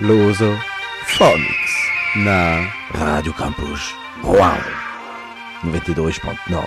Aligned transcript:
Luso 0.00 0.52
Phonics 1.06 1.74
na 2.16 2.66
Rádio 2.90 3.32
Campus 3.32 3.94
Rouen 4.24 4.58
92.9 5.64 6.58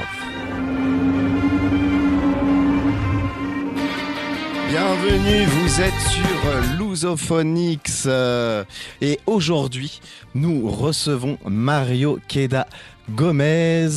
Bienvenue, 4.69 5.45
vous 5.45 5.81
êtes 5.81 5.99
sur 5.99 6.79
Lusophonix 6.79 8.05
euh, 8.05 8.63
et 9.01 9.19
aujourd'hui 9.25 9.99
nous 10.33 10.69
recevons 10.69 11.37
Mario 11.45 12.19
Queda 12.29 12.65
Gomez 13.09 13.89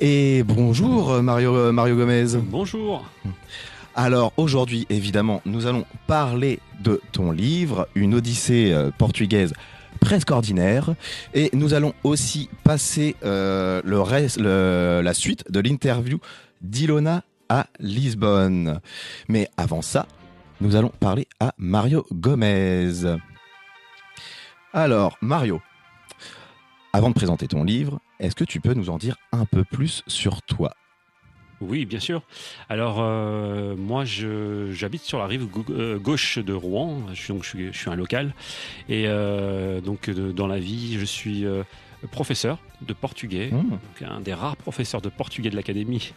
et 0.00 0.42
bonjour 0.44 1.22
Mario 1.22 1.72
Mario 1.72 1.96
Gomez. 1.96 2.36
Bonjour. 2.36 3.04
Alors 3.94 4.32
aujourd'hui 4.36 4.86
évidemment 4.88 5.42
nous 5.44 5.66
allons 5.66 5.84
parler 6.06 6.60
de 6.80 7.00
ton 7.12 7.30
livre 7.30 7.88
Une 7.94 8.14
Odyssée 8.14 8.72
euh, 8.72 8.90
portugaise 8.96 9.52
presque 10.00 10.30
ordinaire 10.30 10.94
et 11.34 11.50
nous 11.52 11.74
allons 11.74 11.94
aussi 12.02 12.48
passer 12.64 13.14
euh, 13.24 13.82
la 15.02 15.14
suite 15.14 15.50
de 15.50 15.60
l'interview 15.60 16.18
d'Ilona 16.60 17.22
à 17.48 17.66
Lisbonne. 17.78 18.80
Mais 19.28 19.48
avant 19.56 19.82
ça, 19.82 20.06
nous 20.60 20.74
allons 20.74 20.92
parler 21.00 21.28
à 21.38 21.52
Mario 21.58 22.06
Gomez. 22.12 23.18
Alors, 24.72 25.18
Mario, 25.20 25.60
avant 26.92 27.10
de 27.10 27.14
présenter 27.14 27.46
ton 27.46 27.62
livre, 27.62 28.00
est-ce 28.18 28.34
que 28.34 28.44
tu 28.44 28.60
peux 28.60 28.74
nous 28.74 28.90
en 28.90 28.96
dire 28.96 29.16
un 29.32 29.44
peu 29.44 29.64
plus 29.64 30.02
sur 30.06 30.42
toi? 30.42 30.72
Oui, 31.68 31.84
bien 31.86 32.00
sûr. 32.00 32.22
Alors, 32.68 32.96
euh, 33.00 33.74
moi, 33.76 34.04
je- 34.04 34.70
j'habite 34.72 35.02
sur 35.02 35.18
la 35.18 35.26
rive 35.26 35.46
euh, 35.70 35.98
gauche 35.98 36.38
de 36.38 36.52
Rouen. 36.52 37.02
Je 37.14 37.20
suis, 37.22 37.32
donc, 37.32 37.44
je 37.44 37.48
suis, 37.48 37.72
je 37.72 37.78
suis 37.78 37.90
un 37.90 37.94
local. 37.94 38.34
Et 38.88 39.04
euh, 39.06 39.80
donc, 39.80 40.10
dans 40.10 40.46
la 40.46 40.58
vie, 40.58 40.96
je 40.98 41.04
suis 41.04 41.44
euh, 41.46 41.62
professeur 42.10 42.58
de 42.80 42.92
portugais. 42.94 43.50
Mmh. 43.52 43.68
donc 43.70 44.10
un 44.10 44.20
des 44.20 44.34
rares 44.34 44.56
professeurs 44.56 45.00
de 45.00 45.08
portugais 45.08 45.50
de 45.50 45.56
l'académie 45.56 46.12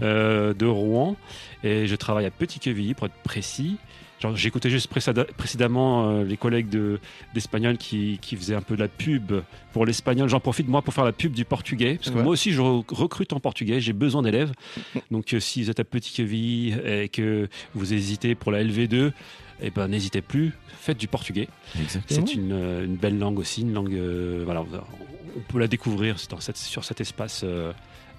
de 0.00 0.66
Rouen. 0.66 1.16
Et 1.62 1.86
je 1.86 1.94
travaille 1.96 2.24
à 2.26 2.30
Petit-Quevilly, 2.30 2.94
pour 2.94 3.06
être 3.06 3.22
précis. 3.22 3.76
J'écoutais 4.34 4.70
juste 4.70 4.88
précédemment 5.36 6.08
euh, 6.10 6.24
les 6.24 6.36
collègues 6.36 6.68
de- 6.68 6.98
d'espagnol 7.34 7.76
qui, 7.76 8.18
qui 8.22 8.34
faisaient 8.36 8.54
un 8.54 8.62
peu 8.62 8.74
de 8.74 8.80
la 8.80 8.88
pub 8.88 9.32
pour 9.72 9.84
l'espagnol. 9.84 10.28
J'en 10.28 10.40
profite 10.40 10.68
moi 10.68 10.80
pour 10.82 10.94
faire 10.94 11.04
la 11.04 11.12
pub 11.12 11.32
du 11.32 11.44
portugais. 11.44 11.96
Parce 11.96 12.10
que 12.10 12.16
Ouais. 12.16 12.22
moi 12.22 12.32
aussi, 12.32 12.52
je 12.52 12.60
re- 12.62 12.84
recrute 12.94 13.32
en 13.34 13.40
portugais. 13.40 13.80
J'ai 13.80 13.92
besoin 13.92 14.22
d'élèves. 14.22 14.52
Donc, 15.10 15.34
euh, 15.34 15.40
si 15.40 15.62
vous 15.62 15.70
êtes 15.70 15.80
à 15.80 15.84
Petit-Quevilly 15.84 16.74
et 16.84 17.08
que 17.08 17.48
vous 17.74 17.92
hésitez 17.92 18.34
pour 18.34 18.52
la 18.52 18.64
LV2, 18.64 19.12
eh 19.62 19.70
ben, 19.70 19.88
n'hésitez 19.88 20.22
plus. 20.22 20.52
Faites 20.80 20.98
du 20.98 21.08
portugais. 21.08 21.48
C'est 22.06 22.34
une, 22.34 22.52
euh, 22.52 22.84
une 22.84 22.96
belle 22.96 23.18
langue 23.18 23.38
aussi, 23.38 23.62
une 23.62 23.72
langue. 23.74 23.94
voilà, 24.44 24.62
on- 24.62 25.40
peut 25.48 25.58
la 25.58 25.68
découvrir 25.68 26.18
sur 26.18 26.42
cet 26.42 27.00
espace 27.02 27.44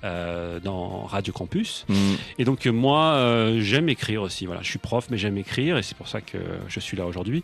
euh, 0.04 0.60
dans 0.60 1.04
Radio 1.04 1.34
Campus. 1.34 1.86
Mmh. 1.90 1.96
Et 2.40 2.46
donc 2.46 2.66
euh, 2.66 2.72
moi, 2.72 3.14
euh, 3.16 3.60
j'aime 3.62 3.90
écrire 3.90 4.22
aussi. 4.22 4.46
Voilà, 4.46 4.62
je 4.62 4.70
suis 4.70 4.80
prof, 4.80 5.08
mais 5.10 5.18
j'aime 5.18 5.38
écrire, 5.38 5.78
et 5.78 5.84
c'est 5.84 5.98
pour 5.98 6.08
ça 6.08 6.22
que 6.22 6.38
je 6.68 6.80
suis 6.80 6.98
là 6.98 7.06
aujourd'hui. 7.06 7.44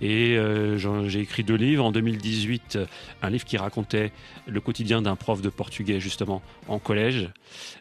Et 0.00 0.36
euh, 0.36 0.78
j'ai 1.08 1.20
écrit 1.20 1.44
deux 1.44 1.54
livres 1.56 1.84
en 1.84 1.92
2018, 1.92 2.76
euh, 2.76 2.86
un 3.22 3.30
livre 3.30 3.44
qui 3.44 3.56
racontait 3.56 4.12
le 4.46 4.60
quotidien 4.60 5.02
d'un 5.02 5.16
prof 5.16 5.40
de 5.40 5.48
portugais 5.48 6.00
justement 6.00 6.42
en 6.68 6.78
collège. 6.78 7.28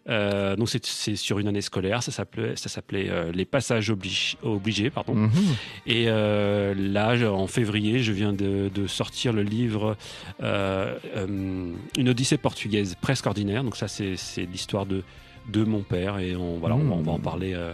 Euh, 0.10 0.58
donc 0.58 0.68
c'est- 0.70 1.16
sur 1.16 1.40
une 1.40 1.48
année 1.48 1.62
scolaire. 1.62 2.04
Ça 2.04 2.12
s'appelait, 2.12 2.56
ça 2.58 2.68
s'appelait 2.68 3.10
euh, 3.10 3.32
les 3.32 3.46
passages 3.46 3.90
obligés, 3.90 4.90
pardon. 4.90 5.16
Mhm. 5.16 5.32
Et 5.88 6.06
euh, 6.08 6.74
là, 6.78 7.16
en 7.32 7.48
février, 7.48 8.00
je 8.00 8.12
viens 8.12 8.34
de, 8.34 8.70
de 8.74 8.88
sortir 8.88 9.32
le 9.34 9.44
livre 9.44 9.96
Une 10.42 12.10
Odyssée 12.10 12.38
portugaise 12.38 12.96
presque 13.02 13.26
ordinaire. 13.26 13.64
Donc 13.64 13.76
ça, 13.76 13.88
c'est 13.88 14.16
l'histoire 14.52 14.86
de, 14.86 15.04
de 15.50 15.64
mon 15.64 15.82
père. 15.82 16.20
Et 16.20 16.36
on, 16.36 16.58
voilà, 16.58 16.76
on, 16.76 16.84
va, 16.84 16.96
on 16.96 17.02
va 17.02 17.12
en 17.14 17.20
parler 17.20 17.54
euh, 17.54 17.74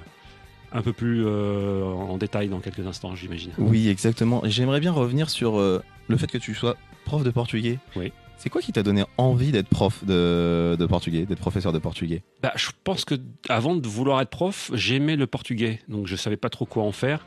un 0.71 0.81
peu 0.81 0.93
plus 0.93 1.23
euh, 1.25 1.83
en 1.83 2.17
détail 2.17 2.47
dans 2.49 2.59
quelques 2.59 2.85
instants, 2.85 3.15
j'imagine. 3.15 3.51
Oui, 3.57 3.89
exactement. 3.89 4.45
Et 4.45 4.51
J'aimerais 4.51 4.79
bien 4.79 4.91
revenir 4.91 5.29
sur 5.29 5.59
euh, 5.59 5.81
le 6.07 6.17
fait 6.17 6.27
que 6.27 6.37
tu 6.37 6.53
sois 6.53 6.77
prof 7.05 7.23
de 7.23 7.31
portugais. 7.31 7.79
Oui. 7.95 8.11
C'est 8.41 8.49
quoi 8.49 8.61
qui 8.61 8.71
t'a 8.71 8.83
donné 8.83 9.03
envie 9.17 9.51
d'être 9.51 9.67
prof 9.67 10.03
de, 10.05 10.77
de 10.79 10.85
portugais, 10.85 11.25
d'être 11.25 11.39
professeur 11.39 11.73
de 11.73 11.79
portugais? 11.79 12.23
Bah, 12.41 12.53
je 12.55 12.69
pense 12.85 13.03
que 13.03 13.15
avant 13.49 13.75
de 13.75 13.85
vouloir 13.85 14.21
être 14.21 14.29
prof, 14.29 14.71
j'aimais 14.73 15.17
le 15.17 15.27
portugais, 15.27 15.81
donc 15.89 16.07
je 16.07 16.15
savais 16.15 16.37
pas 16.37 16.49
trop 16.49 16.65
quoi 16.65 16.83
en 16.83 16.93
faire. 16.93 17.25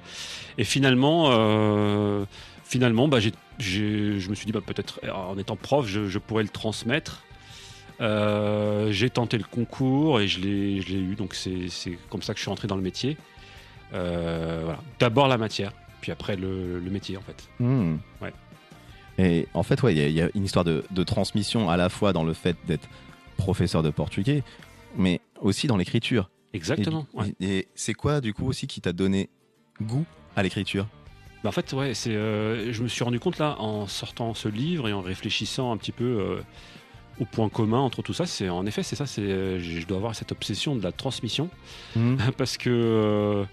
Et 0.57 0.65
finalement, 0.65 1.27
euh, 1.33 2.25
finalement, 2.65 3.09
bah, 3.09 3.19
j'ai- 3.21 3.33
je 3.59 4.31
me 4.31 4.35
suis 4.35 4.47
dit 4.47 4.53
bah, 4.53 4.63
peut-être 4.65 5.01
en 5.15 5.37
étant 5.37 5.55
prof, 5.57 5.87
je, 5.87 6.09
je 6.09 6.19
pourrais 6.19 6.45
le 6.45 6.49
transmettre. 6.49 7.23
Euh, 8.01 8.91
j'ai 8.91 9.11
tenté 9.11 9.37
le 9.37 9.45
concours 9.45 10.19
et 10.19 10.27
je 10.29 10.41
l'ai 10.41 10.79
eu, 10.81 11.15
donc 11.15 11.35
c'est 11.35 11.69
comme 12.09 12.23
ça 12.23 12.33
que 12.33 12.39
je 12.39 12.43
suis 12.45 12.51
entré 12.51 12.67
dans 12.69 12.77
le 12.77 12.83
métier. 12.83 13.19
Euh, 13.93 14.63
voilà. 14.65 14.81
D'abord 14.99 15.29
la 15.29 15.37
matière, 15.37 15.73
puis 16.01 16.11
après 16.11 16.37
le, 16.37 16.81
le 16.81 16.91
métier 16.91 17.19
en 17.19 17.21
fait. 17.21 17.47
Hmm. 17.61 17.97
Ouais. 18.23 18.33
Et 19.19 19.47
en 19.55 19.63
fait, 19.63 19.83
ouais, 19.83 19.95
il 19.95 19.99
y 19.99 20.03
a- 20.03 20.09
il 20.09 20.15
y, 20.15 20.23
a 20.23 20.29
une 20.35 20.45
histoire 20.45 20.65
de, 20.65 20.85
de 20.91 21.03
transmission 21.05 21.69
à 21.71 21.77
la 21.77 21.89
fois 21.89 22.13
dans 22.13 22.25
le 22.25 22.33
fait 22.33 22.57
d'être 22.67 22.89
professeur 23.37 23.83
de 23.83 23.91
portugais, 23.91 24.43
mais 24.97 25.21
aussi 25.41 25.67
dans 25.67 25.77
l'écriture. 25.77 26.31
Exactement. 26.55 27.07
Et, 27.15 27.19
ouais. 27.19 27.35
et 27.41 27.69
c'est 27.75 27.95
quoi, 27.95 28.21
du 28.21 28.33
coup, 28.35 28.47
aussi 28.47 28.67
qui 28.67 28.81
t'a 28.81 28.93
donné 28.93 29.29
goût 29.81 30.05
à 30.37 30.43
l'écriture? 30.43 30.87
Bah, 31.43 31.49
en 31.49 31.53
fait, 31.53 31.73
ouais, 31.73 31.93
c'est, 31.95 32.15
euh, 32.15 32.73
je 32.73 32.83
me 32.83 32.89
suis 32.89 33.03
rendu 33.05 33.19
compte 33.21 33.39
là, 33.39 33.57
en 33.59 33.87
sortant 33.87 34.33
ce 34.35 34.49
livre 34.49 34.89
et 34.89 34.93
en 34.93 35.01
réfléchissant 35.01 35.73
un 35.73 35.77
petit 35.77 35.93
peu 35.93 36.05
euh, 36.05 36.41
au 37.21 37.25
point 37.25 37.49
commun 37.49 37.81
entre 37.81 38.01
tout 38.03 38.13
ça, 38.15 38.27
c'est 38.27 38.49
en 38.49 38.65
effet, 38.65 38.83
c'est 38.83 38.97
ça, 38.97 39.07
c'est, 39.07 39.23
euh, 39.23 39.59
je 39.59 39.87
dois 39.87 39.97
avoir 39.99 40.15
cette 40.15 40.33
obsession 40.33 40.77
de 40.77 40.83
la 40.83 40.93
transmission 40.93 41.51
Hmm. 41.97 42.17
parce 42.39 42.57
que, 42.57 42.71
euh, 42.71 43.45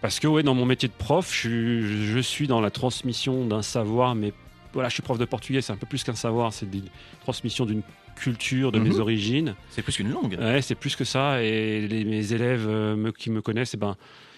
parce 0.00 0.20
que 0.20 0.26
ouais, 0.28 0.42
dans 0.42 0.54
mon 0.54 0.64
métier 0.66 0.88
de 0.88 0.94
prof, 0.94 1.26
je, 1.32 1.38
suis- 1.38 2.06
je 2.06 2.18
suis 2.20 2.46
dans 2.46 2.60
la 2.60 2.70
transmission 2.70 3.46
d'un 3.46 3.62
savoir, 3.62 4.14
mais 4.14 4.32
voilà, 4.74 4.88
je 4.88 4.94
suis 4.94 5.02
prof 5.02 5.18
de 5.18 5.24
portugais, 5.24 5.60
c'est 5.62 5.72
un 5.72 5.76
peu 5.76 5.86
plus 5.86 6.04
qu'un 6.04 6.14
savoir, 6.14 6.52
c'est 6.52 6.66
une 6.72 6.84
transmission 7.22 7.64
d'une 7.66 7.82
culture, 8.16 8.70
de 8.72 8.78
mes 8.78 8.90
Mhm. 8.90 9.00
origines. 9.00 9.54
C'est 9.70 9.82
plus 9.82 9.96
qu'une 9.96 10.10
langue. 10.10 10.36
Ouais, 10.38 10.62
c'est 10.62 10.74
plus 10.74 10.94
que 10.96 11.04
ça. 11.04 11.42
Et 11.42 11.86
les- 11.88 12.04
mes 12.04 12.32
élèves 12.32 12.66
euh, 12.68 12.94
me- 12.96 13.10
qui 13.12 13.30
me 13.30 13.40
connaissent, 13.42 13.74
eh 13.74 13.76
ben, 13.78 13.96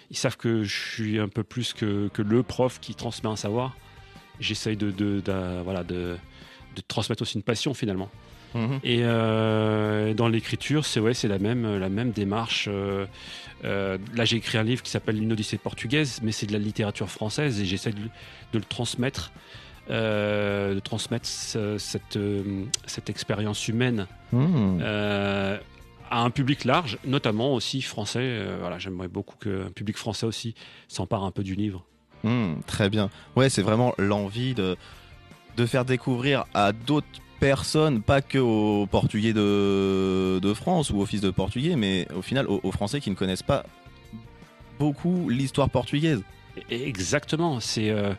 ils 0.09 0.17
savent 0.17 0.37
que 0.37 0.63
je 0.63 0.75
suis 0.95 1.19
un 1.19 1.27
peu 1.27 1.43
plus 1.43 1.73
que, 1.73 2.07
que 2.13 2.21
le 2.21 2.41
prof 2.43 2.79
qui 2.79 2.95
transmet 2.95 3.29
un 3.29 3.35
savoir. 3.35 3.75
J'essaye 4.39 4.77
de, 4.77 4.91
de, 4.91 5.19
de- 5.21 5.61
voilà, 5.63 5.83
de, 5.83 6.15
de 6.75 6.81
transmettre 6.87 7.21
aussi 7.23 7.35
une 7.35 7.43
passion 7.43 7.73
finalement. 7.73 8.09
Mhm. 8.55 8.79
Et 8.83 8.99
euh, 9.03 10.13
dans 10.13 10.27
l'écriture, 10.27 10.85
c'est 10.85 10.99
ouais, 10.99 11.13
c'est 11.13 11.27
la 11.27 11.37
même, 11.39 11.77
la 11.77 11.89
même 11.89 12.11
démarche. 12.11 12.67
euh, 12.71 13.05
euh, 13.65 13.97
là, 14.15 14.25
j'ai 14.25 14.37
écrit 14.37 14.57
un 14.57 14.63
livre 14.63 14.81
qui 14.83 14.89
s'appelle 14.91 15.21
Une 15.21 15.31
Odyssée 15.33 15.57
portugaise, 15.57 16.19
mais 16.23 16.31
c'est 16.31 16.45
de 16.45 16.53
la 16.53 16.59
littérature 16.59 17.09
française 17.09 17.59
et 17.61 17.65
j'essaie 17.65 17.91
de 17.91 17.99
le 18.53 18.61
transmettre, 18.61 19.31
euh, 19.89 20.75
de 20.75 20.79
transmettre 20.79 21.25
ce- 21.27 21.77
cette, 21.77 22.17
euh, 22.17 22.63
cette 22.85 23.09
expérience 23.09 23.67
humaine 23.67 24.07
Hmm. 24.33 24.79
euh, 24.81 25.57
à 26.11 26.21
un 26.21 26.29
public 26.29 26.65
large, 26.65 26.97
notamment 27.05 27.53
aussi 27.53 27.81
français. 27.81 28.41
Voilà, 28.59 28.77
j'aimerais 28.79 29.07
beaucoup 29.07 29.35
qu'un 29.37 29.71
public 29.73 29.97
français 29.97 30.25
aussi 30.25 30.53
s'empare 30.87 31.23
un 31.23 31.31
peu 31.31 31.43
du 31.43 31.55
livre. 31.55 31.85
Hmm, 32.23 32.55
très 32.65 32.89
bien. 32.89 33.09
Ouais, 33.35 33.49
c'est 33.49 33.61
vraiment 33.61 33.93
l'envie 33.97 34.53
de, 34.53 34.75
de 35.55 35.65
faire 35.65 35.85
découvrir 35.85 36.45
à 36.53 36.71
d'autres 36.73 37.07
personnes, 37.39 38.01
pas 38.01 38.21
que 38.21 38.37
aux 38.39 38.87
Portugais 38.87 39.31
de, 39.33 40.39
de 40.41 40.53
France 40.53 40.89
ou 40.89 40.99
aux 40.99 41.05
fils 41.05 41.21
de 41.21 41.29
Portugais, 41.29 41.75
mais 41.75 42.07
au 42.15 42.21
final 42.21 42.47
aux, 42.47 42.59
aux 42.63 42.71
Français 42.71 42.99
qui 42.99 43.09
ne 43.11 43.15
connaissent 43.15 43.43
pas 43.43 43.63
beaucoup 44.79 45.29
l'histoire 45.29 45.69
portugaise. 45.69 46.21
Exactement, 46.69 47.59
c'est 47.59 47.89
euh, 47.89 48.13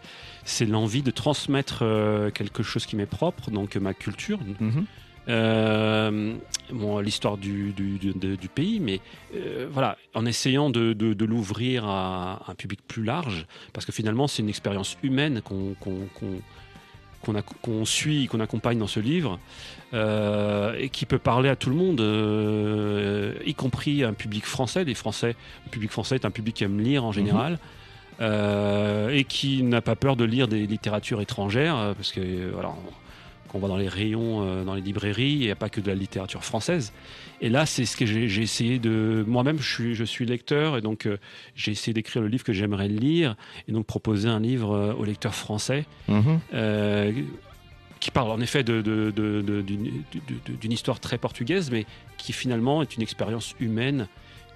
c'est 0.44 0.66
l'envie 0.66 1.02
de 1.02 1.10
transmettre 1.10 1.80
euh, 1.82 2.30
quelque 2.30 2.62
chose 2.62 2.86
qui 2.86 2.96
m'est 2.96 3.06
propre, 3.06 3.50
donc 3.50 3.76
ma 3.76 3.94
culture, 3.94 4.38
Mhm. 4.60 4.84
euh, 5.28 6.34
bon, 6.72 6.98
l'histoire 7.00 7.36
du, 7.36 7.72
du, 7.72 7.98
du- 7.98 8.12
de- 8.14 8.36
du 8.36 8.48
pays, 8.48 8.80
mais 8.80 9.00
euh, 9.34 9.66
voilà, 9.70 9.96
en 10.14 10.24
essayant 10.26 10.70
de, 10.70 10.92
de- 10.94 11.12
de 11.12 11.24
l'ouvrir 11.24 11.84
à 11.86 12.42
un 12.48 12.54
public 12.54 12.80
plus 12.88 13.04
large, 13.04 13.46
parce 13.72 13.84
que 13.84 13.92
finalement 13.92 14.26
c'est 14.26 14.42
une 14.42 14.48
expérience 14.48 14.96
humaine 15.02 15.40
qu'on 15.42 15.74
qu'on- 15.80 16.08
qu'on- 17.62 17.84
suit, 17.84 18.26
qu'on 18.26 18.40
accompagne 18.40 18.78
dans 18.78 18.86
ce 18.86 19.00
livre, 19.00 19.38
euh, 19.92 20.74
et 20.78 20.88
qui 20.88 21.04
peut 21.04 21.18
parler 21.18 21.48
à 21.50 21.56
tout 21.56 21.68
le 21.68 21.76
monde, 21.76 22.00
euh, 22.00 23.34
y 23.44 23.54
compris 23.54 24.04
un 24.04 24.14
public 24.14 24.46
français. 24.46 24.84
Les 24.84 24.94
Français, 24.94 25.34
le 25.66 25.70
public 25.70 25.90
français 25.90 26.14
est 26.14 26.24
un 26.24 26.30
public 26.30 26.54
qui 26.56 26.64
aime 26.64 26.80
lire 26.80 27.04
en 27.04 27.12
général. 27.12 27.54
euh, 27.54 27.56
et 28.20 29.24
qui 29.24 29.62
n'a 29.62 29.80
pas 29.80 29.96
peur 29.96 30.16
de 30.16 30.24
lire 30.24 30.48
des 30.48 30.66
littératures 30.66 31.20
étrangères, 31.20 31.76
euh, 31.76 31.94
parce 31.94 32.12
que 32.12 32.20
euh, 32.20 32.50
voilà, 32.52 32.70
on- 32.70 32.92
qu'on 33.48 33.60
voit 33.60 33.68
dans 33.70 33.78
les 33.78 33.88
rayons, 33.88 34.42
euh, 34.44 34.62
dans 34.62 34.74
les 34.74 34.82
librairies. 34.82 35.32
Il 35.32 35.38
n'y 35.38 35.50
a 35.50 35.56
pas 35.56 35.70
que 35.70 35.80
de 35.80 35.86
la 35.88 35.94
littérature 35.94 36.44
française. 36.44 36.92
Et 37.40 37.48
là, 37.48 37.64
c'est 37.64 37.86
ce 37.86 37.96
que 37.96 38.04
j'ai 38.04 38.42
essayé 38.42 38.78
de. 38.78 39.24
Moi-même, 39.26 39.58
je 39.58 39.72
suis, 39.74 39.94
je 39.94 40.04
suis 40.04 40.26
lecteur 40.26 40.76
et 40.76 40.82
donc 40.82 41.06
euh, 41.06 41.16
j'ai 41.54 41.72
essayé 41.72 41.94
d'écrire 41.94 42.20
le 42.20 42.28
livre 42.28 42.44
que 42.44 42.52
j'aimerais 42.52 42.88
lire 42.88 43.36
et 43.66 43.72
donc 43.72 43.86
proposer 43.86 44.28
un 44.28 44.38
livre 44.40 44.72
euh, 44.74 44.92
aux 44.92 45.04
lecteurs 45.06 45.34
français 45.34 45.86
Mhm. 46.08 46.40
euh, 46.52 47.12
qui 48.00 48.10
parle 48.10 48.30
en 48.32 48.40
effet 48.40 48.62
de- 48.62 48.82
de- 48.82 49.10
de- 49.16 49.40
de- 49.40 49.62
d'une 50.60 50.72
histoire 50.72 51.00
très 51.00 51.16
portugaise, 51.16 51.70
mais 51.70 51.86
qui 52.18 52.34
finalement 52.34 52.82
est 52.82 52.96
une 52.96 53.02
expérience 53.02 53.54
humaine 53.60 54.08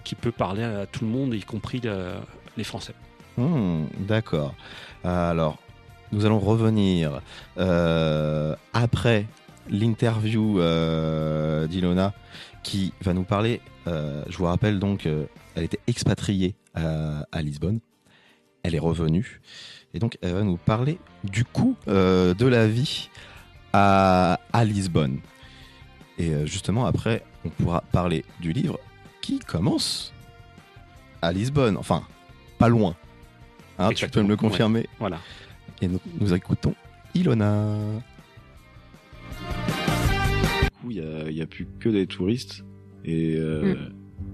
qui 0.05 0.15
peut 0.17 0.33
parler 0.33 0.65
à 0.65 0.85
tout 0.85 1.05
le 1.07 1.11
monde, 1.11 1.33
y 1.35 1.41
compris 1.41 1.81
euh, 1.87 2.21
les 2.59 2.65
Français. 2.65 2.93
Hmm, 3.37 3.85
D'accord. 3.99 4.55
Alors, 5.05 5.59
nous 6.13 6.27
allons 6.27 6.39
revenir 6.39 7.23
euh, 7.57 8.55
après 8.75 9.27
l'interview 9.71 10.61
euh, 10.61 11.67
d'Ilona 11.67 12.13
qui 12.63 12.93
va 13.01 13.15
nous 13.15 13.25
parler. 13.25 13.61
euh, 13.87 14.23
je 14.29 14.37
vous 14.37 14.45
rappelle 14.45 14.79
donc, 14.79 15.07
elle 15.07 15.65
était 15.65 15.81
expatriée 15.87 16.55
à, 16.75 17.43
Lisbonne. 17.43 17.81
Elle 18.63 18.75
est 18.75 18.79
revenue. 18.81 19.41
Et 19.95 19.99
donc, 19.99 20.19
elle 20.23 20.35
va 20.35 20.43
nous 20.43 20.57
parler 20.57 20.99
du 21.25 21.45
coût 21.45 21.77
de 21.87 22.47
la 22.47 22.69
vie 22.69 23.09
à, 23.73 24.39
Lisbonne. 24.65 25.19
Et 26.19 26.47
justement, 26.47 26.87
après, 26.87 27.25
on 27.45 27.49
pourra 27.49 27.83
parler 27.93 28.25
du 28.41 28.53
livre 28.53 28.79
qui 29.23 29.39
commence 29.39 30.13
à 31.23 31.33
Lisbonne. 31.33 31.77
Enfin, 31.77 32.05
pas 32.59 32.69
loin. 32.69 32.95
Hein, 33.79 33.91
tu 33.95 34.09
peux 34.09 34.23
me 34.23 34.29
le 34.29 34.37
confirmer 34.37 34.87
Voilà. 34.99 35.19
Et 35.81 35.89
nous, 35.89 36.01
nous 36.21 36.33
écoutons 36.33 36.75
Ilona. 37.15 37.77
Du 40.63 40.71
coup, 40.81 40.91
il 40.91 41.37
y 41.37 41.43
a, 41.43 41.47
plus 41.47 41.67
que 41.81 41.89
des 41.89 42.07
touristes 42.07 42.65
et 43.05 43.37
euh, 43.37 43.75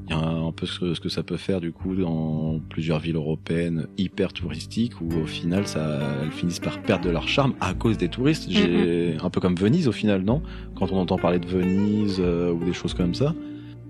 il 0.08 0.10
y 0.10 0.12
a 0.14 0.18
un, 0.18 0.52
peu 0.52 0.66
ce, 0.66 0.94
ce 0.94 1.00
que 1.00 1.08
ça 1.08 1.22
peut 1.22 1.36
faire 1.36 1.60
du 1.60 1.72
coup 1.72 1.94
dans 1.94 2.60
plusieurs 2.70 2.98
villes 2.98 3.16
européennes 3.16 3.86
hyper 3.96 4.32
touristiques 4.32 5.00
où 5.00 5.08
au 5.12 5.26
final 5.26 5.66
ça 5.66 6.00
elles 6.22 6.32
finissent 6.32 6.60
par 6.60 6.80
perdre 6.82 7.04
de 7.04 7.10
leur 7.10 7.28
charme 7.28 7.54
à 7.60 7.74
cause 7.74 7.98
des 7.98 8.08
touristes. 8.08 8.46
J'ai 8.48 9.16
un 9.22 9.30
peu 9.30 9.40
comme 9.40 9.54
Venise 9.54 9.88
au 9.88 9.92
final, 9.92 10.22
non? 10.22 10.42
Quand 10.76 10.92
on 10.92 10.98
entend 10.98 11.18
parler 11.18 11.38
de 11.38 11.46
Venise 11.46 12.18
euh, 12.20 12.52
ou 12.52 12.64
des 12.64 12.72
choses 12.72 12.94
comme 12.94 13.14
ça, 13.14 13.34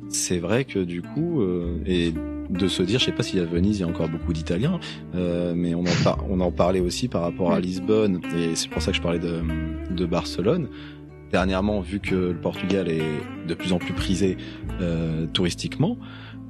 c'est 0.08 0.38
vrai 0.38 0.64
que 0.64 0.78
du 0.78 1.02
coup 1.02 1.40
euh, 1.40 1.78
et 1.86 2.12
de 2.50 2.68
se 2.68 2.82
dire, 2.82 2.98
je 2.98 3.06
sais 3.06 3.12
pas 3.12 3.22
y 3.34 3.40
a 3.40 3.44
Venise, 3.44 3.78
il 3.78 3.80
y 3.80 3.84
a 3.84 3.88
encore 3.88 4.08
beaucoup 4.08 4.32
d'Italiens, 4.32 4.80
euh, 5.14 5.52
mais 5.54 5.74
on 5.74 5.80
en, 5.80 6.02
par- 6.04 6.24
on 6.30 6.40
en 6.40 6.50
parlait 6.50 6.80
aussi 6.80 7.08
par 7.08 7.22
rapport 7.22 7.52
à 7.52 7.60
Lisbonne, 7.60 8.20
et 8.36 8.54
c'est 8.54 8.68
pour 8.68 8.80
ça 8.82 8.90
que 8.90 8.96
je 8.96 9.02
parlais 9.02 9.18
de, 9.18 9.42
de 9.90 10.06
Barcelone. 10.06 10.68
Dernièrement, 11.30 11.80
vu 11.80 12.00
que 12.00 12.14
le 12.14 12.40
Portugal 12.40 12.88
est 12.88 13.02
de 13.46 13.54
plus 13.54 13.72
en 13.74 13.78
plus 13.78 13.92
prisé 13.92 14.38
euh, 14.80 15.26
touristiquement, 15.26 15.98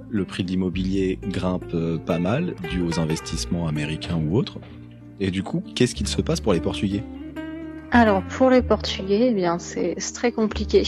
le 0.08 0.24
prix 0.24 0.44
de 0.44 0.50
l'immobilier 0.50 1.18
grimpe 1.28 1.74
euh, 1.74 1.98
pas 1.98 2.18
mal, 2.18 2.54
dû 2.70 2.80
aux 2.80 3.00
investissements 3.00 3.66
américains 3.66 4.16
ou 4.16 4.36
autres. 4.36 4.58
Et 5.20 5.32
du 5.32 5.42
coup, 5.42 5.64
qu'est-ce 5.74 5.96
qu'il 5.96 6.06
se 6.06 6.22
passe 6.22 6.40
pour 6.40 6.52
les 6.52 6.60
Portugais? 6.60 7.02
Alors, 7.90 8.22
pour 8.22 8.50
les 8.50 8.62
Portugais, 8.62 9.28
eh 9.30 9.34
bien, 9.34 9.58
c'est 9.58 9.96
très 10.14 10.30
compliqué. 10.30 10.84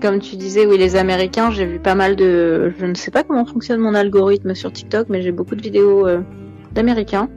Comme 0.00 0.20
tu 0.20 0.36
disais, 0.36 0.66
oui, 0.66 0.78
les 0.78 0.96
Américains, 0.96 1.50
j'ai 1.50 1.66
vu 1.66 1.78
pas 1.78 1.94
mal 1.94 2.16
de... 2.16 2.72
Je 2.78 2.86
ne 2.86 2.94
sais 2.94 3.10
pas 3.10 3.22
comment 3.22 3.44
fonctionne 3.44 3.80
mon 3.80 3.94
algorithme 3.94 4.54
sur 4.54 4.72
TikTok, 4.72 5.08
mais 5.08 5.22
j'ai 5.22 5.32
beaucoup 5.32 5.54
de 5.54 5.62
vidéos 5.62 6.06
euh, 6.06 6.20
d'Américains. 6.72 7.28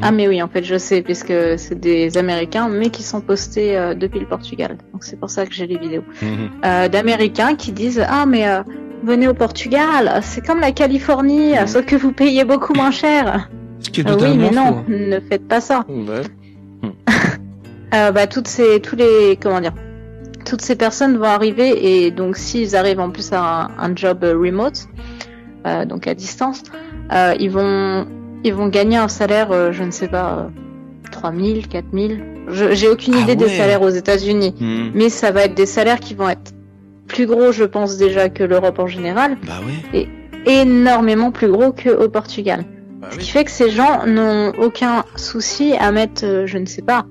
Ah, 0.00 0.12
mais 0.12 0.28
oui, 0.28 0.40
en 0.40 0.48
fait, 0.48 0.62
je 0.62 0.78
sais, 0.78 1.02
puisque 1.02 1.32
c'est 1.56 1.78
des 1.78 2.16
Américains, 2.16 2.68
mais 2.68 2.90
qui 2.90 3.02
sont 3.02 3.20
postés 3.20 3.76
euh, 3.76 3.94
depuis 3.94 4.20
le 4.20 4.26
Portugal. 4.26 4.78
Donc, 4.92 5.02
c'est 5.02 5.18
pour 5.18 5.28
ça 5.28 5.44
que 5.44 5.52
j'ai 5.52 5.66
les 5.66 5.76
vidéos. 5.76 6.04
Mhm. 6.22 6.50
Euh, 6.64 6.88
D'Américains 6.88 7.56
qui 7.56 7.72
disent 7.72 8.04
Ah, 8.08 8.24
mais 8.24 8.46
venez 9.02 9.26
au 9.26 9.34
Portugal, 9.34 10.20
c'est 10.22 10.44
comme 10.44 10.60
la 10.60 10.72
Californie, 10.72 11.58
euh, 11.58 11.66
sauf 11.66 11.84
que 11.84 11.96
vous 11.96 12.12
payez 12.12 12.44
beaucoup 12.44 12.74
moins 12.74 12.92
cher. 12.92 13.50
Ce 13.80 13.90
qui 13.90 14.02
est 14.02 14.10
oui, 14.10 14.36
mais 14.38 14.50
non, 14.50 14.84
ne 14.88 15.18
faites 15.18 15.48
pas 15.48 15.60
ça. 15.60 15.84
Ouais. 15.88 16.22
Bah, 17.92 18.26
toutes 18.26 18.48
ces, 18.48 18.80
tous 18.80 18.96
les, 18.96 19.38
comment 19.38 19.60
dire, 19.60 19.74
toutes 20.44 20.62
ces 20.62 20.76
personnes 20.76 21.16
vont 21.16 21.24
arriver 21.24 22.04
et 22.04 22.10
donc 22.10 22.36
s'ils 22.36 22.76
arrivent 22.76 23.00
en 23.00 23.10
plus 23.10 23.32
à 23.32 23.40
un, 23.42 23.70
un 23.78 23.94
job 23.96 24.24
euh, 24.24 24.36
remote, 24.36 24.86
euh, 25.66 25.84
donc 25.84 26.06
à 26.06 26.14
distance, 26.14 26.62
euh, 27.12 27.34
ils 27.38 27.50
vont, 27.50 28.06
ils 28.44 28.54
vont 28.54 28.68
gagner 28.68 28.96
un 28.96 29.08
salaire, 29.08 29.52
euh, 29.52 29.72
je 29.72 29.82
ne 29.84 29.90
sais 29.90 30.08
pas, 30.08 30.38
euh, 30.38 30.48
3000, 31.10 31.68
4000. 31.68 32.24
Je- 32.48 32.72
J'ai 32.74 32.88
aucune 32.88 33.14
Ah 33.16 33.20
idée 33.20 33.36
des 33.36 33.48
salaires 33.48 33.82
aux 33.82 33.88
États-Unis, 33.90 34.54
Mhm. 34.60 34.90
mais 34.94 35.08
ça 35.10 35.30
va 35.30 35.44
être 35.44 35.54
des 35.54 35.66
salaires 35.66 36.00
qui 36.00 36.14
vont 36.14 36.28
être 36.28 36.52
plus 37.06 37.26
gros, 37.26 37.52
je 37.52 37.64
pense 37.64 37.96
déjà 37.98 38.28
que 38.30 38.42
l'Europe 38.42 38.78
en 38.78 38.86
général, 38.86 39.36
Bah 39.46 39.60
oui. 39.66 40.08
énormément 40.46 41.30
plus 41.30 41.48
gros 41.48 41.72
que 41.72 41.90
au 41.90 42.08
Portugal. 42.08 42.64
Bah 43.00 43.08
Ce 43.10 43.16
oui. 43.16 43.22
qui 43.24 43.30
fait 43.30 43.44
que 43.44 43.50
ces 43.50 43.70
gens 43.70 44.06
n'ont 44.06 44.52
aucun 44.58 45.04
souci 45.16 45.74
à 45.78 45.92
mettre, 45.92 46.24
euh, 46.24 46.46
je 46.46 46.58
ne 46.58 46.66
sais 46.66 46.82
pas, 46.82 47.04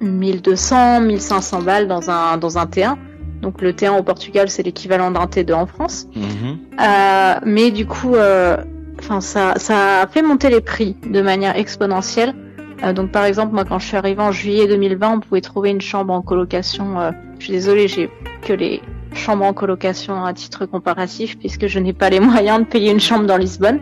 1200, 0.00 1.00
1500 1.02 1.62
balles 1.62 1.88
dans 1.88 2.10
un, 2.10 2.36
dans 2.38 2.58
un 2.58 2.64
T1. 2.66 2.96
Donc 3.42 3.62
le 3.62 3.72
T1 3.72 3.98
au 3.98 4.02
Portugal, 4.02 4.50
c'est 4.50 4.62
l'équivalent 4.62 5.10
d'un 5.10 5.24
T2 5.26 5.52
en 5.54 5.66
France. 5.66 6.06
Mhm. 6.14 6.58
Euh, 6.80 7.34
mais 7.44 7.70
du 7.70 7.86
coup, 7.86 8.14
euh, 8.14 8.56
enfin 8.98 9.20
ça, 9.20 9.54
ça 9.56 10.02
a 10.02 10.06
fait 10.06 10.22
monter 10.22 10.50
les 10.50 10.60
prix 10.60 10.96
de 11.08 11.20
manière 11.22 11.56
exponentielle. 11.56 12.34
Euh, 12.84 12.92
donc 12.92 13.10
par 13.12 13.24
exemple, 13.24 13.54
moi 13.54 13.64
quand 13.64 13.78
je 13.78 13.86
suis 13.86 13.96
arrivée 13.96 14.22
en 14.22 14.32
juillet 14.32 14.66
2020, 14.66 15.10
on 15.16 15.20
pouvait 15.20 15.40
trouver 15.40 15.70
une 15.70 15.80
chambre 15.80 16.12
en 16.12 16.22
colocation. 16.22 16.98
euh, 17.00 17.10
je 17.38 17.44
suis 17.44 17.52
désolée, 17.54 17.88
j'ai 17.88 18.10
que 18.46 18.52
les 18.52 18.82
chambres 19.14 19.44
en 19.44 19.52
colocation 19.54 20.24
à 20.24 20.32
titre 20.34 20.66
comparatif 20.66 21.38
puisque 21.38 21.66
je 21.66 21.78
n'ai 21.78 21.92
pas 21.92 22.10
les 22.10 22.20
moyens 22.20 22.60
de 22.60 22.64
payer 22.66 22.90
une 22.92 23.00
chambre 23.00 23.26
dans 23.26 23.36
Lisbonne. 23.38 23.80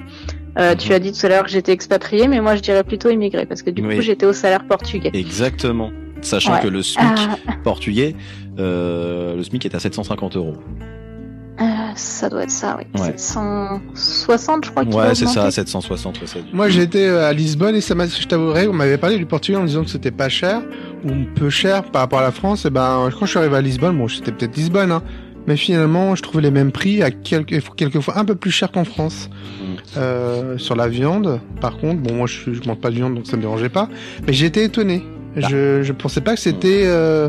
Euh, 0.58 0.74
Tu 0.76 0.92
as 0.92 0.98
dit 0.98 1.12
tout 1.12 1.24
à 1.26 1.28
l'heure 1.28 1.44
que 1.44 1.50
j'étais 1.50 1.70
expatriée, 1.72 2.26
mais 2.28 2.40
moi 2.40 2.56
je 2.56 2.62
dirais 2.62 2.82
plutôt 2.82 3.10
immigrée 3.10 3.46
parce 3.46 3.62
que 3.62 3.70
du 3.70 3.84
Oui. 3.86 3.96
coup 3.96 4.02
j'étais 4.02 4.26
au 4.26 4.32
salaire 4.32 4.64
portugais. 4.66 5.10
Exactement. 5.14 5.90
Sachant 6.22 6.54
Ouais. 6.54 6.60
que 6.60 6.68
le 6.68 6.82
SMIC 6.82 7.06
Euh, 7.06 7.52
portugais, 7.64 8.14
euh, 8.58 9.36
le 9.36 9.42
SMIC 9.42 9.64
est 9.66 9.74
à 9.74 9.78
750 9.80 10.36
euros. 10.36 10.54
euh, 11.60 11.64
ça 11.96 12.28
doit 12.28 12.42
être 12.44 12.50
ça, 12.50 12.76
oui. 12.78 12.84
Ouais. 13.00 13.12
760, 13.16 14.64
je 14.66 14.70
crois 14.70 14.84
Ouais, 14.84 15.14
c'est 15.14 15.24
ça, 15.26 15.40
augmenter. 15.40 15.50
760. 15.50 16.20
ouais, 16.20 16.26
ça- 16.26 16.38
Moi, 16.52 16.68
j'ai 16.68 16.82
été 16.82 17.06
euh, 17.06 17.28
à 17.28 17.32
Lisbonne 17.32 17.74
et 17.74 17.80
ça 17.80 17.94
m'a, 17.94 18.06
je 18.06 18.26
t'avouerai, 18.26 18.68
on 18.68 18.72
m'avait 18.72 18.98
parlé 18.98 19.16
du 19.18 19.26
Portugal 19.26 19.62
en 19.62 19.64
disant 19.64 19.82
que 19.84 19.90
c'était 19.90 20.10
pas 20.12 20.28
cher 20.28 20.62
ou 21.04 21.10
peu 21.34 21.50
cher 21.50 21.82
par 21.84 22.02
rapport 22.02 22.20
à 22.20 22.22
la 22.22 22.30
France. 22.32 22.64
Et 22.66 22.70
ben, 22.70 23.08
quand 23.18 23.26
je 23.26 23.30
suis 23.30 23.38
arrivé 23.38 23.56
à 23.56 23.60
Lisbonne, 23.60 23.96
bon, 23.98 24.06
c'était 24.08 24.32
peut-être 24.32 24.56
Lisbonne, 24.56 24.92
hein, 24.92 25.02
mais 25.48 25.56
finalement, 25.56 26.14
je 26.14 26.22
trouvais 26.22 26.42
les 26.42 26.50
mêmes 26.52 26.70
prix 26.72 27.02
à 27.02 27.10
quelques, 27.10 27.60
quelquefois 27.76 28.18
un 28.18 28.24
peu 28.24 28.34
plus 28.36 28.50
cher 28.52 28.70
qu'en 28.70 28.84
France. 28.84 29.28
Mm. 29.30 29.64
Euh, 29.96 30.58
sur 30.58 30.76
la 30.76 30.86
viande, 30.88 31.40
par 31.60 31.76
contre, 31.78 32.00
bon, 32.00 32.14
moi, 32.14 32.26
je, 32.28 32.38
suis- 32.38 32.54
je 32.54 32.68
mange 32.68 32.78
pas 32.78 32.90
de 32.90 32.94
viande, 32.96 33.14
donc 33.14 33.26
ça 33.26 33.36
me 33.36 33.42
dérangeait 33.42 33.68
pas. 33.68 33.88
Mais 34.26 34.32
j'étais 34.32 34.64
étonné. 34.64 35.02
Je, 35.40 35.82
je 35.82 35.92
pensais 35.92 36.20
pas 36.20 36.34
que 36.34 36.40
c'était. 36.40 36.82
Euh... 36.86 37.28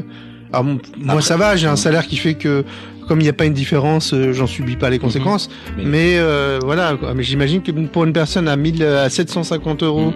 alors, 0.52 0.64
bon, 0.66 0.80
moi, 0.98 1.14
Après- 1.16 1.22
ça 1.22 1.38
va, 1.38 1.56
j'ai 1.56 1.68
un 1.68 1.76
salaire 1.76 2.08
qui 2.08 2.18
fait 2.18 2.36
que. 2.36 2.64
Comme 3.08 3.22
il 3.22 3.24
n'y 3.24 3.30
a 3.30 3.34
pas 3.34 3.46
une 3.46 3.54
différence, 3.54 4.14
euh, 4.14 4.34
j'en 4.34 4.46
subis 4.46 4.76
pas 4.76 4.92
les 4.92 5.00
conséquences. 5.00 5.50
Mais- 5.76 5.84
Mais, 5.84 6.14
euh, 6.20 6.60
voilà, 6.64 6.96
quoi. 6.96 7.16
mais 7.16 7.24
j'imagine 7.24 7.64
que 7.64 7.72
pour 7.72 8.04
une 8.04 8.14
personne 8.14 8.48
à 8.48 8.56
1000 8.56 8.84
à 8.84 9.10
750 9.10 9.82
euros 9.82 10.12
Mm. 10.12 10.14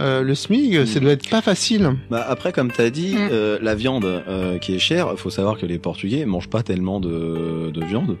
euh, 0.00 0.22
le 0.22 0.34
SMIC, 0.34 0.86
ça 0.86 0.98
doit 0.98 1.12
être 1.12 1.28
pas 1.28 1.42
facile. 1.42 1.90
Bah 2.10 2.24
après, 2.26 2.50
comme 2.52 2.72
t'as 2.72 2.88
dit, 2.88 3.14
euh, 3.18 3.58
la 3.60 3.74
viande 3.74 4.06
euh, 4.06 4.56
qui 4.56 4.74
est 4.74 4.78
chère, 4.78 5.12
faut 5.18 5.28
savoir 5.28 5.58
que 5.58 5.66
les 5.66 5.78
Portugais 5.78 6.24
mangent 6.24 6.48
pas 6.48 6.62
tellement 6.62 7.00
de, 7.00 7.70
de 7.70 7.84
viande. 7.84 8.16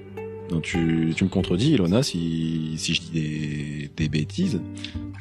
Donc 0.50 0.60
tu, 0.64 1.14
tu 1.16 1.24
me 1.24 1.30
contredis, 1.30 1.70
Ilona, 1.72 2.02
si, 2.02 2.72
si 2.76 2.92
je 2.92 3.00
dis 3.00 3.10
des, 3.14 3.90
des 3.96 4.08
bêtises, 4.10 4.60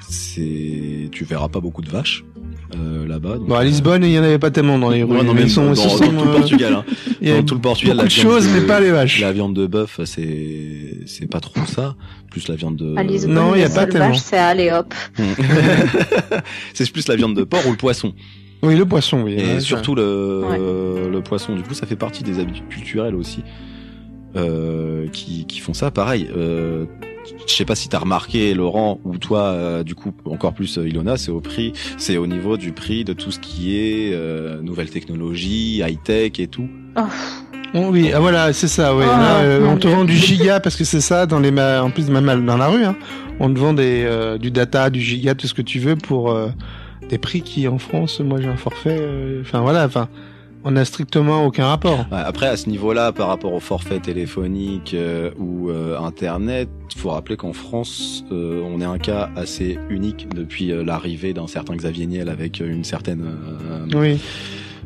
c'est 0.10 1.08
tu 1.14 1.24
verras 1.24 1.48
pas 1.48 1.62
beaucoup 1.62 1.82
de 1.82 1.90
vaches 1.90 2.26
euh, 2.76 3.08
là-bas. 3.08 3.38
Bon, 3.40 3.56
à 3.56 3.64
Lisbonne, 3.64 4.04
il 4.04 4.12
y 4.12 4.20
en 4.20 4.24
avait 4.24 4.40
pas 4.40 4.52
tellement 4.52 4.78
dans 4.80 4.90
les 4.90 5.04
rues. 5.04 5.18
Ouais, 5.18 5.24
non, 5.24 5.34
mais 5.34 5.44
ils 5.44 5.50
sont, 5.50 5.64
dans, 5.66 5.70
dans 5.70 5.76
sont, 5.76 5.98
tout 5.98 6.12
le 6.12 6.20
euh, 6.30 6.38
Portugal. 6.40 6.74
Hein. 6.74 6.86
il 7.22 7.28
y 7.28 7.32
a 7.32 7.36
Dans 7.38 7.44
tout 7.44 7.56
le 7.56 7.62
Portugal, 7.62 7.98
beaucoup 7.98 8.04
la 8.04 8.10
de 8.10 8.14
viande 8.14 8.32
choses, 8.32 8.48
de- 8.54 8.60
mais 8.60 8.68
pas 8.68 8.80
les 8.80 8.92
vaches. 8.92 9.20
La 9.22 9.32
viande 9.32 9.56
de 9.56 9.68
bœuf, 9.68 10.00
c'est 10.06 11.00
c'est 11.06 11.28
pas 11.30 11.40
trop 11.40 11.66
ça. 11.66 11.96
Plus 12.30 12.48
la 12.48 12.56
viande 12.56 12.78
de. 12.78 12.96
À 12.98 13.04
Lisbonne, 13.04 13.34
Non, 13.36 13.56
il 13.56 13.62
y 13.62 13.64
a 13.64 13.70
pas 13.70 13.86
tellement. 13.88 14.14
c'est 14.14 14.38
allez 14.38 14.72
hop. 14.72 14.94
c'est 16.74 16.92
plus 16.92 17.08
la 17.08 17.16
viande 17.16 17.36
de 17.36 17.44
porc 17.44 17.66
ou 17.68 17.72
le 17.72 17.78
poisson. 17.78 18.14
Oui, 18.64 18.76
le 18.76 18.86
poisson, 18.86 19.24
oui. 19.24 19.34
Et 19.34 19.38
ouais, 19.38 19.54
ça. 19.56 19.60
surtout 19.62 19.96
le, 19.96 21.10
le 21.12 21.22
poisson, 21.22 21.56
du 21.56 21.64
coup, 21.64 21.74
ça 21.74 21.88
fait 21.88 21.96
partie 21.96 22.24
des 22.24 22.40
habitudes 22.40 22.68
culturelles 22.70 23.16
aussi 23.16 23.44
euh, 24.36 25.08
qui, 25.12 25.46
qui 25.46 25.60
font 25.60 25.74
ça. 25.74 25.90
Pareil, 25.90 26.30
euh, 26.38 26.86
je 27.48 27.54
sais 27.54 27.66
pas 27.66 27.76
si 27.76 27.90
t'as 27.90 28.00
remarqué, 28.00 28.54
Laurent, 28.54 29.00
ou 29.04 29.18
toi, 29.18 29.44
euh, 29.44 29.84
du 29.84 29.96
coup, 29.96 30.14
encore 30.26 30.54
plus 30.54 30.78
euh, 30.78 30.88
Ilona, 30.88 31.18
c'est 31.18 31.32
au 31.32 31.42
prix, 31.42 31.74
c'est 31.98 32.18
au 32.18 32.28
niveau 32.28 32.58
du 32.58 32.72
prix 32.72 33.04
de 33.04 33.14
tout 33.14 33.32
ce 33.32 33.40
qui 33.40 33.78
est 33.78 34.14
euh, 34.14 34.62
nouvelles 34.62 34.90
technologies, 34.90 35.82
high 35.86 36.02
tech 36.04 36.40
et 36.40 36.48
tout. 36.48 36.70
Oh, 36.98 37.02
Oh, 37.74 37.88
oui, 37.90 38.12
ah, 38.14 38.20
voilà, 38.20 38.52
c'est 38.52 38.68
ça, 38.68 38.94
ouais. 38.96 39.06
Oh, 39.08 39.18
Là, 39.18 39.38
euh, 39.44 39.66
on 39.66 39.78
te 39.78 39.88
vend 39.88 40.04
du 40.04 40.14
giga 40.14 40.60
parce 40.60 40.76
que 40.76 40.84
c'est 40.84 41.00
ça 41.00 41.26
dans 41.26 41.40
les 41.40 41.52
ma... 41.52 41.82
en 41.82 41.90
plus 41.90 42.10
même 42.10 42.46
dans 42.46 42.58
la 42.58 42.68
rue, 42.68 42.84
hein. 42.84 42.98
On 43.40 43.52
te 43.54 43.58
vend 43.58 43.74
des 43.74 44.04
euh, 44.06 44.38
du 44.38 44.52
data, 44.52 44.90
du 44.90 45.00
giga, 45.00 45.36
tout 45.36 45.48
ce 45.48 45.54
que 45.54 45.62
tu 45.62 45.80
veux 45.80 45.96
pour 45.96 46.32
euh, 46.32 46.50
des 47.10 47.18
prix 47.18 47.42
qui 47.42 47.68
en 47.70 47.78
France, 47.78 48.20
moi 48.20 48.42
j'ai 48.42 48.50
un 48.50 48.58
forfait, 48.58 48.98
euh, 49.00 49.42
enfin 49.42 49.62
voilà, 49.62 49.86
enfin 49.86 50.10
on 50.64 50.76
a 50.76 50.86
strictement 50.86 51.46
aucun 51.46 51.66
rapport. 51.68 52.00
Ouais, 52.12 52.20
après, 52.24 52.48
à 52.48 52.58
ce 52.58 52.70
niveau-là, 52.70 53.12
par 53.12 53.28
rapport 53.28 53.54
au 53.54 53.60
forfait 53.60 54.00
téléphonique 54.00 54.94
euh, 54.94 55.32
ou 55.38 55.70
euh, 55.70 55.98
Internet, 56.00 56.70
faut 56.96 57.10
rappeler 57.10 57.36
qu'en 57.38 57.54
France, 57.54 58.24
euh, 58.32 58.62
on 58.66 58.82
est 58.82 58.86
un 58.86 59.00
cas 59.00 59.30
assez 59.36 59.78
unique 59.90 60.28
depuis 60.36 60.72
euh, 60.72 60.84
l'arrivée 60.84 61.34
d'un 61.34 61.48
certain 61.48 61.76
Xavier 61.76 62.06
Niel 62.06 62.30
avec 62.30 62.60
une 62.60 62.84
certaine 62.84 63.24
euh, 63.24 63.86
Oui. 64.00 64.20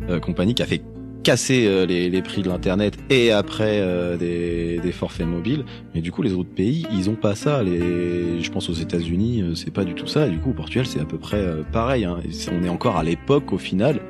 euh, 0.10 0.20
compagnie 0.20 0.54
qui 0.56 0.64
a 0.64 0.66
fait 0.66 0.82
casser 1.24 1.88
les, 1.88 2.08
les 2.12 2.22
prix 2.22 2.44
de 2.44 2.50
l'internet 2.50 2.94
et 3.10 3.32
après 3.32 3.80
euh, 3.82 4.16
des, 4.16 4.78
des 4.78 4.92
forfaits 4.92 5.26
mobiles. 5.26 5.66
Mais 5.96 6.02
du 6.02 6.12
coup, 6.12 6.22
les 6.22 6.34
autres 6.34 6.54
pays, 6.54 6.86
ils 6.94 7.10
ont 7.10 7.16
pas 7.16 7.34
ça. 7.34 7.64
Les, 7.64 8.44
je 8.44 8.52
pense 8.52 8.70
aux 8.70 8.74
États-Unis, 8.74 9.42
euh, 9.42 9.56
c'est 9.56 9.72
pas 9.74 9.86
du 9.86 9.96
tout 9.96 10.06
ça. 10.06 10.28
Et 10.28 10.30
du 10.30 10.38
coup, 10.38 10.52
au 10.52 10.54
Portugal, 10.54 10.86
c'est 10.86 11.00
à 11.00 11.06
peu 11.06 11.18
près 11.18 11.38
euh, 11.40 11.64
pareil. 11.72 12.06
Hein. 12.06 12.20
On 12.56 12.64
est 12.64 12.70
encore 12.70 12.98
à 12.98 13.04
l'époque, 13.04 13.52
au 13.54 13.58
final, 13.58 14.02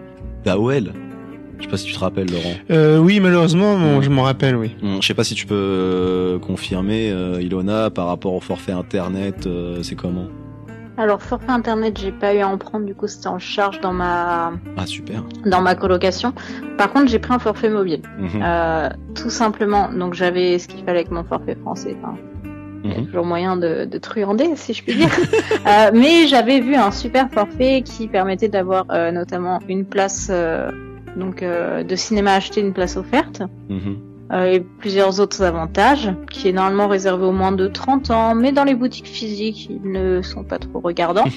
d'AOL. 0.43 0.91
Je 1.59 1.63
sais 1.63 1.69
pas 1.69 1.77
si 1.77 1.85
tu 1.85 1.93
te 1.93 1.99
rappelles, 1.99 2.29
Laurent. 2.31 2.53
Euh, 2.71 2.97
oui, 2.99 3.19
malheureusement, 3.19 3.77
bon, 3.77 4.01
je 4.01 4.09
m'en 4.09 4.23
rappelle, 4.23 4.55
oui. 4.55 4.75
Hum, 4.83 5.01
Je 5.01 5.07
sais 5.07 5.13
pas 5.13 5.23
si 5.23 5.35
tu 5.35 5.45
peux 5.45 5.55
euh, 5.55 6.39
confirmer, 6.39 7.09
euh, 7.11 7.41
Ilona, 7.41 7.89
par 7.89 8.07
rapport 8.07 8.33
au 8.33 8.39
forfait 8.41 8.71
internet, 8.73 9.47
euh, 9.47 9.81
c'est 9.83 9.95
comment? 9.95 10.27
Alors 10.97 11.21
forfait 11.21 11.49
internet, 11.49 11.99
j'ai 11.99 12.13
pas 12.13 12.33
eu 12.33 12.39
à 12.39 12.47
en 12.47 12.57
prendre, 12.57 12.85
du 12.85 12.95
coup 12.95 13.07
c'était 13.07 13.27
en 13.27 13.37
charge 13.37 13.81
dans 13.81 13.91
ma 13.91 14.53
Ah 14.77 14.85
super. 14.85 15.23
dans 15.45 15.59
ma 15.61 15.75
colocation. 15.75 16.33
Par 16.77 16.89
contre, 16.93 17.09
j'ai 17.09 17.19
pris 17.19 17.33
un 17.33 17.39
forfait 17.39 17.69
mobile. 17.69 18.01
Mhm, 18.17 18.41
Euh, 18.41 18.89
tout 19.13 19.29
simplement, 19.29 19.89
donc 19.91 20.13
j'avais 20.13 20.57
ce 20.57 20.69
qu'il 20.69 20.79
fallait 20.85 20.99
avec 20.99 21.11
mon 21.11 21.25
forfait 21.25 21.55
français. 21.55 21.97
Enfin, 22.01 22.15
il 22.85 22.91
y 22.91 22.93
a 22.93 22.99
mhm. 22.99 23.07
toujours 23.07 23.25
moyen 23.25 23.57
de, 23.57 23.83
de 23.83 23.97
truander, 23.97 24.51
si 24.55 24.73
je 24.73 24.83
puis 24.83 24.95
dire. 24.95 25.09
Euh, 25.67 25.89
mais 25.93 26.27
j'avais 26.27 26.59
vu 26.61 26.75
un 26.75 26.91
super 26.91 27.27
forfait 27.31 27.81
qui 27.83 28.07
permettait 28.07 28.49
d'avoir 28.49 28.85
euh, 28.91 29.11
notamment 29.11 29.59
une 29.67 29.83
place 29.83 30.27
euh, 30.29 30.69
donc 31.15 31.43
euh, 31.43 31.83
de 31.83 31.95
cinéma 31.95 32.33
acheté, 32.33 32.61
une 32.61 32.73
place 32.73 32.97
offerte. 32.97 33.41
Mhm. 33.69 33.97
euh, 34.31 34.45
et 34.45 34.59
plusieurs 34.59 35.19
autres 35.19 35.41
avantages, 35.43 36.11
qui 36.31 36.49
est 36.49 36.53
normalement 36.53 36.87
réservé 36.87 37.25
aux 37.25 37.31
moins 37.31 37.51
de 37.51 37.67
30 37.67 38.11
ans, 38.11 38.35
mais 38.35 38.51
dans 38.51 38.63
les 38.63 38.75
boutiques 38.75 39.07
physiques, 39.07 39.69
ils 39.69 39.91
ne 39.91 40.21
sont 40.21 40.43
pas 40.43 40.59
trop 40.59 40.79
regardants. 40.79 41.25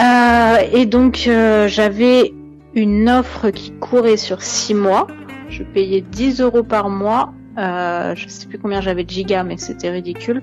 Euh, 0.00 0.56
et 0.72 0.86
donc, 0.86 1.26
euh, 1.28 1.68
j'avais 1.68 2.34
une 2.74 3.08
offre 3.08 3.50
qui 3.50 3.70
courait 3.72 4.16
sur 4.16 4.42
6 4.42 4.74
mois. 4.74 5.06
Je 5.48 5.62
payais 5.62 6.00
10 6.00 6.40
euros 6.40 6.64
par 6.64 6.88
mois. 6.90 7.32
Euh, 7.58 8.14
je 8.16 8.26
sais 8.28 8.48
plus 8.48 8.58
combien 8.58 8.80
j'avais 8.80 9.04
de 9.04 9.10
gigas, 9.10 9.44
mais 9.44 9.56
c'était 9.56 9.90
ridicule. 9.90 10.40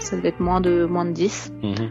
Ça 0.00 0.16
devait 0.16 0.30
être 0.30 0.40
moins 0.40 0.60
de, 0.60 0.84
moins 0.84 1.04
de 1.04 1.12
10. 1.12 1.52
Mhm. 1.62 1.90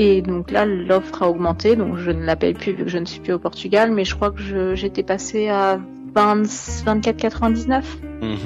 Et 0.00 0.22
donc 0.22 0.52
là, 0.52 0.64
l'offre 0.64 1.24
a 1.24 1.28
augmenté, 1.28 1.74
donc 1.74 1.96
je 1.96 2.12
ne 2.12 2.24
la 2.24 2.36
paye 2.36 2.54
plus 2.54 2.72
vu 2.72 2.84
que 2.84 2.88
je 2.88 2.98
ne 2.98 3.04
suis 3.04 3.18
plus 3.18 3.32
au 3.32 3.40
Portugal, 3.40 3.90
mais 3.90 4.04
je 4.04 4.14
crois 4.14 4.30
que 4.30 4.76
j'étais 4.76 5.02
passé 5.02 5.48
à 5.48 5.80
20 6.14 6.44
24,99. 6.44 7.82
Mhm. 8.22 8.36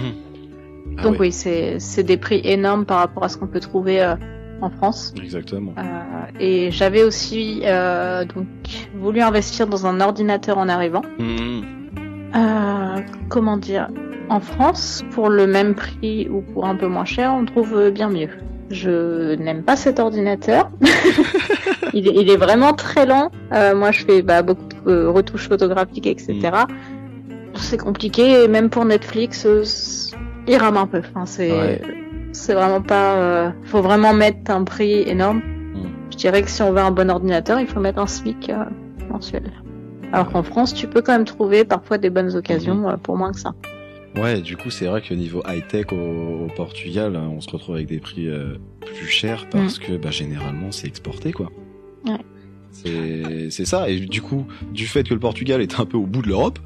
Ah 0.97 1.03
donc 1.03 1.21
oui, 1.21 1.31
c'est 1.31 2.03
des 2.03 2.17
prix 2.17 2.41
énormes 2.43 2.87
par 2.87 2.99
rapport 2.99 3.25
à 3.25 3.29
ce 3.29 3.37
qu'on 3.37 3.47
peut 3.47 3.61
trouver 3.61 4.03
euh, 4.03 4.15
en 4.63 4.71
France. 4.71 5.13
Exactement. 5.23 5.75
Euh, 5.77 5.83
et 6.41 6.71
j'avais 6.71 7.03
aussi 7.03 7.61
euh, 7.65 8.25
donc 8.25 8.47
voulu 8.95 9.21
investir 9.21 9.67
dans 9.67 9.87
un 9.87 10.01
ordinateur 10.01 10.57
en 10.57 10.71
arrivant. 10.71 11.03
Mhm. 11.19 11.65
Comment 13.29 13.59
dire? 13.59 13.89
En 14.31 14.41
France, 14.41 15.05
pour 15.11 15.29
le 15.29 15.47
même 15.47 15.75
prix 15.75 16.29
ou 16.31 16.41
pour 16.41 16.65
un 16.65 16.77
peu 16.77 16.87
moins 16.87 17.05
cher, 17.05 17.35
on 17.35 17.45
trouve 17.45 17.91
bien 17.91 18.09
mieux. 18.09 18.31
Je 18.73 19.35
n'aime 19.35 19.63
pas 19.63 19.77
cet 19.77 20.01
ordinateur. 20.01 20.71
il, 21.93 22.09
est, 22.09 22.15
il 22.15 22.31
est 22.31 22.37
vraiment 22.37 22.73
très 22.73 23.07
lent. 23.07 23.31
Euh, 23.53 23.75
moi, 23.77 23.91
je 23.93 24.05
fais 24.05 24.23
bah, 24.23 24.43
beaucoup 24.43 24.63
de 24.87 24.91
euh, 24.91 25.11
retouches 25.11 25.49
photographiques, 25.49 26.07
etc. 26.07 26.51
C'est 27.55 27.77
compliqué. 27.79 28.43
Et 28.45 28.49
même 28.49 28.71
pour 28.71 28.85
Netflix, 28.85 29.45
euh, 29.47 29.63
il 30.49 30.57
rame 30.57 30.79
un 30.79 30.87
peu. 30.87 30.99
Enfin, 31.15 31.27
c'est 31.27 31.53
Ouais. 31.53 31.81
c'est 32.33 32.55
vraiment 32.55 32.81
pas. 32.81 33.15
euh, 33.17 33.51
faut 33.65 33.83
vraiment 33.83 34.15
mettre 34.15 34.51
un 34.51 34.65
prix 34.65 35.03
énorme. 35.03 35.39
Mm. 35.75 35.87
Je 36.11 36.17
dirais 36.17 36.43
que 36.43 36.51
si 36.51 36.63
on 36.63 36.73
veut 36.73 36.81
un 36.81 36.91
bon 36.91 37.11
ordinateur, 37.11 37.61
il 37.61 37.67
faut 37.67 37.79
mettre 37.81 37.99
un 37.99 38.07
SMIC 38.07 38.49
euh, 38.51 38.65
mensuel. 39.11 39.45
Alors 40.15 40.31
qu'en 40.31 40.43
France, 40.43 40.73
tu 40.75 40.87
peux 40.89 41.01
quand 41.03 41.13
même 41.13 41.25
trouver 41.27 41.65
parfois 41.65 41.99
des 41.99 42.11
bonnes 42.11 42.35
occasions 42.37 42.89
euh, 42.89 42.97
pour 42.97 43.17
moins 43.17 43.33
que 43.33 43.39
ça. 43.39 43.53
Ouais, 44.17 44.41
du 44.43 44.57
coup, 44.57 44.71
c'est 44.71 44.85
vrai 44.87 45.01
que 45.01 45.15
niveau 45.15 45.43
high-tech 45.49 45.87
au, 45.93 45.97
au 46.45 46.49
Portugal, 46.55 47.17
on 47.17 47.41
se 47.41 47.49
retrouve 47.51 47.77
avec 47.77 47.87
des 47.89 47.99
prix 47.99 48.29
euh, 48.29 48.57
plus 48.85 49.09
chers 49.09 49.49
parce 49.49 49.79
que 49.79 49.97
bah, 49.97 50.11
généralement 50.11 50.71
c'est 50.71 50.87
exporté 50.87 51.33
quoi. 51.33 51.51
Ouais. 52.07 52.19
C'est 52.71 53.51
c'est 53.51 53.65
ça. 53.65 53.89
Et 53.89 54.01
du 54.01 54.21
coup, 54.21 54.47
du 54.73 54.87
fait 54.87 55.05
que 55.09 55.15
le 55.15 55.21
Portugal 55.21 55.61
est 55.63 55.81
un 55.81 55.87
peu 55.87 55.97
au 55.97 56.07
bout 56.07 56.21
de 56.23 56.29
l'Europe, 56.29 56.59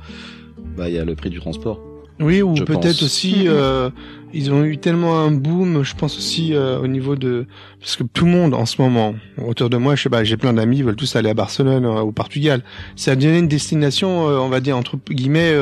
bah 0.76 0.88
il 0.88 0.94
y 0.94 0.98
a 0.98 1.04
le 1.04 1.14
prix 1.14 1.30
du 1.30 1.38
transport. 1.40 1.80
Oui, 2.18 2.40
ou 2.40 2.54
peut-être 2.54 3.02
aussi, 3.02 3.42
Mhm. 3.44 3.48
euh, 3.48 3.90
ils 4.32 4.50
ont 4.50 4.64
eu 4.64 4.78
tellement 4.78 5.18
un 5.20 5.30
boom, 5.30 5.82
je 5.82 5.94
pense 5.94 6.16
aussi 6.16 6.54
euh, 6.54 6.78
au 6.80 6.86
niveau 6.86 7.14
de... 7.14 7.44
Parce 7.78 7.96
que 7.96 8.04
tout 8.04 8.24
le 8.24 8.30
monde 8.30 8.54
en 8.54 8.64
ce 8.64 8.80
moment, 8.80 9.14
autour 9.46 9.68
de 9.68 9.76
moi, 9.76 9.96
je 9.96 10.02
sais 10.04 10.08
pas, 10.08 10.24
j'ai 10.24 10.38
plein 10.38 10.54
d'amis, 10.54 10.78
ils 10.78 10.84
veulent 10.84 10.96
tous 10.96 11.14
aller 11.14 11.28
à 11.28 11.34
Barcelone, 11.34 11.84
euh, 11.84 12.00
au 12.00 12.12
Portugal. 12.12 12.62
Ça 12.96 13.16
devient 13.16 13.38
une 13.38 13.48
destination, 13.48 14.30
euh, 14.30 14.38
on 14.38 14.48
va 14.48 14.60
dire, 14.60 14.78
entre 14.78 14.96
guillemets, 15.10 15.52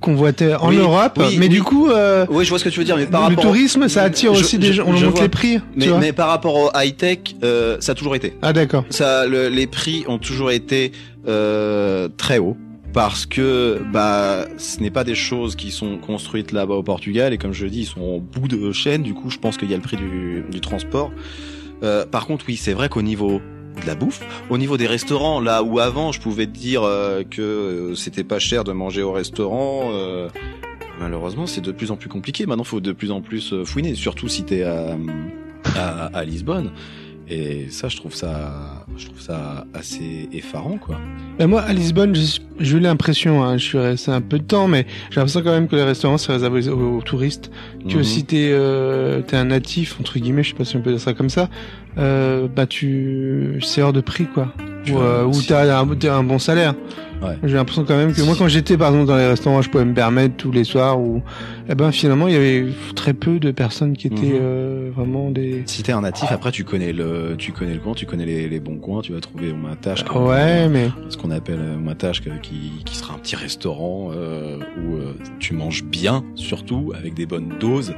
convoitée 0.00 0.54
en 0.54 0.68
Oui, 0.68 0.76
Europe. 0.76 1.14
oui, 1.18 1.36
mais 1.38 1.46
oui. 1.46 1.48
du 1.48 1.62
coup, 1.62 1.88
euh, 1.90 2.24
Oui, 2.30 2.44
je 2.44 2.50
vois 2.50 2.58
ce 2.58 2.64
que 2.64 2.68
tu 2.68 2.78
veux 2.78 2.84
dire, 2.84 2.96
mais 2.96 3.06
par 3.06 3.22
le 3.28 3.36
rapport 3.36 3.44
tourisme, 3.44 3.88
ça 3.88 4.02
attire 4.04 4.34
Je- 4.34 4.40
aussi 4.40 4.58
des 4.58 4.68
je- 4.68 4.72
gens, 4.74 4.84
on 4.86 4.96
je 4.96 5.04
monte 5.06 5.14
vois. 5.14 5.22
les 5.24 5.28
prix, 5.28 5.58
mais, 5.74 5.84
tu 5.84 5.90
vois. 5.90 5.98
mais 5.98 6.12
par 6.12 6.28
rapport 6.28 6.54
au 6.56 6.70
high-tech, 6.74 7.18
euh, 7.42 7.76
ça 7.80 7.92
a 7.92 7.94
toujours 7.94 8.14
été. 8.14 8.34
Ah 8.42 8.52
d'accord. 8.52 8.84
Ça, 8.90 9.26
le- 9.26 9.48
les 9.48 9.66
prix 9.66 10.04
ont 10.08 10.18
toujours 10.18 10.50
été 10.50 10.92
euh, 11.26 12.08
très 12.16 12.38
hauts 12.38 12.56
parce 12.94 13.26
que 13.26 13.82
bah 13.92 14.46
ce 14.56 14.80
n'est 14.80 14.90
pas 14.90 15.04
des 15.04 15.14
choses 15.14 15.56
qui 15.56 15.70
sont 15.70 15.98
construites 15.98 16.52
là-bas 16.52 16.74
au 16.74 16.82
Portugal 16.82 17.34
et 17.34 17.38
comme 17.38 17.52
je 17.52 17.64
le 17.64 17.70
dis 17.70 17.80
ils 17.80 17.86
sont 17.86 18.00
au 18.00 18.20
bout 18.20 18.48
de 18.48 18.72
chaîne 18.72 19.02
du 19.02 19.12
coup 19.12 19.28
je 19.28 19.36
pense 19.38 19.58
qu'il 19.58 19.70
y 19.70 19.74
a 19.74 19.76
le 19.76 19.82
prix 19.82 19.98
du, 19.98 20.44
du 20.50 20.60
transport 20.60 21.10
Euh, 21.84 22.06
par 22.06 22.26
contre 22.26 22.46
oui 22.48 22.56
c'est 22.56 22.72
vrai 22.72 22.88
qu'au 22.88 23.02
niveau 23.02 23.40
de 23.80 23.86
la 23.86 23.94
bouffe 23.94 24.20
au 24.50 24.58
niveau 24.58 24.76
des 24.76 24.86
restaurants 24.86 25.40
là 25.40 25.62
où 25.62 25.78
avant 25.78 26.12
je 26.12 26.20
pouvais 26.20 26.46
te 26.46 26.56
dire 26.56 26.82
euh, 26.82 27.22
que 27.28 27.42
euh, 27.42 27.94
c'était 27.94 28.24
pas 28.24 28.38
cher 28.38 28.64
de 28.64 28.72
manger 28.72 29.02
au 29.02 29.12
restaurant 29.12 29.90
euh, 29.92 30.28
malheureusement 31.00 31.46
c'est 31.46 31.60
de 31.60 31.72
plus 31.72 31.90
en 31.90 31.96
plus 31.96 32.08
compliqué 32.08 32.46
maintenant 32.46 32.64
faut 32.64 32.80
de 32.80 32.92
plus 32.92 33.10
en 33.10 33.20
plus 33.20 33.52
euh, 33.52 33.64
fouiner 33.64 33.94
surtout 33.94 34.28
si 34.28 34.42
t'es 34.44 34.62
à, 34.62 34.96
à, 35.76 36.06
à 36.06 36.24
Lisbonne 36.24 36.70
et 37.30 37.66
ça, 37.68 37.88
je 37.90 37.96
trouve 37.98 38.14
ça, 38.14 38.86
je 38.96 39.04
trouve 39.04 39.20
ça 39.20 39.66
assez 39.74 40.30
effarant, 40.32 40.78
quoi. 40.78 40.96
Ben 41.38 41.46
moi, 41.46 41.60
à 41.60 41.74
Lisbonne, 41.74 42.14
j'ai 42.58 42.76
eu 42.78 42.80
l'impression, 42.80 43.44
hein, 43.44 43.58
je 43.58 43.64
suis 43.64 43.76
resté 43.78 44.10
un 44.10 44.22
peu 44.22 44.38
de 44.38 44.44
temps, 44.44 44.66
mais 44.66 44.86
j'ai 45.10 45.16
l'impression 45.16 45.42
quand 45.42 45.50
même 45.50 45.68
que 45.68 45.76
les 45.76 45.82
restaurants, 45.82 46.16
c'est 46.16 46.32
réservé 46.32 46.66
aux, 46.70 46.96
aux 46.96 47.02
touristes. 47.02 47.50
Que 47.86 47.98
Mhm. 47.98 48.02
si 48.02 48.24
t'es 48.24 48.48
euh, 48.52 49.20
t'es 49.20 49.36
un 49.36 49.44
natif, 49.44 50.00
entre 50.00 50.18
guillemets, 50.18 50.42
je 50.42 50.52
sais 50.52 50.54
pas 50.56 50.64
si 50.64 50.76
on 50.76 50.80
peut 50.80 50.92
dire 50.92 51.00
ça 51.02 51.12
comme 51.12 51.28
ça, 51.28 51.50
euh, 51.98 52.48
bah 52.54 52.66
tu... 52.66 53.58
c'est 53.62 53.82
hors 53.82 53.92
de 53.92 54.00
prix, 54.00 54.26
quoi. 54.26 54.52
Ou, 54.90 54.98
euh, 54.98 55.24
ou 55.24 55.32
t'as 55.46 55.78
un, 55.80 55.88
un 55.90 56.22
bon 56.24 56.38
salaire. 56.38 56.74
Ouais. 57.20 57.36
J'ai 57.42 57.54
l'impression 57.56 57.84
quand 57.84 57.96
même 57.96 58.14
que 58.14 58.22
moi, 58.22 58.36
quand 58.38 58.46
j'étais, 58.48 58.78
par 58.78 58.90
exemple, 58.90 59.08
dans 59.08 59.16
les 59.16 59.26
restaurants, 59.26 59.60
je 59.60 59.68
pouvais 59.68 59.84
me 59.84 59.92
permettre 59.92 60.36
tous 60.36 60.52
les 60.52 60.62
soirs, 60.64 61.00
ou... 61.00 61.20
Eh 61.68 61.74
ben, 61.74 61.90
finalement, 61.90 62.28
il 62.28 62.34
y 62.34 62.36
avait 62.36 62.64
très 62.94 63.12
peu 63.12 63.40
de 63.40 63.50
personnes 63.50 63.96
qui 63.96 64.06
étaient 64.06 64.22
Mhm. 64.22 64.38
euh, 64.40 64.90
vraiment 64.94 65.30
des... 65.32 65.62
Si 65.66 65.82
t'es 65.82 65.90
un 65.92 66.02
natif, 66.02 66.30
après 66.30 66.52
tu 66.52 66.62
connais 66.64 66.92
le, 66.92 67.34
tu 67.36 67.50
connais 67.52 67.74
le 67.74 67.80
coin, 67.80 67.92
tu 67.94 68.06
connais 68.06 68.24
les, 68.24 68.48
les 68.48 68.60
bons 68.60 68.76
coins, 68.76 69.02
tu 69.02 69.12
vas 69.12 69.20
trouver 69.20 69.50
au 69.50 69.56
Matache, 69.56 70.04
Ouais, 70.14 70.68
mais... 70.68 70.90
ce 71.08 71.16
qu'on 71.16 71.32
appelle 71.32 71.58
Matache, 71.82 72.22
qui, 72.22 72.82
qui 72.84 72.96
sera 72.96 73.14
un 73.14 73.18
petit 73.18 73.34
restaurant 73.36 74.10
euh, 74.14 74.56
où 74.78 74.94
euh, 74.94 75.12
tu 75.40 75.54
manges 75.54 75.82
bien, 75.84 76.24
surtout 76.36 76.92
avec 76.96 77.14
des 77.14 77.26
bonnes 77.26 77.52
doses 77.58 77.94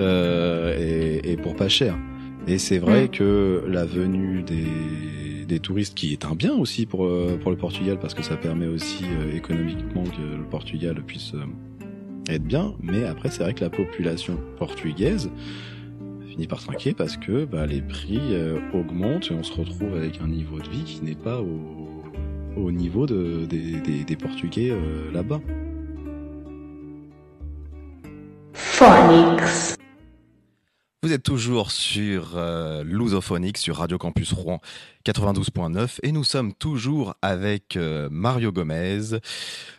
euh, 0.00 0.76
et, 1.24 1.32
et 1.32 1.36
pour 1.36 1.54
pas 1.54 1.68
cher. 1.68 1.96
Et 2.50 2.58
c'est 2.58 2.78
vrai 2.78 3.04
Mm. 3.04 3.08
que 3.10 3.62
la 3.68 3.84
venue 3.84 4.42
des, 4.42 5.44
des 5.46 5.60
touristes, 5.60 5.94
qui 5.94 6.12
est 6.12 6.24
un 6.24 6.34
bien 6.34 6.52
aussi 6.54 6.84
pour 6.84 7.04
euh, 7.06 7.38
pour 7.40 7.52
le 7.52 7.56
Portugal, 7.56 7.96
parce 8.00 8.12
que 8.12 8.24
ça 8.24 8.36
permet 8.36 8.66
aussi 8.66 9.04
euh, 9.04 9.36
économiquement 9.36 10.02
que 10.02 10.36
le 10.36 10.42
Portugal 10.50 11.00
puisse 11.06 11.32
euh, 11.34 11.44
être 12.28 12.42
bien. 12.42 12.74
Mais 12.82 13.04
après, 13.04 13.30
c'est 13.30 13.44
vrai 13.44 13.54
que 13.54 13.60
la 13.62 13.70
population 13.70 14.36
portugaise 14.58 15.30
finit 16.28 16.48
par 16.48 16.60
trinquer 16.60 16.92
parce 16.92 17.16
que 17.16 17.44
bah, 17.44 17.66
les 17.66 17.82
prix 17.82 18.18
euh, 18.32 18.58
augmentent 18.74 19.30
et 19.30 19.34
on 19.34 19.44
se 19.44 19.52
retrouve 19.52 19.94
avec 19.94 20.20
un 20.20 20.26
niveau 20.26 20.58
de 20.58 20.68
vie 20.68 20.82
qui 20.84 21.04
n'est 21.04 21.14
pas 21.14 21.40
au, 21.40 22.02
au 22.56 22.72
niveau 22.72 23.06
de, 23.06 23.46
des, 23.46 23.80
des, 23.80 24.02
des 24.04 24.16
Portugais 24.16 24.70
euh, 24.72 25.12
là-bas. 25.12 25.40
Phonics. 28.54 29.79
Vous 31.02 31.14
êtes 31.14 31.22
toujours 31.22 31.70
sur 31.70 32.32
euh, 32.36 32.84
sur 33.56 33.76
Radio 33.76 33.96
Campus 33.96 34.34
Rouen 34.34 34.60
92.9 35.06 35.96
et 36.02 36.12
nous 36.12 36.24
sommes 36.24 36.52
toujours 36.52 37.14
avec 37.22 37.78
euh, 37.78 38.10
Mario 38.10 38.52
Gomez. 38.52 39.18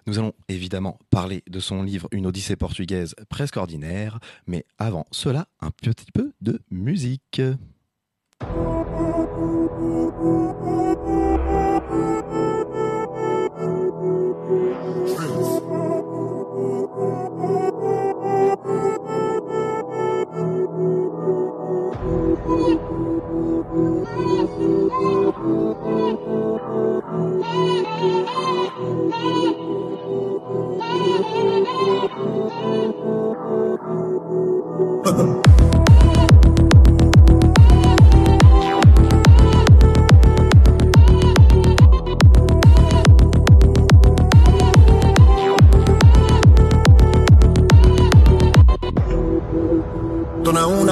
Nous 0.07 0.17
allons 0.17 0.33
évidemment 0.49 0.97
parler 1.11 1.43
de 1.47 1.59
son 1.59 1.83
livre 1.83 2.07
Une 2.11 2.25
Odyssée 2.25 2.55
portugaise 2.55 3.13
presque 3.29 3.57
ordinaire, 3.57 4.19
mais 4.47 4.65
avant 4.79 5.05
cela, 5.11 5.45
un 5.59 5.69
petit 5.69 6.11
peu 6.11 6.31
de 6.41 6.59
musique. 6.71 7.39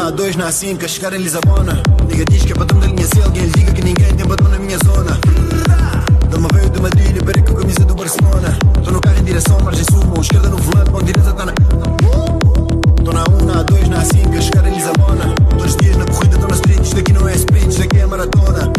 A2 0.09 0.37
na 0.37 0.49
A5 0.49 0.83
a 0.83 0.87
chegar 0.87 1.13
em 1.13 1.19
Lisabona 1.19 1.83
Nigga 2.07 2.25
diz 2.25 2.43
que 2.43 2.51
é 2.51 2.55
patrão 2.55 2.79
da 2.79 2.87
linha 2.87 3.05
C 3.05 3.21
Alguém 3.21 3.43
lhe 3.43 3.51
diga 3.51 3.71
que 3.71 3.83
ninguém 3.83 4.15
tem 4.15 4.27
patrão 4.27 4.49
na 4.49 4.57
minha 4.57 4.79
zona. 4.83 5.19
Dama 6.31 6.47
veio 6.51 6.67
de 6.71 6.81
Madrid 6.81 7.23
perei 7.23 7.43
com 7.43 7.51
a 7.51 7.55
camisa 7.57 7.85
do 7.85 7.93
Barcelona. 7.93 8.57
Tô 8.83 8.89
no 8.89 9.01
carro 9.01 9.19
em 9.19 9.23
direção, 9.23 9.59
margem 9.59 9.85
sul 9.91 10.03
Mão 10.05 10.19
esquerda 10.19 10.49
no 10.49 10.57
volante, 10.57 10.91
mão 10.91 11.03
direita 11.03 11.31
tá 11.31 11.45
na 11.45 11.53
Tô 11.53 13.13
na 13.13 13.23
1, 13.23 13.45
na 13.45 13.63
A2, 13.63 13.87
na 13.87 14.01
A5 14.01 14.35
a 14.35 14.41
chegar 14.41 14.67
em 14.67 14.73
Lisabona 14.73 15.35
Dois 15.55 15.75
dias 15.75 15.95
na 15.95 16.05
corrida, 16.05 16.37
tô 16.39 16.47
na 16.47 16.55
street 16.55 16.81
Isto 16.81 16.99
aqui 16.99 17.13
não 17.13 17.29
é 17.29 17.35
sprint, 17.35 17.69
isto 17.69 17.83
aqui 17.83 17.97
é 17.99 18.05
maratona 18.07 18.78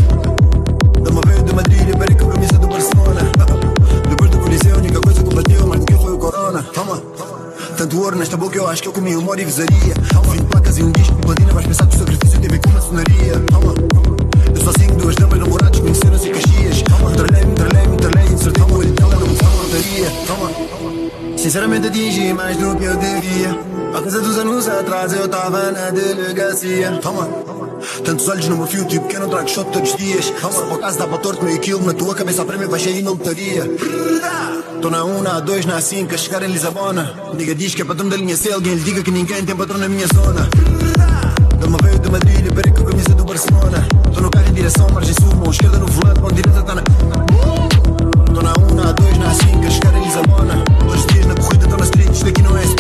ouro 8.11 8.19
nesta 8.19 8.37
boca, 8.37 8.57
eu 8.57 8.67
acho 8.67 8.83
que 8.83 8.89
eu 8.89 8.93
comi 8.93 9.15
humor 9.15 9.39
e 9.39 9.45
visaria. 9.45 9.95
20 10.31 10.45
placas 10.47 10.79
e 10.79 10.83
um 10.83 10.91
disco 10.91 11.15
de 11.15 11.21
platina, 11.21 11.53
vais 11.53 11.67
pensar 11.67 11.87
que 11.87 11.95
o 11.95 11.99
sacrifício 11.99 12.41
teve 12.41 12.59
com 12.59 12.71
maçonaria. 12.71 13.41
Toma. 13.51 13.75
Eu 14.53 14.65
sozinho, 14.65 14.95
duas 14.97 15.15
damas, 15.15 15.39
namorados, 15.39 15.81
conheceram-se 15.81 16.29
em 16.29 16.33
Caxias. 16.33 16.83
Entrelei-me, 17.13 17.53
entrelei-me, 17.53 17.95
entrelei, 17.95 18.33
insertei 18.33 18.65
o 18.65 18.79
olho 18.79 18.93
dela, 18.93 19.15
não 19.15 19.29
me 19.29 19.37
fala 19.37 19.55
lotaria. 19.63 20.11
Toma. 20.27 21.39
Sinceramente 21.39 21.87
atingi 21.87 22.33
mais 22.33 22.57
do 22.57 22.75
que 22.77 22.85
eu 22.85 22.97
devia. 22.97 23.61
Há 23.95 24.03
coisa 24.03 24.21
dos 24.21 24.39
anos 24.39 24.69
atrás, 24.69 25.13
eu 25.13 25.29
tava 25.29 25.71
na 25.71 25.91
delegacia. 25.91 26.91
Toma. 27.01 27.29
Tantos 28.05 28.29
olhos 28.29 28.49
no 28.49 28.57
meu 28.57 28.67
fio, 28.67 28.85
tipo 28.87 29.07
que 29.07 29.17
eu 29.17 29.21
não 29.21 29.29
trago 29.29 29.49
shot 29.49 29.71
todos 29.71 29.93
os 29.93 29.97
dias. 29.97 30.25
Se 30.25 30.33
por 30.33 30.79
acaso 30.79 30.99
dá 30.99 31.07
para 31.07 31.19
torto 31.19 31.45
meio 31.45 31.61
quilo, 31.61 31.85
na 31.85 31.95
tua 31.95 32.15
cabeça 32.15 32.43
a 32.43 32.45
prémio 32.45 32.69
vai 32.69 32.81
cheio 32.81 33.05
na 33.05 33.11
lotaria. 33.11 33.63
Tô 34.81 34.89
na 34.89 35.05
1, 35.05 35.23
na 35.23 35.41
2, 35.41 35.67
na 35.67 35.79
5 35.79 36.15
a 36.15 36.17
chegar 36.17 36.43
em 36.43 36.51
Lisabona. 36.51 37.13
Diga 37.37 37.55
diz 37.55 37.75
que 37.75 37.83
é 37.83 37.85
patrão 37.85 38.09
da 38.09 38.17
linha 38.17 38.35
C, 38.35 38.51
alguém 38.51 38.75
lhe 38.75 38.83
diga 38.83 39.03
que 39.03 39.11
ninguém 39.11 39.45
tem 39.45 39.55
patrão 39.55 39.79
na 39.79 39.87
minha 39.87 40.07
zona. 40.07 40.49
Dama 41.59 41.77
veio 41.83 41.99
de 41.99 42.11
Madrid 42.11 42.51
perei 42.55 42.73
com 42.73 42.83
a 42.83 42.87
camisa 42.87 43.11
do 43.11 43.25
Barcelona. 43.25 43.87
Tô 44.15 44.21
no 44.23 44.31
carro 44.31 44.49
em 44.49 44.55
direção, 44.55 44.89
margem 44.91 45.15
sul, 45.21 45.37
mão 45.37 45.51
esquerda 45.51 45.79
no 45.79 45.87
volante, 45.87 46.21
mão 46.21 46.33
direita 46.33 46.63
tá 46.63 46.75
na. 46.75 46.83
Tô 46.83 48.41
na 48.41 48.55
1, 48.73 48.75
na 48.75 48.93
2, 48.93 49.19
na 49.19 49.35
5 49.35 49.67
a 49.67 49.71
chegar 49.71 49.95
em 49.95 50.05
Lisabona. 50.05 50.65
Dois 50.87 51.07
dias 51.07 51.27
na 51.27 51.35
corrida, 51.35 51.69
tô 51.69 51.77
na 51.77 51.85
street, 51.85 52.13
isto 52.13 52.29
aqui 52.29 52.43
não 52.43 52.57
é 52.57 52.65
sprint, 52.65 52.80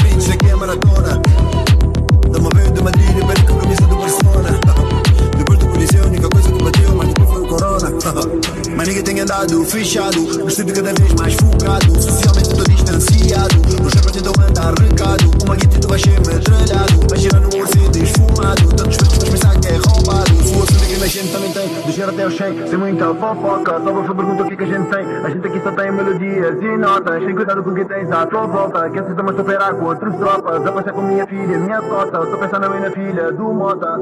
Mas 8.81 8.89
ninguém 8.89 9.05
tem 9.05 9.21
andado 9.21 9.63
fechado, 9.67 10.49
estúdio 10.49 10.75
cada 10.75 10.95
vez 10.95 11.13
mais 11.13 11.35
focado. 11.35 12.03
Socialmente 12.03 12.49
tô 12.49 12.65
distanciado, 12.65 13.57
nos 13.79 13.93
rappers 13.93 14.13
tentam 14.13 14.33
mandar 14.39 14.73
recado. 14.73 15.31
Uma 15.45 15.55
guita 15.55 15.79
tu 15.79 15.87
vai 15.87 15.99
ser 15.99 16.19
metralhado, 16.27 17.07
vai 17.11 17.19
girar 17.19 17.43
no 17.43 17.51
Mercedes 17.51 18.11
fumado. 18.13 18.69
Tantos 18.75 18.97
pretos 18.97 19.19
mas 19.19 19.29
pensar 19.29 19.61
que 19.61 19.69
é 19.69 19.77
roubado. 19.77 20.35
Se 20.43 20.55
o 20.55 20.63
assunto 20.63 20.83
é 20.83 20.87
que 20.87 20.95
a 20.95 21.07
gente 21.07 21.29
também 21.31 21.53
tem, 21.53 21.69
de 21.69 21.93
cheiro 21.93 22.11
até 22.11 22.27
o 22.27 22.31
shake, 22.31 22.71
sem 22.71 22.79
muita 22.79 23.15
fofoca. 23.17 23.81
Só 23.85 23.93
você 23.93 24.15
pergunta 24.15 24.43
o 24.45 24.49
que, 24.49 24.57
que 24.57 24.65
a 24.65 24.67
gente 24.67 24.89
tem. 24.89 25.07
A 25.07 25.29
gente 25.29 25.47
aqui 25.47 25.61
só 25.63 25.73
tem 25.73 25.93
melodias 25.93 26.63
e 26.63 26.77
notas. 26.79 27.23
Tem 27.23 27.35
cuidado 27.35 27.63
com 27.63 27.71
o 27.73 27.75
que 27.75 27.85
tens 27.85 28.11
à 28.11 28.27
tua 28.27 28.47
volta. 28.47 28.89
Que 28.89 28.99
assim 28.99 29.15
também 29.15 29.39
operar 29.39 29.75
com 29.75 29.85
outros 29.85 30.15
tropas. 30.15 30.67
A 30.67 30.73
passar 30.73 30.93
com 30.95 31.03
minha 31.03 31.27
filha, 31.27 31.59
minha 31.59 31.83
cota. 31.83 32.19
Tô 32.25 32.39
pensando 32.39 32.71
bem 32.71 32.81
na 32.81 32.91
filha 32.91 33.31
do 33.31 33.53
Mota. 33.53 33.99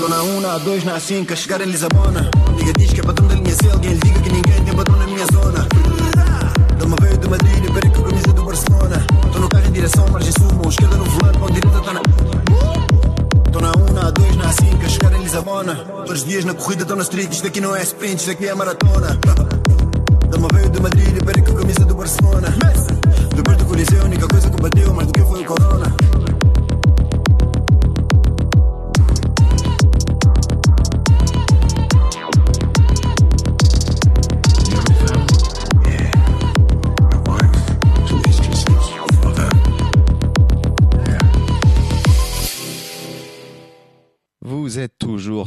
Tô 0.00 0.08
na 0.08 0.22
1, 0.22 0.40
na 0.40 0.58
2, 0.58 0.84
na 0.84 1.00
5 1.00 1.32
a 1.32 1.36
chegar 1.36 1.60
em 1.62 1.64
Lisabona 1.64 2.30
amiga 2.60 2.72
diz 2.78 2.92
que 2.92 3.00
é 3.00 3.02
patrão 3.02 3.26
da 3.26 3.34
linha 3.34 3.54
Se 3.54 3.70
alguém 3.70 3.92
lhe 3.92 4.00
diga 4.00 4.20
que 4.20 4.32
ninguém 4.32 4.64
tem 4.64 4.74
patrão 4.74 4.98
na 4.98 5.06
minha 5.06 5.26
zona. 5.32 5.66
Dá 6.78 6.84
uma 6.84 6.96
veio 7.00 7.18
do 7.18 7.30
Madrid 7.30 7.64
e 7.64 7.72
perco 7.72 8.00
a 8.00 8.04
camisa 8.04 8.32
do 8.32 8.44
Barcelona. 8.44 9.06
Tô 9.32 9.38
no 9.38 9.48
carro 9.48 9.66
em 9.66 9.72
direção 9.72 10.06
à 10.06 10.10
margem 10.10 10.32
sul, 10.32 10.52
mão 10.54 10.68
esquerda 10.68 10.96
no 10.96 11.04
volante, 11.04 11.38
mão 11.38 11.50
direita 11.50 11.80
tá 11.80 11.92
na... 11.92 12.00
Tô 13.52 13.60
na 13.60 13.72
1, 13.72 13.92
na 13.92 14.10
2, 14.10 14.36
na 14.36 14.52
5, 14.52 14.84
a 14.84 14.88
chegar 14.88 15.12
em 15.12 15.22
Lisabona. 15.22 15.74
Dois 16.06 16.24
dias 16.24 16.44
na 16.44 16.54
corrida, 16.54 16.84
tô 16.84 16.96
na 16.96 17.02
street, 17.02 17.32
isto 17.32 17.46
aqui 17.46 17.60
não 17.60 17.74
é 17.74 17.82
sprint, 17.82 18.18
isto 18.18 18.30
aqui 18.30 18.46
é 18.46 18.54
maratona. 18.54 19.18
Dá 20.28 20.36
uma 20.36 20.48
veio 20.52 20.70
do 20.70 20.82
Madrid 20.82 21.16
e 21.16 21.24
perco 21.24 21.50
a 21.50 21.54
camisa 21.54 21.84
do 21.84 21.94
Barcelona. 21.94 22.54
Depois 23.34 23.56
do 23.56 23.64
Coliseu, 23.64 24.02
a 24.02 24.04
única 24.04 24.28
coisa 24.28 24.50
que 24.50 24.60
bateu 24.60 24.94
mais 24.94 25.06
do 25.06 25.12
que 25.12 25.22
foi 25.22 25.42
o 25.42 25.44
Corona. 25.46 26.09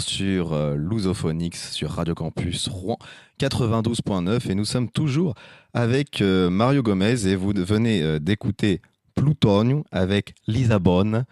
Sur 0.02 0.54
euh, 0.54 0.76
Lusophonix, 0.76 1.72
sur 1.72 1.92
Radio 1.92 2.16
Campus 2.16 2.68
Rouen 2.70 2.98
92.9 3.40 4.50
et 4.50 4.56
nous 4.56 4.66
sommes 4.66 4.90
toujours 4.90 5.36
avec 5.74 6.22
euh, 6.22 6.50
Mario 6.50 6.84
Gomez 6.84 7.28
et 7.28 7.36
vous 7.36 7.52
venez 7.56 8.02
euh, 8.02 8.20
d'écouter 8.20 8.82
Plutonio 9.16 9.86
avec 9.92 10.36
Lisabonne. 10.48 11.26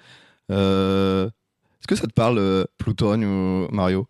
Euh, 0.52 1.28
Est-ce 1.28 1.88
que 1.88 1.96
ça 1.96 2.08
te 2.08 2.14
parle 2.14 2.68
Plutonio, 2.78 3.68
Mario? 3.72 4.08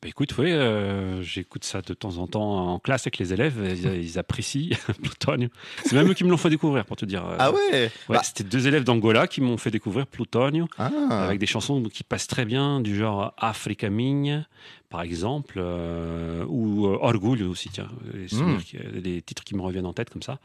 Bah 0.00 0.06
écoute, 0.06 0.32
oui, 0.38 0.52
euh, 0.52 1.20
j'écoute 1.22 1.64
ça 1.64 1.82
de 1.82 1.92
temps 1.92 2.18
en 2.18 2.28
temps 2.28 2.68
en 2.74 2.78
classe 2.78 3.02
avec 3.02 3.18
les 3.18 3.32
élèves. 3.32 3.56
Ils, 3.68 3.86
ils 4.04 4.18
apprécient 4.18 4.76
Plutonio. 5.02 5.48
C'est 5.84 5.96
même 5.96 6.08
eux 6.08 6.14
qui 6.14 6.22
me 6.22 6.30
l'ont 6.30 6.36
fait 6.36 6.50
découvrir, 6.50 6.84
pour 6.84 6.96
te 6.96 7.04
dire. 7.04 7.26
euh, 7.26 7.34
Ah 7.40 7.50
ouais, 7.50 7.58
Ouais, 7.72 7.90
Bah, 8.08 8.20
C'était 8.22 8.44
deux 8.44 8.68
élèves 8.68 8.84
d'Angola 8.84 9.26
qui 9.26 9.40
m'ont 9.40 9.56
fait 9.56 9.72
découvrir 9.72 10.06
Plutonio. 10.06 10.68
ah. 10.78 10.88
avec 11.24 11.40
des 11.40 11.46
chansons 11.46 11.82
qui 11.82 12.04
passent 12.04 12.28
très 12.28 12.44
bien, 12.44 12.80
du 12.80 12.94
genre 12.96 13.34
Africa 13.38 13.90
Minha, 13.90 14.46
par 14.88 15.02
exemple, 15.02 15.54
euh, 15.58 16.44
ou 16.46 16.86
Orgulho 16.86 17.50
aussi, 17.50 17.68
tiens, 17.68 17.88
les, 18.14 18.26
qui- 18.26 18.78
les 19.02 19.20
titres 19.22 19.42
qui 19.42 19.56
me 19.56 19.62
reviennent 19.62 19.86
en 19.86 19.92
tête 19.94 20.10
comme 20.10 20.22
ça. 20.22 20.38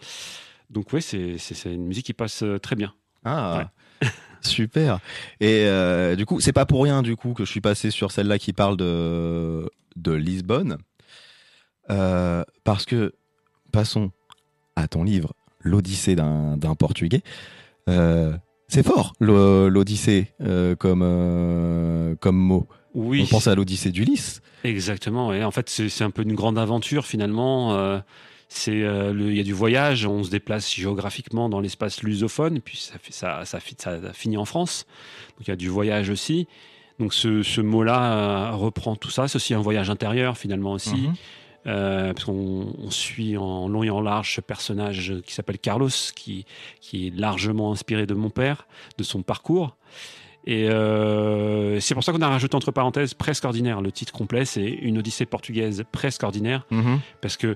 Donc 0.71 0.91
oui, 0.93 1.01
c'est 1.03 1.37
une 1.65 1.85
musique 1.85 2.07
qui 2.07 2.13
passe 2.13 2.43
très 2.63 2.75
bien. 2.75 2.91
Ah, 3.23 3.69
super. 4.47 4.99
Et 5.39 5.65
euh, 5.67 6.15
du 6.15 6.25
coup, 6.25 6.39
c'est 6.39 6.53
pas 6.53 6.65
pour 6.65 6.83
rien 6.83 7.01
du 7.01 7.15
coup 7.15 7.33
que 7.33 7.45
je 7.45 7.49
suis 7.51 7.61
passé 7.61 7.91
sur 7.91 8.11
celle-là 8.11 8.37
qui 8.39 8.53
parle 8.53 8.77
de 8.77 9.69
de 9.95 10.11
Lisbonne, 10.11 10.77
Euh, 11.89 12.43
parce 12.63 12.85
que 12.85 13.13
passons 13.71 14.11
à 14.75 14.87
ton 14.87 15.03
livre, 15.03 15.33
l'Odyssée 15.61 16.15
d'un 16.15 16.57
d'un 16.57 16.75
Portugais. 16.75 17.21
Euh, 17.89 18.33
c'est 18.67 18.85
fort, 18.85 19.13
l'Odyssée 19.19 20.33
comme 20.79 22.15
comme 22.19 22.37
mot. 22.37 22.67
Oui, 22.95 23.21
On 23.23 23.27
pense 23.27 23.47
à 23.47 23.55
l'Odyssée 23.55 23.91
d'Ulysse. 23.91 24.41
exactement. 24.63 25.33
Et 25.33 25.43
en 25.43 25.49
fait, 25.51 25.67
c'est 25.69 26.03
un 26.03 26.11
peu 26.11 26.21
une 26.21 26.35
grande 26.35 26.57
aventure 26.59 27.05
finalement. 27.05 27.73
Euh, 28.69 29.11
euh, 29.13 29.29
il 29.31 29.37
y 29.37 29.39
a 29.39 29.43
du 29.43 29.53
voyage, 29.53 30.05
on 30.05 30.23
se 30.23 30.29
déplace 30.29 30.73
géographiquement 30.73 31.49
dans 31.49 31.59
l'espace 31.59 32.03
lusophone, 32.03 32.59
puis 32.61 32.77
ça, 32.77 32.95
fait, 33.01 33.13
ça, 33.13 33.45
ça, 33.45 33.59
fi- 33.59 33.75
ça 33.77 33.99
finit 34.13 34.37
en 34.37 34.45
France. 34.45 34.85
Donc 35.37 35.47
il 35.47 35.51
y 35.51 35.53
a 35.53 35.55
du 35.55 35.69
voyage 35.69 36.09
aussi. 36.09 36.47
Donc 36.99 37.13
ce, 37.13 37.41
ce 37.43 37.61
mot-là 37.61 38.13
euh, 38.13 38.51
reprend 38.55 38.95
tout 38.95 39.09
ça. 39.09 39.27
C'est 39.27 39.35
aussi 39.37 39.53
un 39.53 39.61
voyage 39.61 39.89
intérieur 39.89 40.37
finalement 40.37 40.73
aussi. 40.73 40.95
Mhm. 40.95 41.13
Euh, 41.65 42.13
parce 42.13 42.25
qu'on 42.25 42.75
on 42.77 42.91
suit 42.91 43.37
en 43.37 43.69
long 43.69 43.83
et 43.83 43.89
en 43.89 44.01
large 44.01 44.35
ce 44.35 44.41
personnage 44.41 45.13
qui 45.25 45.33
s'appelle 45.33 45.59
Carlos, 45.59 45.87
qui, 46.13 46.45
qui 46.81 47.07
est 47.07 47.15
largement 47.17 47.71
inspiré 47.71 48.05
de 48.05 48.13
mon 48.13 48.29
père, 48.29 48.67
de 48.97 49.03
son 49.03 49.21
parcours. 49.21 49.77
Et 50.45 50.67
euh, 50.69 51.79
c'est 51.79 51.93
pour 51.93 52.03
ça 52.03 52.11
qu'on 52.11 52.21
a 52.21 52.27
rajouté 52.27 52.55
entre 52.55 52.71
parenthèses 52.71 53.13
presque 53.13 53.45
ordinaire. 53.45 53.81
Le 53.81 53.91
titre 53.93 54.11
complet, 54.11 54.43
c'est 54.43 54.65
Une 54.67 54.97
Odyssée 54.97 55.25
portugaise 55.25 55.83
presque 55.91 56.21
ordinaire, 56.23 56.65
Mhm. 56.69 56.99
parce 57.21 57.37
que 57.37 57.55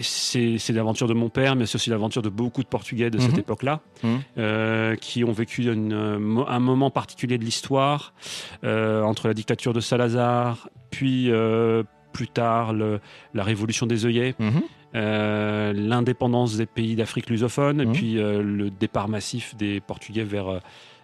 c'est 0.00 0.70
l'aventure 0.72 1.06
de 1.06 1.14
mon 1.14 1.28
père, 1.28 1.54
mais 1.56 1.66
c'est 1.66 1.74
aussi 1.76 1.90
l'aventure 1.90 2.22
de 2.22 2.30
beaucoup 2.30 2.62
de 2.62 2.68
Portugais 2.68 3.10
de 3.10 3.18
cette 3.18 3.32
Mhm. 3.32 3.38
époque-là, 3.40 3.80
Mhm. 4.02 4.20
euh, 4.38 4.96
qui 4.96 5.22
ont 5.24 5.32
vécu 5.32 5.70
une, 5.70 5.92
euh, 5.92 6.44
un 6.48 6.60
moment 6.60 6.90
particulier 6.90 7.36
de 7.36 7.44
l'histoire, 7.44 8.14
euh, 8.64 9.02
entre 9.02 9.28
la 9.28 9.34
dictature 9.34 9.72
de 9.74 9.80
Salazar, 9.80 10.68
puis 10.90 11.30
plus 12.12 12.28
tard 12.28 12.72
le- 12.72 13.00
la 13.34 13.42
révolution 13.42 13.86
des 13.86 14.06
œillets, 14.06 14.34
euh, 14.94 15.72
l'indépendance 15.72 16.56
des 16.56 16.66
pays 16.66 16.94
d'Afrique 16.94 17.28
lusophone, 17.28 17.80
et 17.80 17.86
puis 17.86 18.18
euh, 18.18 18.42
le 18.42 18.70
départ 18.70 19.08
massif 19.08 19.56
des 19.56 19.80
Portugais 19.80 20.22
vers, 20.22 20.60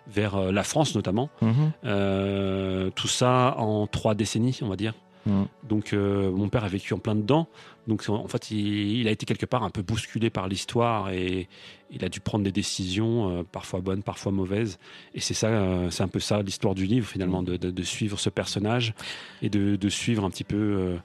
vers 0.08 0.36
euh, 0.36 0.52
la 0.52 0.62
France 0.64 0.94
notamment. 0.94 1.30
Mhm. 1.42 1.72
Euh, 1.84 2.90
tout 2.94 3.08
ça 3.08 3.54
en 3.58 3.86
trois 3.86 4.14
décennies, 4.14 4.58
on 4.62 4.68
va 4.68 4.76
dire. 4.76 4.94
Mhm. 5.26 5.46
Donc 5.68 5.92
euh, 5.92 6.30
mon 6.30 6.48
père 6.48 6.64
a 6.64 6.68
vécu 6.68 6.94
en 6.94 6.98
plein 6.98 7.14
dedans. 7.14 7.46
Donc 7.86 8.08
en 8.08 8.26
fait, 8.28 8.50
il, 8.50 8.98
il 9.00 9.08
a 9.08 9.10
été 9.10 9.26
quelque 9.26 9.46
part 9.46 9.62
un 9.64 9.70
peu 9.70 9.82
bousculé 9.82 10.30
par 10.30 10.48
l'histoire 10.48 11.10
et 11.10 11.48
il 11.90 12.04
a 12.04 12.08
dû 12.08 12.20
prendre 12.20 12.44
des 12.44 12.52
décisions, 12.52 13.38
euh, 13.40 13.42
parfois 13.42 13.80
bonnes, 13.80 14.02
parfois 14.02 14.32
mauvaises. 14.32 14.78
Et 15.14 15.20
c'est 15.20 15.34
ça, 15.34 15.48
euh, 15.48 15.90
c'est 15.90 16.02
un 16.02 16.08
peu 16.08 16.20
ça 16.20 16.40
l'histoire 16.42 16.74
du 16.74 16.86
livre 16.86 17.06
finalement, 17.06 17.42
de, 17.42 17.56
de- 17.56 17.70
de 17.70 17.82
suivre 17.82 18.18
ce 18.18 18.30
personnage 18.30 18.94
et 19.42 19.50
de, 19.50 19.76
de 19.76 19.88
suivre 19.88 20.24
un 20.24 20.30
petit 20.30 20.44
peu 20.44 20.96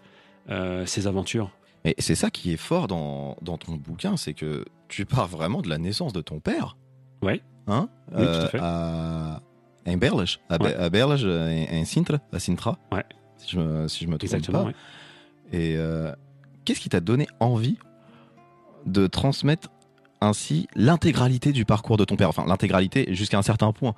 ses 0.86 1.08
aventures. 1.08 1.50
Et 1.86 1.96
c'est 2.00 2.16
ça 2.16 2.30
qui 2.32 2.52
est 2.54 2.58
fort 2.58 2.88
dans, 2.88 3.36
dans 3.42 3.58
ton 3.58 3.76
bouquin, 3.76 4.16
c'est 4.18 4.34
que 4.34 4.66
tu 4.88 5.06
pars 5.06 5.28
vraiment 5.28 5.62
de 5.62 5.70
la 5.70 5.78
naissance 5.78 6.14
de 6.14 6.22
ton 6.22 6.40
père. 6.40 6.78
Ouais. 7.22 7.42
Hein? 7.68 7.90
Oui, 8.12 8.24
tout 8.26 8.30
à 8.32 8.48
fait. 8.48 8.60
à 8.62 9.42
à, 10.50 10.58
Be- 10.58 10.64
Ouais. 10.64 10.76
à 10.76 10.90
em, 11.24 11.66
em 11.82 11.86
Sintra, 11.86 12.18
à 12.32 12.40
Sintra. 12.40 12.78
Ouais. 12.92 13.04
Si 13.38 13.52
je 13.52 13.60
me, 13.60 13.88
si 13.88 14.04
je 14.06 14.10
me 14.10 14.18
trompe 14.18 14.24
Exactement. 14.24 14.60
pas. 14.64 14.68
ouais. 14.70 14.76
Et 15.52 15.76
euh, 15.78 16.12
qu'est-ce 16.64 16.80
qui 16.80 16.90
t'a 16.90 17.00
donné 17.02 17.28
envie 17.40 17.78
de 18.86 19.08
transmettre 19.08 19.70
ainsi 20.22 20.68
l'intégralité 20.76 21.52
du 21.52 21.66
parcours 21.66 21.98
de 21.98 22.06
ton 22.06 22.16
père? 22.16 22.30
Enfin, 22.30 22.46
l'intégralité 22.48 23.06
jusqu'à 23.14 23.38
un 23.38 23.42
certain 23.44 23.72
point. 23.72 23.94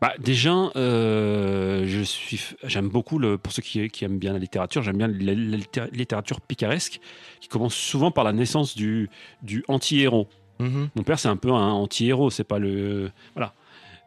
Bah, 0.00 0.12
déjà, 0.20 0.54
euh, 0.76 1.84
je 1.86 2.02
suis, 2.02 2.54
j'aime 2.62 2.88
beaucoup 2.88 3.18
le, 3.18 3.36
pour 3.36 3.52
ceux 3.52 3.62
qui, 3.62 3.88
qui 3.88 4.04
aiment 4.04 4.18
bien 4.18 4.32
la 4.32 4.38
littérature, 4.38 4.82
j'aime 4.82 4.96
bien 4.98 5.08
la, 5.08 5.14
la 5.34 5.56
litté- 5.56 5.90
littérature 5.92 6.40
picaresque, 6.40 7.00
qui 7.40 7.48
commence 7.48 7.74
souvent 7.74 8.12
par 8.12 8.22
la 8.24 8.32
naissance 8.32 8.76
du, 8.76 9.10
du 9.42 9.64
anti-héros. 9.66 10.28
Mon 10.60 11.02
père, 11.04 11.18
c'est 11.18 11.28
un 11.28 11.36
peu 11.36 11.50
un 11.52 11.70
anti-héros, 11.72 12.30
c'est 12.30 12.44
pas 12.44 12.58
le. 12.58 13.10
Voilà. 13.34 13.52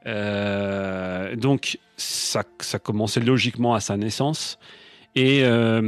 Euh, 0.08 1.36
donc, 1.36 1.78
ça, 1.98 2.44
ça 2.60 2.80
commençait 2.80 3.20
logiquement 3.20 3.74
à 3.74 3.80
sa 3.80 3.98
naissance. 3.98 4.58
Et 5.16 5.44
euh, 5.44 5.82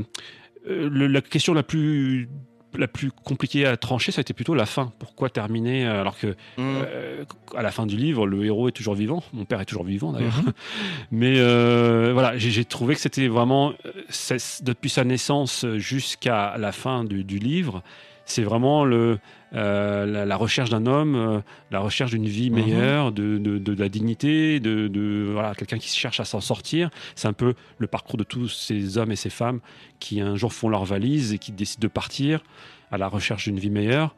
euh, 0.69 0.89
le- 0.89 1.07
la 1.07 1.21
question 1.21 1.53
la 1.53 1.63
plus, 1.63 2.27
la 2.77 2.87
plus 2.87 3.11
compliquée 3.11 3.65
à 3.65 3.77
trancher, 3.77 4.11
ça 4.11 4.19
a 4.19 4.21
été 4.21 4.33
plutôt 4.33 4.53
la 4.55 4.65
fin. 4.65 4.91
Pourquoi 4.99 5.29
terminer 5.29 5.85
alors 5.85 6.17
que 6.17 6.35
euh, 6.85 7.23
à 7.55 7.61
la 7.61 7.71
fin 7.71 7.85
du 7.85 7.97
livre, 7.97 8.25
le 8.27 8.43
héros 8.45 8.67
est 8.67 8.71
toujours 8.71 8.95
vivant. 8.95 9.23
Mon 9.33 9.45
père 9.45 9.61
est 9.61 9.65
toujours 9.65 9.83
vivant 9.85 10.11
d'ailleurs. 10.11 10.41
Mais 11.11 11.35
euh, 11.37 12.11
voilà, 12.13 12.37
j'ai 12.37 12.65
trouvé 12.65 12.95
que 12.95 13.01
c'était 13.01 13.27
vraiment 13.27 13.73
depuis 14.61 14.89
sa 14.89 15.03
naissance 15.03 15.65
jusqu'à 15.77 16.55
la 16.57 16.71
fin 16.71 17.03
du, 17.03 17.23
du 17.23 17.37
livre, 17.39 17.81
c'est 18.25 18.43
vraiment 18.43 18.85
le 18.85 19.19
euh, 19.55 20.05
la, 20.07 20.25
la 20.25 20.35
recherche 20.35 20.69
d'un 20.71 20.85
homme, 20.87 21.15
euh, 21.15 21.39
la 21.69 21.79
recherche 21.79 22.11
d'une 22.11 22.25
vie 22.25 22.49
Mhm. 22.49 22.55
meilleure, 22.55 23.11
de, 23.11 23.37
de, 23.37 23.57
de 23.59 23.73
la 23.79 23.87
dignité, 23.89 24.59
de, 24.59 24.87
de 24.87 25.29
voilà 25.31 25.53
quelqu'un 25.55 25.77
qui 25.77 25.89
cherche 25.89 26.19
à 26.19 26.25
s'en 26.25 26.41
sortir. 26.41 26.89
C'est 27.15 27.27
un 27.27 27.33
peu 27.33 27.53
le 27.77 27.85
parcours 27.87 28.17
de 28.17 28.23
tous 28.23 28.47
ces 28.47 28.97
hommes 28.97 29.11
et 29.11 29.15
ces 29.15 29.29
femmes 29.29 29.59
qui 29.99 30.21
un 30.21 30.35
jour 30.35 30.53
font 30.53 30.69
leur 30.69 30.85
valise 30.85 31.33
et 31.33 31.37
qui 31.37 31.51
décident 31.51 31.81
de 31.81 31.87
partir 31.87 32.41
à 32.91 32.97
la 32.97 33.07
recherche 33.07 33.43
d'une 33.45 33.59
vie 33.59 33.69
meilleure. 33.69 34.15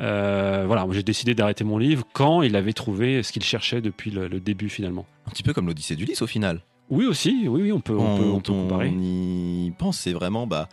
Euh, 0.00 0.64
voilà, 0.66 0.86
j'ai 0.90 1.02
décidé 1.02 1.34
d'arrêter 1.34 1.64
mon 1.64 1.78
livre 1.78 2.04
quand 2.12 2.42
il 2.42 2.54
avait 2.54 2.74
trouvé 2.74 3.22
ce 3.22 3.32
qu'il 3.32 3.42
cherchait 3.42 3.80
depuis 3.80 4.10
le, 4.10 4.28
le 4.28 4.38
début 4.40 4.68
finalement. 4.68 5.06
Un 5.26 5.30
petit 5.30 5.42
peu 5.42 5.52
comme 5.54 5.66
l'Odyssée 5.66 5.96
d'Ulysse 5.96 6.22
au 6.22 6.26
final. 6.26 6.60
Oui 6.90 7.06
aussi, 7.06 7.46
oui, 7.48 7.62
oui, 7.62 7.72
on 7.72 7.80
peut, 7.80 7.96
on 7.96 8.16
peut, 8.16 8.22
on 8.24 8.40
peut 8.40 8.52
on 8.52 8.62
comparer. 8.68 8.90
y 8.90 9.72
pense, 9.78 9.98
c'est 9.98 10.12
vraiment. 10.12 10.46
Bah, 10.46 10.68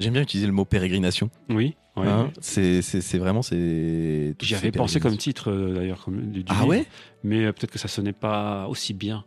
J'aime 0.00 0.14
bien 0.14 0.22
utiliser 0.22 0.46
le 0.48 0.52
mot 0.52 0.64
pérégrination. 0.64 1.30
Oui, 1.48 1.76
hein. 1.96 2.30
C'est 2.40 3.18
vraiment. 3.18 3.42
c'est 3.42 4.34
toutes 4.38 4.48
J'y 4.48 4.54
ces 4.54 4.60
avais 4.60 4.72
pensé 4.72 4.98
comme 5.00 5.16
titre 5.16 5.50
euh, 5.50 5.74
d'ailleurs 5.74 6.04
du, 6.08 6.42
du 6.42 6.44
Ah 6.48 6.54
livre, 6.54 6.68
ouais? 6.68 6.86
mais 7.24 7.44
euh, 7.44 7.52
peut-être 7.52 7.70
que 7.72 7.78
ça 7.78 7.88
sonnait 7.88 8.12
pas 8.12 8.66
aussi 8.68 8.94
bien. 8.94 9.24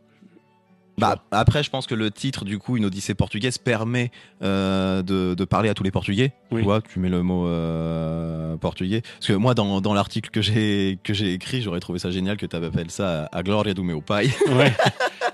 Bah, 0.97 1.21
après, 1.31 1.61
je 1.61 1.69
pense 1.69 1.87
que 1.87 1.93
le 1.93 2.09
titre, 2.09 2.45
du 2.45 2.57
coup, 2.57 2.77
une 2.77 2.85
Odyssée 2.85 3.15
portugaise, 3.15 3.57
permet 3.57 4.11
euh, 4.41 5.01
de, 5.03 5.33
de 5.33 5.43
parler 5.43 5.67
à 5.67 5.73
tous 5.73 5.83
les 5.83 5.91
Portugais. 5.91 6.31
Oui. 6.51 6.61
Tu 6.61 6.63
vois, 6.63 6.81
tu 6.81 6.99
mets 6.99 7.09
le 7.09 7.21
mot 7.21 7.47
euh, 7.47 8.55
portugais. 8.55 9.01
Parce 9.01 9.27
que 9.27 9.33
moi, 9.33 9.53
dans, 9.55 9.81
dans 9.81 9.93
l'article 9.93 10.29
que 10.29 10.41
j'ai 10.41 10.97
que 11.03 11.13
j'ai 11.13 11.33
écrit, 11.33 11.61
j'aurais 11.61 11.81
trouvé 11.81 11.99
ça 11.99 12.11
génial 12.11 12.37
que 12.37 12.45
tu 12.45 12.55
appelles 12.55 12.91
ça 12.91 13.27
A 13.33 13.43
Gloria 13.43 13.73
do 13.73 13.83
meu 13.83 13.99
pai. 13.99 14.29
Ouais, 14.49 14.73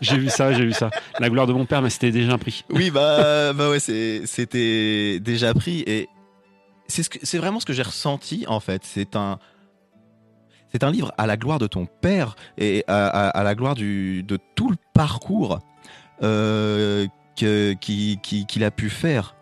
j'ai 0.02 0.17
vu 0.17 0.30
ça, 0.30 0.52
j'ai 0.52 0.65
vu 0.65 0.74
ça. 0.74 0.89
La 1.20 1.30
gloire 1.30 1.46
de 1.46 1.54
mon 1.54 1.67
père, 1.67 1.84
mais 1.84 1.91
c'était 1.91 2.10
déjà 2.12 2.32
un 2.34 2.38
prix. 2.39 2.65
oui, 2.72 2.89
bah, 2.89 3.54
bah 3.54 3.70
ouais, 3.70 3.80
c'était 3.80 5.20
déjà 5.20 5.54
pris. 5.54 5.84
Et 5.86 6.10
c'est 6.92 7.26
ce 7.26 7.38
vraiment 7.38 7.60
ce 7.60 7.66
que 7.66 7.74
j'ai 7.74 7.82
ressenti, 7.84 8.46
en 8.48 8.60
fait. 8.60 8.84
C'est 8.86 9.16
un. 9.16 9.40
C'est 10.72 10.84
un 10.86 10.92
livre 10.92 11.12
à 11.18 11.28
la 11.28 11.36
gloire 11.36 11.60
de 11.60 11.68
ton 11.68 11.86
père 11.86 12.36
et 12.58 12.86
à, 12.88 13.08
à- 13.08 13.28
à 13.30 13.44
la 13.44 13.56
gloire 13.56 13.76
du, 13.76 14.24
de 14.24 14.38
tout 14.56 14.70
le 14.70 14.78
parcours 14.94 15.60
euh, 16.24 17.08
qui- 17.36 17.78
qu'il 18.48 18.64
a 18.64 18.72
pu 18.72 18.90
faire 18.90 19.36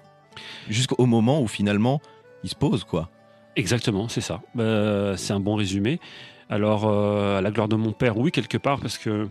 jusqu'au 0.70 1.06
moment 1.06 1.40
où 1.42 1.48
finalement 1.48 2.02
il 2.44 2.50
se 2.50 2.56
pose, 2.56 2.84
quoi. 2.84 3.10
Exactement, 3.56 4.08
c'est 4.08 4.22
ça. 4.22 4.42
Bah, 4.56 5.18
c'est 5.18 5.34
un 5.34 5.40
bon 5.40 5.56
résumé. 5.56 6.00
Alors, 6.50 6.88
euh, 6.88 7.38
à 7.38 7.42
la 7.42 7.52
gloire 7.52 7.68
de 7.68 7.76
mon 7.76 7.92
père, 7.92 8.18
oui, 8.18 8.32
quelque 8.32 8.58
part, 8.58 8.80
parce 8.80 8.98
que 8.98 9.30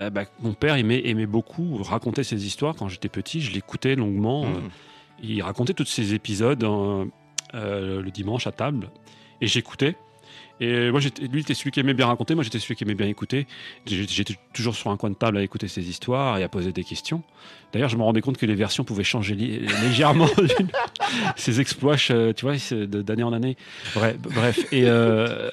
euh, 0.00 0.08
bah, 0.10 0.24
mon 0.40 0.54
père 0.54 0.76
aimait, 0.76 1.02
aimait 1.06 1.26
beaucoup 1.26 1.76
raconter 1.82 2.22
ses 2.24 2.46
histoires 2.46 2.74
quand 2.74 2.88
j'étais 2.88 3.10
petit. 3.10 3.40
Je 3.42 3.52
l'écoutais 3.52 3.96
longuement. 3.96 4.44
Mhm. 4.46 4.70
il 5.22 5.42
racontait 5.42 5.74
tous 5.74 5.84
ces 5.86 6.14
épisodes 6.14 6.64
euh, 7.54 7.98
euh, 7.98 8.02
le 8.02 8.10
dimanche 8.10 8.46
à 8.46 8.52
table. 8.52 8.90
Et 9.40 9.46
j'écoutais. 9.46 9.96
Et 10.60 10.90
moi, 10.92 11.00
lui, 11.32 11.40
était 11.40 11.52
celui 11.52 11.72
qui 11.72 11.80
aimait 11.80 11.94
bien 11.94 12.06
raconter. 12.06 12.34
Moi, 12.36 12.44
j'étais 12.44 12.60
celui 12.60 12.76
qui 12.76 12.84
aimait 12.84 12.94
bien 12.94 13.08
écouter. 13.08 13.48
J'étais 13.86 14.36
toujours 14.52 14.76
sur 14.76 14.90
un 14.90 14.96
coin 14.96 15.10
de 15.10 15.16
table 15.16 15.36
à 15.36 15.42
écouter 15.42 15.66
ses 15.66 15.88
histoires 15.88 16.38
et 16.38 16.44
à 16.44 16.48
poser 16.48 16.72
des 16.72 16.84
questions. 16.84 17.24
D'ailleurs, 17.72 17.88
je 17.88 17.96
me 17.96 18.02
rendais 18.02 18.20
compte 18.20 18.36
que 18.38 18.46
les 18.46 18.54
versions 18.54 18.84
pouvaient 18.84 19.02
changer 19.04 19.34
légèrement. 19.82 20.28
ses 21.36 21.60
exploits, 21.60 21.96
je- 21.96 22.30
tu 22.32 22.46
vois, 22.46 22.54
d'année 22.86 23.24
en 23.24 23.32
année. 23.32 23.56
Bref, 23.94 24.16
bref. 24.18 24.72
Et, 24.72 24.84
euh, 24.86 25.50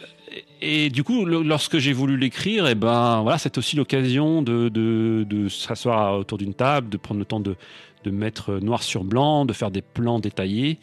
et 0.62 0.90
du 0.92 1.04
coup, 1.04 1.26
lorsque 1.26 1.80
j'ai 1.80 1.94
voulu 1.94 2.16
l'écrire, 2.16 2.68
et 2.68 2.76
ben 2.76 3.22
voilà, 3.22 3.40
c'est 3.40 3.58
aussi 3.58 3.76
l'occasion 3.76 4.44
de, 4.44 4.70
de, 4.70 5.26
de 5.28 5.50
s'asseoir 5.50 6.20
autour 6.20 6.38
d'une 6.38 6.54
table, 6.54 6.90
de 6.90 6.98
prendre 6.98 7.20
le 7.20 7.26
temps 7.26 7.40
de, 7.40 7.56
de 8.04 8.12
mettre 8.12 8.54
noir 8.60 8.84
sur 8.84 9.04
blanc, 9.04 9.46
de 9.46 9.54
faire 9.54 9.72
des 9.72 9.82
plans 9.82 10.20
détaillés. 10.20 10.80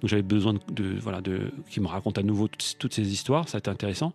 Donc 0.00 0.08
j'avais 0.10 0.22
besoin 0.22 0.54
de, 0.54 0.58
de- 0.72 0.98
voilà 0.98 1.20
de 1.20 1.50
qui 1.68 1.80
me 1.80 1.86
raconte 1.86 2.16
à 2.18 2.22
nouveau 2.22 2.48
toutes, 2.48 2.76
toutes 2.78 2.94
ces 2.94 3.12
histoires, 3.12 3.48
ça 3.48 3.58
a 3.58 3.60
été 3.60 3.70
intéressant. 3.70 4.12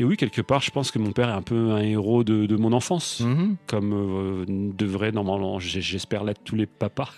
Et 0.00 0.04
oui, 0.04 0.16
quelque 0.16 0.40
part, 0.42 0.60
je 0.60 0.70
pense 0.70 0.92
que 0.92 0.98
mon 1.00 1.10
père 1.10 1.28
est 1.28 1.32
un 1.32 1.42
peu 1.42 1.72
un 1.72 1.78
héros 1.78 2.22
de, 2.22 2.46
de 2.46 2.56
mon 2.56 2.72
enfance, 2.72 3.20
Mhm. 3.20 3.56
comme 3.66 3.92
euh, 3.92 4.44
devraient 4.48 5.10
normalement, 5.12 5.58
j'espère 5.58 6.22
l'être 6.24 6.40
tous 6.44 6.54
les 6.56 6.66
papas 6.66 7.10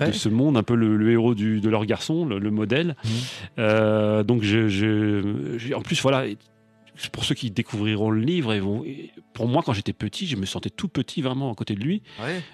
Ouais. 0.00 0.06
de 0.08 0.12
ce 0.12 0.28
monde, 0.30 0.56
un 0.56 0.62
peu 0.62 0.74
le, 0.74 0.96
le 0.96 1.10
héros 1.12 1.34
du, 1.34 1.60
de 1.60 1.68
leur 1.68 1.84
garçon, 1.84 2.24
le, 2.24 2.38
le 2.38 2.50
modèle. 2.50 2.96
Mhm. 3.04 3.10
Euh, 3.58 4.22
donc 4.22 4.42
je, 4.42 4.68
je- 4.68 5.56
j'ai- 5.58 5.74
en 5.74 5.82
plus 5.82 6.00
voilà. 6.02 6.24
Pour 7.12 7.24
ceux 7.24 7.34
qui 7.34 7.50
découvriront 7.50 8.10
le 8.10 8.20
livre, 8.20 8.54
vont, 8.56 8.84
pour 9.34 9.46
moi, 9.48 9.62
quand 9.64 9.72
j'étais 9.72 9.92
petit, 9.92 10.26
je 10.26 10.36
me 10.36 10.46
sentais 10.46 10.70
tout 10.70 10.88
petit 10.88 11.20
vraiment 11.22 11.52
à 11.52 11.54
côté 11.54 11.74
de 11.74 11.80
lui. 11.80 12.02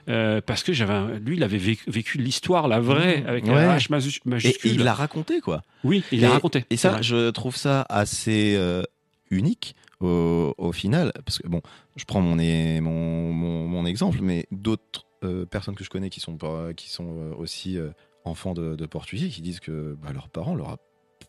Euh, 0.08 0.40
parce 0.40 0.62
que 0.62 0.72
j'avais 0.72 1.18
lui 1.20 1.36
il 1.36 1.42
avait 1.42 1.58
vécu, 1.58 1.88
vécu 1.90 2.18
l'histoire 2.18 2.66
la 2.68 2.80
vraie 2.80 3.22
Mmh. 3.22 3.26
avec 3.28 3.44
Ouais. 3.46 3.52
un 3.52 3.76
H 3.76 3.86
Et, 3.86 3.92
majuscule 4.28 4.70
et 4.70 4.74
il 4.74 4.82
l'a 4.82 4.94
raconté, 4.94 5.40
quoi. 5.40 5.62
oui 5.84 6.02
il 6.12 6.20
l'a 6.20 6.30
raconté 6.30 6.64
Et 6.70 6.76
ça, 6.76 7.00
je 7.02 7.30
trouve 7.30 7.56
ça 7.56 7.86
assez 7.88 8.54
euh, 8.56 8.82
unique 9.30 9.74
au, 10.00 10.54
au 10.58 10.72
final. 10.72 11.12
Parce 11.24 11.38
que, 11.38 11.46
bon, 11.48 11.60
je 11.96 12.04
prends 12.04 12.20
mon, 12.20 12.34
mon, 12.36 13.32
mon, 13.32 13.68
mon 13.68 13.86
exemple, 13.86 14.18
mais 14.22 14.46
d'autres 14.50 15.06
euh, 15.24 15.46
personnes 15.46 15.74
que 15.76 15.84
je 15.84 15.90
connais 15.90 16.10
qui 16.10 16.20
sont, 16.20 16.36
qui 16.76 16.90
sont 16.90 17.32
aussi 17.38 17.78
enfants 18.24 18.54
de, 18.54 18.74
de 18.76 18.86
portugais 18.86 19.28
qui 19.28 19.40
disent 19.42 19.60
que 19.60 19.96
bah, 20.02 20.10
leurs 20.12 20.28
parents 20.28 20.54
leur 20.54 20.78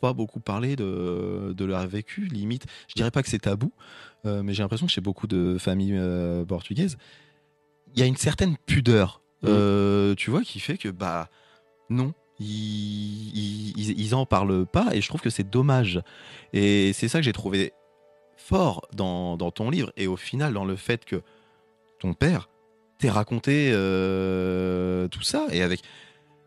pas 0.04 0.12
beaucoup 0.14 0.42
parlé 0.42 0.76
de, 0.76 1.54
de 1.56 1.66
leur 1.66 1.88
vécu, 1.88 2.26
limite. 2.26 2.66
Je 2.90 2.94
dirais 2.96 3.12
pas 3.12 3.24
que 3.24 3.30
c'est 3.30 3.40
tabou, 3.50 3.72
euh, 4.26 4.44
mais 4.44 4.54
j'ai 4.54 4.62
l'impression 4.64 4.86
que 4.86 4.92
chez 4.92 5.02
beaucoup 5.10 5.28
de 5.28 5.58
familles 5.58 5.96
euh, 5.98 6.44
portugaises, 6.44 6.98
il 7.94 8.00
y 8.00 8.04
a 8.04 8.06
une 8.06 8.18
certaine 8.18 8.56
pudeur, 8.66 9.22
Mhm. 9.44 9.50
euh, 9.50 10.16
tu 10.16 10.30
vois, 10.30 10.42
qui 10.42 10.60
fait 10.60 10.78
que, 10.78 10.90
bah, 10.90 11.30
non, 11.90 12.14
ils, 12.40 13.30
ils, 13.38 13.74
ils- 13.80 14.00
ils 14.02 14.14
en 14.16 14.26
parlent 14.26 14.66
pas, 14.66 14.88
et 14.94 15.00
je 15.02 15.08
trouve 15.08 15.22
que 15.22 15.30
c'est 15.30 15.50
dommage. 15.50 16.02
Et 16.52 16.92
c'est 16.94 17.08
ça 17.08 17.20
que 17.20 17.24
j'ai 17.26 17.34
trouvé 17.34 17.72
fort 18.36 18.86
dans, 18.94 19.38
dans 19.38 19.52
ton 19.52 19.70
livre, 19.70 19.92
et 19.96 20.08
au 20.08 20.18
final, 20.18 20.54
dans 20.54 20.66
le 20.66 20.76
fait 20.76 21.06
que 21.06 21.22
ton 22.00 22.14
père 22.14 22.50
t'ait 23.00 23.10
raconté 23.10 23.72
euh, 23.74 25.08
tout 25.08 25.22
ça, 25.24 25.48
et 25.52 25.62
avec, 25.62 25.82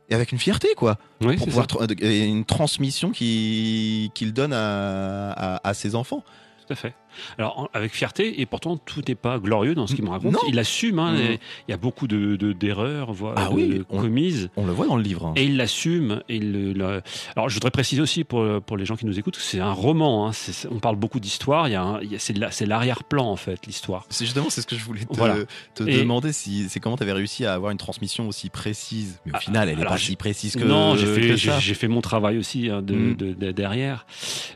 et 0.08 0.14
avec 0.14 0.32
une 0.32 0.38
fierté, 0.38 0.68
quoi. 0.76 0.98
Oui, 1.20 1.36
pour 1.36 1.46
pouvoir 1.46 1.66
tra- 1.66 2.02
et 2.02 2.24
une 2.26 2.44
transmission 2.44 3.10
qui- 3.10 4.10
qu'il 4.14 4.32
donne 4.32 4.52
à, 4.52 5.32
à, 5.32 5.68
à 5.68 5.74
ses 5.74 5.94
enfants. 5.94 6.22
tout 6.66 6.72
à 6.72 6.76
fait 6.76 6.94
alors 7.38 7.58
en- 7.58 7.68
avec 7.72 7.92
fierté 7.94 8.40
et 8.40 8.46
pourtant 8.46 8.76
tout 8.76 9.02
n'est 9.06 9.14
pas 9.14 9.38
glorieux 9.38 9.74
dans 9.74 9.86
ce 9.86 9.94
qu'il 9.94 10.04
me 10.04 10.10
raconte 10.10 10.32
Non. 10.32 10.38
il 10.48 10.58
assume 10.58 10.98
hein, 10.98 11.16
et 11.16 11.40
il 11.68 11.70
y 11.70 11.74
a 11.74 11.76
beaucoup 11.76 12.06
de 12.06 12.36
de- 12.36 12.52
d'erreurs 12.52 13.12
voire 13.12 13.34
Ah 13.36 13.48
de- 13.48 13.54
oui, 13.54 13.68
de 13.68 13.84
on- 13.90 14.00
commises 14.00 14.48
On 14.56 14.66
le 14.66 14.72
voit 14.72 14.86
dans 14.86 14.96
le 14.96 15.02
livre. 15.02 15.26
hein. 15.26 15.32
et 15.36 15.44
il 15.44 15.56
l'assume. 15.56 16.22
et 16.28 16.36
il 16.36 16.52
le- 16.52 16.72
le- 16.72 17.02
Alors, 17.34 17.48
je 17.48 17.54
voudrais 17.54 17.70
préciser 17.70 18.00
aussi 18.02 18.24
pour, 18.24 18.44
pour 18.62 18.76
les 18.76 18.84
gens 18.86 18.96
qui 18.96 19.06
nous 19.06 19.18
écoutent 19.18 19.36
que 19.36 19.42
c'est 19.42 19.60
un 19.60 19.72
roman. 19.72 20.26
hein. 20.28 20.32
C'est- 20.32 20.68
on 20.70 20.78
parle 20.78 20.96
beaucoup 20.96 21.20
d'histoire. 21.20 21.68
Il 21.68 21.72
y 21.72 21.74
a 21.74 21.82
un- 21.82 22.00
il 22.00 22.12
y 22.12 22.16
a- 22.16 22.18
c'est 22.18 22.32
de 22.32 22.40
la- 22.40 22.50
c'est 22.50 22.66
l'arrière-plan, 22.66 23.26
en 23.30 23.36
fait, 23.36 23.66
l'histoire. 23.66 24.06
C'est 24.10 24.24
justement 24.24 24.50
c'est 24.50 24.60
ce 24.62 24.66
que 24.66 24.76
je 24.76 24.84
voulais 24.84 25.04
te, 25.04 25.14
Voilà. 25.14 25.36
te 25.74 25.82
Et- 25.84 25.98
demander 25.98 26.32
si 26.32 26.68
c'est 26.68 26.80
comment 26.80 26.96
tu 26.96 27.02
avais 27.02 27.12
réussi 27.12 27.44
à 27.46 27.54
avoir 27.54 27.70
une 27.72 27.78
transmission 27.78 28.28
aussi 28.28 28.48
précise. 28.50 29.20
Mais 29.26 29.32
au 29.32 29.36
Ah, 29.36 29.40
final, 29.40 29.68
elle 29.68 29.78
est 29.78 29.80
alors, 29.80 29.92
pas 29.94 29.98
si 29.98 30.16
précise 30.16 30.54
que 30.56 30.64
non, 30.64 30.96
j'ai 30.96 31.06
que 31.06 31.14
fait, 31.14 31.36
j'ai- 31.36 31.50
ça. 31.50 31.58
j'ai 31.58 31.74
fait 31.74 31.88
mon 31.88 32.00
travail 32.00 32.38
aussi 32.38 32.68
hein, 32.70 32.82
de, 32.82 32.94
Mm. 32.94 33.14
de- 33.16 33.32
de- 33.34 33.52
derrière, 33.52 34.06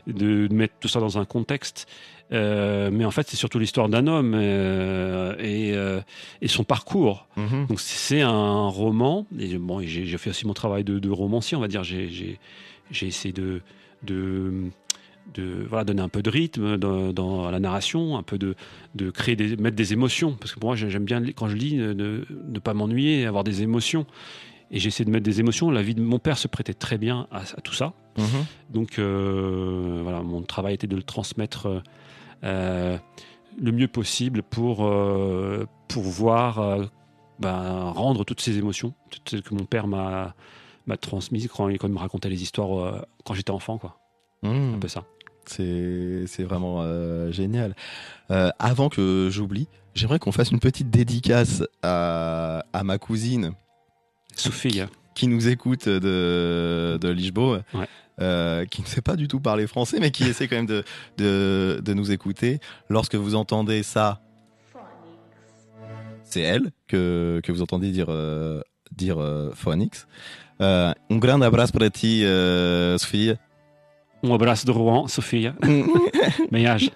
de 0.07 0.47
mettre 0.51 0.73
tout 0.79 0.87
ça 0.87 0.99
dans 0.99 1.17
un 1.17 1.25
contexte. 1.25 1.87
Euh, 2.33 2.89
mais 2.91 3.03
en 3.05 3.11
fait, 3.11 3.27
c'est 3.27 3.35
surtout 3.37 3.59
l'histoire 3.59 3.89
d'un 3.89 4.07
homme 4.07 4.33
euh, 4.35 5.35
et, 5.39 5.73
euh, 5.73 5.99
et 6.41 6.47
son 6.47 6.63
parcours. 6.63 7.27
Mhm. 7.35 7.67
Donc 7.67 7.79
c'est 7.81 8.21
un 8.21 8.67
roman. 8.67 9.27
Et 9.37 9.57
bon, 9.57 9.81
j'ai 9.81 10.05
fait 10.17 10.29
aussi 10.29 10.47
mon 10.47 10.53
travail 10.53 10.83
de, 10.83 10.99
de 10.99 11.09
romancier, 11.09 11.57
on 11.57 11.61
va 11.61 11.67
dire. 11.67 11.83
J'ai 11.83 12.37
essayé 12.91 13.33
de, 13.33 13.61
de 14.03 14.69
de 15.35 15.65
voilà, 15.69 15.85
donner 15.85 16.01
un 16.01 16.09
peu 16.09 16.23
de 16.23 16.29
rythme 16.31 16.77
dans, 16.77 17.13
dans 17.13 17.49
la 17.51 17.59
narration, 17.59 18.17
un 18.17 18.23
peu 18.23 18.37
de, 18.39 18.55
de 18.95 19.11
créer 19.11 19.35
des, 19.35 19.55
mettre 19.55 19.75
des 19.77 19.93
émotions. 19.93 20.33
Parce 20.33 20.51
que 20.53 20.59
pour 20.59 20.69
moi, 20.71 20.75
j'ai- 20.75 20.89
j'aime 20.89 21.05
bien, 21.05 21.21
quand 21.35 21.47
je 21.47 21.55
lis, 21.55 21.75
ne, 21.75 21.93
ne- 21.93 22.25
ne 22.49 22.59
pas 22.59 22.73
m'ennuyer, 22.73 23.25
avoir 23.27 23.43
des 23.43 23.61
émotions. 23.61 24.05
Et 24.71 24.79
j'essaie 24.79 25.03
de 25.03 25.09
mettre 25.09 25.25
des 25.25 25.39
émotions. 25.41 25.69
La 25.69 25.81
vie 25.81 25.95
de 25.95 26.01
mon 26.01 26.17
père 26.17 26.37
se 26.37 26.47
prêtait 26.47 26.73
très 26.73 26.97
bien 26.97 27.27
à, 27.31 27.39
à 27.41 27.61
tout 27.61 27.73
ça. 27.73 27.93
Mhm. 28.17 28.25
Donc 28.69 28.99
euh, 28.99 29.99
voilà, 30.03 30.21
mon 30.21 30.41
travail 30.41 30.73
était 30.75 30.87
de 30.87 30.95
le 30.95 31.03
transmettre 31.03 31.83
euh, 32.43 32.97
le 33.61 33.71
mieux 33.71 33.87
possible 33.89 34.43
pour 34.43 34.85
euh, 34.85 35.67
pouvoir 35.89 36.59
euh, 36.59 36.85
ben, 37.39 37.91
rendre 37.91 38.23
toutes 38.23 38.41
ces 38.41 38.57
émotions, 38.57 38.93
toutes 39.09 39.29
celles 39.29 39.43
que 39.43 39.53
mon 39.53 39.65
père 39.65 39.87
m'a 39.87 40.35
m'a 40.87 40.97
transmises 40.97 41.47
quand, 41.47 41.67
quand 41.77 41.87
il 41.87 41.93
me 41.93 41.99
racontait 41.99 42.29
les 42.29 42.41
histoires 42.41 43.05
quand 43.23 43.35
j'étais 43.35 43.51
enfant, 43.51 43.77
quoi. 43.77 43.97
Mhm. 44.43 44.75
Un 44.75 44.79
peu 44.79 44.87
ça. 44.87 45.03
C'est 45.45 46.23
c'est 46.27 46.43
vraiment 46.43 46.77
euh, 46.81 47.31
génial. 47.31 47.75
Euh, 48.31 48.49
avant 48.57 48.89
que 48.89 49.29
j'oublie, 49.31 49.67
j'aimerais 49.95 50.19
qu'on 50.19 50.31
fasse 50.31 50.51
une 50.51 50.59
petite 50.59 50.89
dédicace 50.89 51.63
à, 51.83 52.63
à 52.73 52.83
ma 52.83 52.97
cousine 52.97 53.51
Sophie, 54.41 54.81
hein. 54.81 54.89
qui 55.15 55.27
nous 55.27 55.47
écoute 55.47 55.87
de, 55.87 56.97
de 56.99 57.09
Lisboa, 57.09 57.61
Ouais. 57.73 57.87
euh, 58.21 58.65
qui 58.65 58.81
ne 58.81 58.87
sait 58.87 59.01
pas 59.01 59.15
du 59.15 59.27
tout 59.27 59.39
parler 59.39 59.67
français, 59.67 59.97
mais 59.99 60.11
qui 60.11 60.23
essaie 60.29 60.47
quand 60.47 60.55
même 60.57 60.65
de, 60.65 60.83
de, 61.17 61.81
de 61.83 61.93
nous 61.93 62.11
écouter. 62.11 62.59
Lorsque 62.89 63.15
vous 63.15 63.35
entendez 63.35 63.83
ça, 63.83 64.21
c'est 66.23 66.41
elle 66.41 66.71
que, 66.87 67.41
que 67.43 67.51
vous 67.51 67.61
entendez 67.61 67.91
dire, 67.91 68.07
euh, 68.09 68.61
dire 68.95 69.17
euh, 69.19 69.51
Phoenix. 69.53 70.07
Euh, 70.61 70.93
un 71.09 71.17
grand 71.17 71.41
abraço 71.41 71.73
para 71.73 71.89
ti, 71.89 72.23
euh, 72.23 72.97
Sophie. 72.97 73.33
um 74.23 74.33
abraço 74.33 74.65
de 74.67 74.71
Rouen, 74.71 75.07
Sophia, 75.07 75.55
Meiage. 76.51 76.91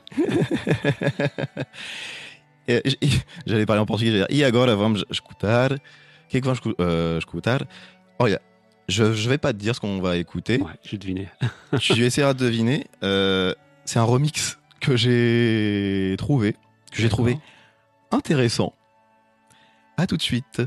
É, 2.67 2.81
j- 2.85 2.97
J'allais 3.45 3.65
parler 3.65 3.81
en 3.81 3.85
portugais, 3.85 4.11
j'allais 4.11 4.27
dire, 4.29 4.37
e 4.39 4.43
agora 4.47 4.75
vamos 4.75 5.03
escutar. 5.09 5.69
Que 6.35 6.39
é 6.39 6.41
que 6.41 6.47
vamos 6.47 6.59
escu- 6.59 6.75
euh, 6.81 7.17
escutar? 7.17 7.65
Olha, 8.19 8.41
je, 8.89 9.13
je 9.13 9.29
vais 9.29 9.37
pas 9.37 9.53
te 9.53 9.57
dire 9.57 9.73
ce 9.73 9.79
qu'on 9.79 10.01
va 10.01 10.17
écouter. 10.17 10.57
Ouais, 10.59 10.73
j'ai 10.83 10.97
deviné. 10.97 11.29
tu 11.79 11.93
essaieras 12.03 12.33
de 12.33 12.39
deviner. 12.39 12.87
Euh, 13.03 13.53
c'est 13.85 13.99
un 13.99 14.03
remix 14.03 14.59
que 14.81 14.97
j'ai 14.97 16.15
trouvé, 16.17 16.53
que 16.91 16.97
j'ai 17.01 17.07
trouvé 17.07 17.37
intéressant. 18.11 18.73
À 19.95 20.07
tout 20.07 20.17
de 20.17 20.21
suite. 20.21 20.61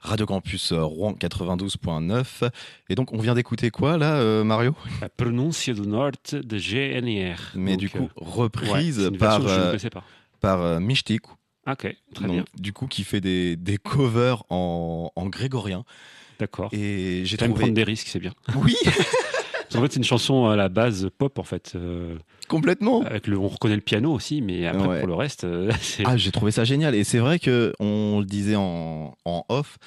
Radio 0.00 0.26
Campus 0.26 0.72
Rouen 0.72 1.12
92.9. 1.12 2.50
Et 2.88 2.94
donc, 2.94 3.12
on 3.12 3.18
vient 3.18 3.34
d'écouter 3.34 3.70
quoi, 3.70 3.96
là, 3.96 4.16
euh, 4.16 4.44
Mario? 4.44 4.74
La 5.00 5.08
prononce 5.08 5.68
du 5.68 5.80
Nord 5.82 6.12
de 6.32 6.58
GNR. 6.58 7.36
Mais 7.54 7.72
Donc, 7.72 7.80
du 7.80 7.90
coup, 7.90 8.04
euh, 8.04 8.08
reprise 8.16 8.98
ouais, 9.00 9.18
par, 9.18 9.40
euh, 9.46 9.76
par. 10.40 10.58
Ok, 11.70 11.96
très 12.14 12.24
donc, 12.26 12.32
bien. 12.32 12.44
Du 12.58 12.72
coup, 12.72 12.86
qui 12.86 13.04
fait 13.04 13.20
des, 13.20 13.56
des 13.56 13.76
covers 13.76 14.42
en, 14.48 15.12
en 15.14 15.26
grégorien. 15.26 15.84
D'accord. 16.38 16.70
Et 16.72 17.22
j'ai 17.24 17.36
trouvé... 17.36 17.52
prendre 17.54 17.74
des 17.74 17.84
risques, 17.84 18.08
c'est 18.08 18.20
bien. 18.20 18.32
Oui, 18.54 18.76
En 19.76 19.82
fait, 19.82 19.92
c'est 19.92 19.98
une 19.98 20.04
chanson 20.04 20.46
à 20.46 20.56
la 20.56 20.68
base 20.68 21.08
pop, 21.18 21.38
en 21.38 21.42
fait. 21.42 21.72
euh, 21.76 22.16
complètement. 22.48 23.02
avec 23.02 23.26
le, 23.26 23.38
on 23.38 23.48
reconnaît 23.48 23.74
le 23.76 23.80
piano 23.82 24.12
aussi, 24.12 24.40
mais 24.40 24.66
après, 24.66 24.86
Ouais. 24.88 24.98
pour 25.00 25.08
le 25.08 25.14
reste, 25.14 25.44
euh, 25.44 25.70
c'est. 25.80 26.04
Ah, 26.06 26.16
j'ai 26.16 26.30
trouvé 26.30 26.50
ça 26.52 26.64
génial. 26.64 26.94
Et 26.94 27.04
c'est 27.04 27.18
vrai 27.18 27.38
que 27.38 27.72
on 27.80 28.20
le 28.20 28.26
disait 28.26 28.56
en, 28.56 29.14
en 29.24 29.44
off, 29.48 29.78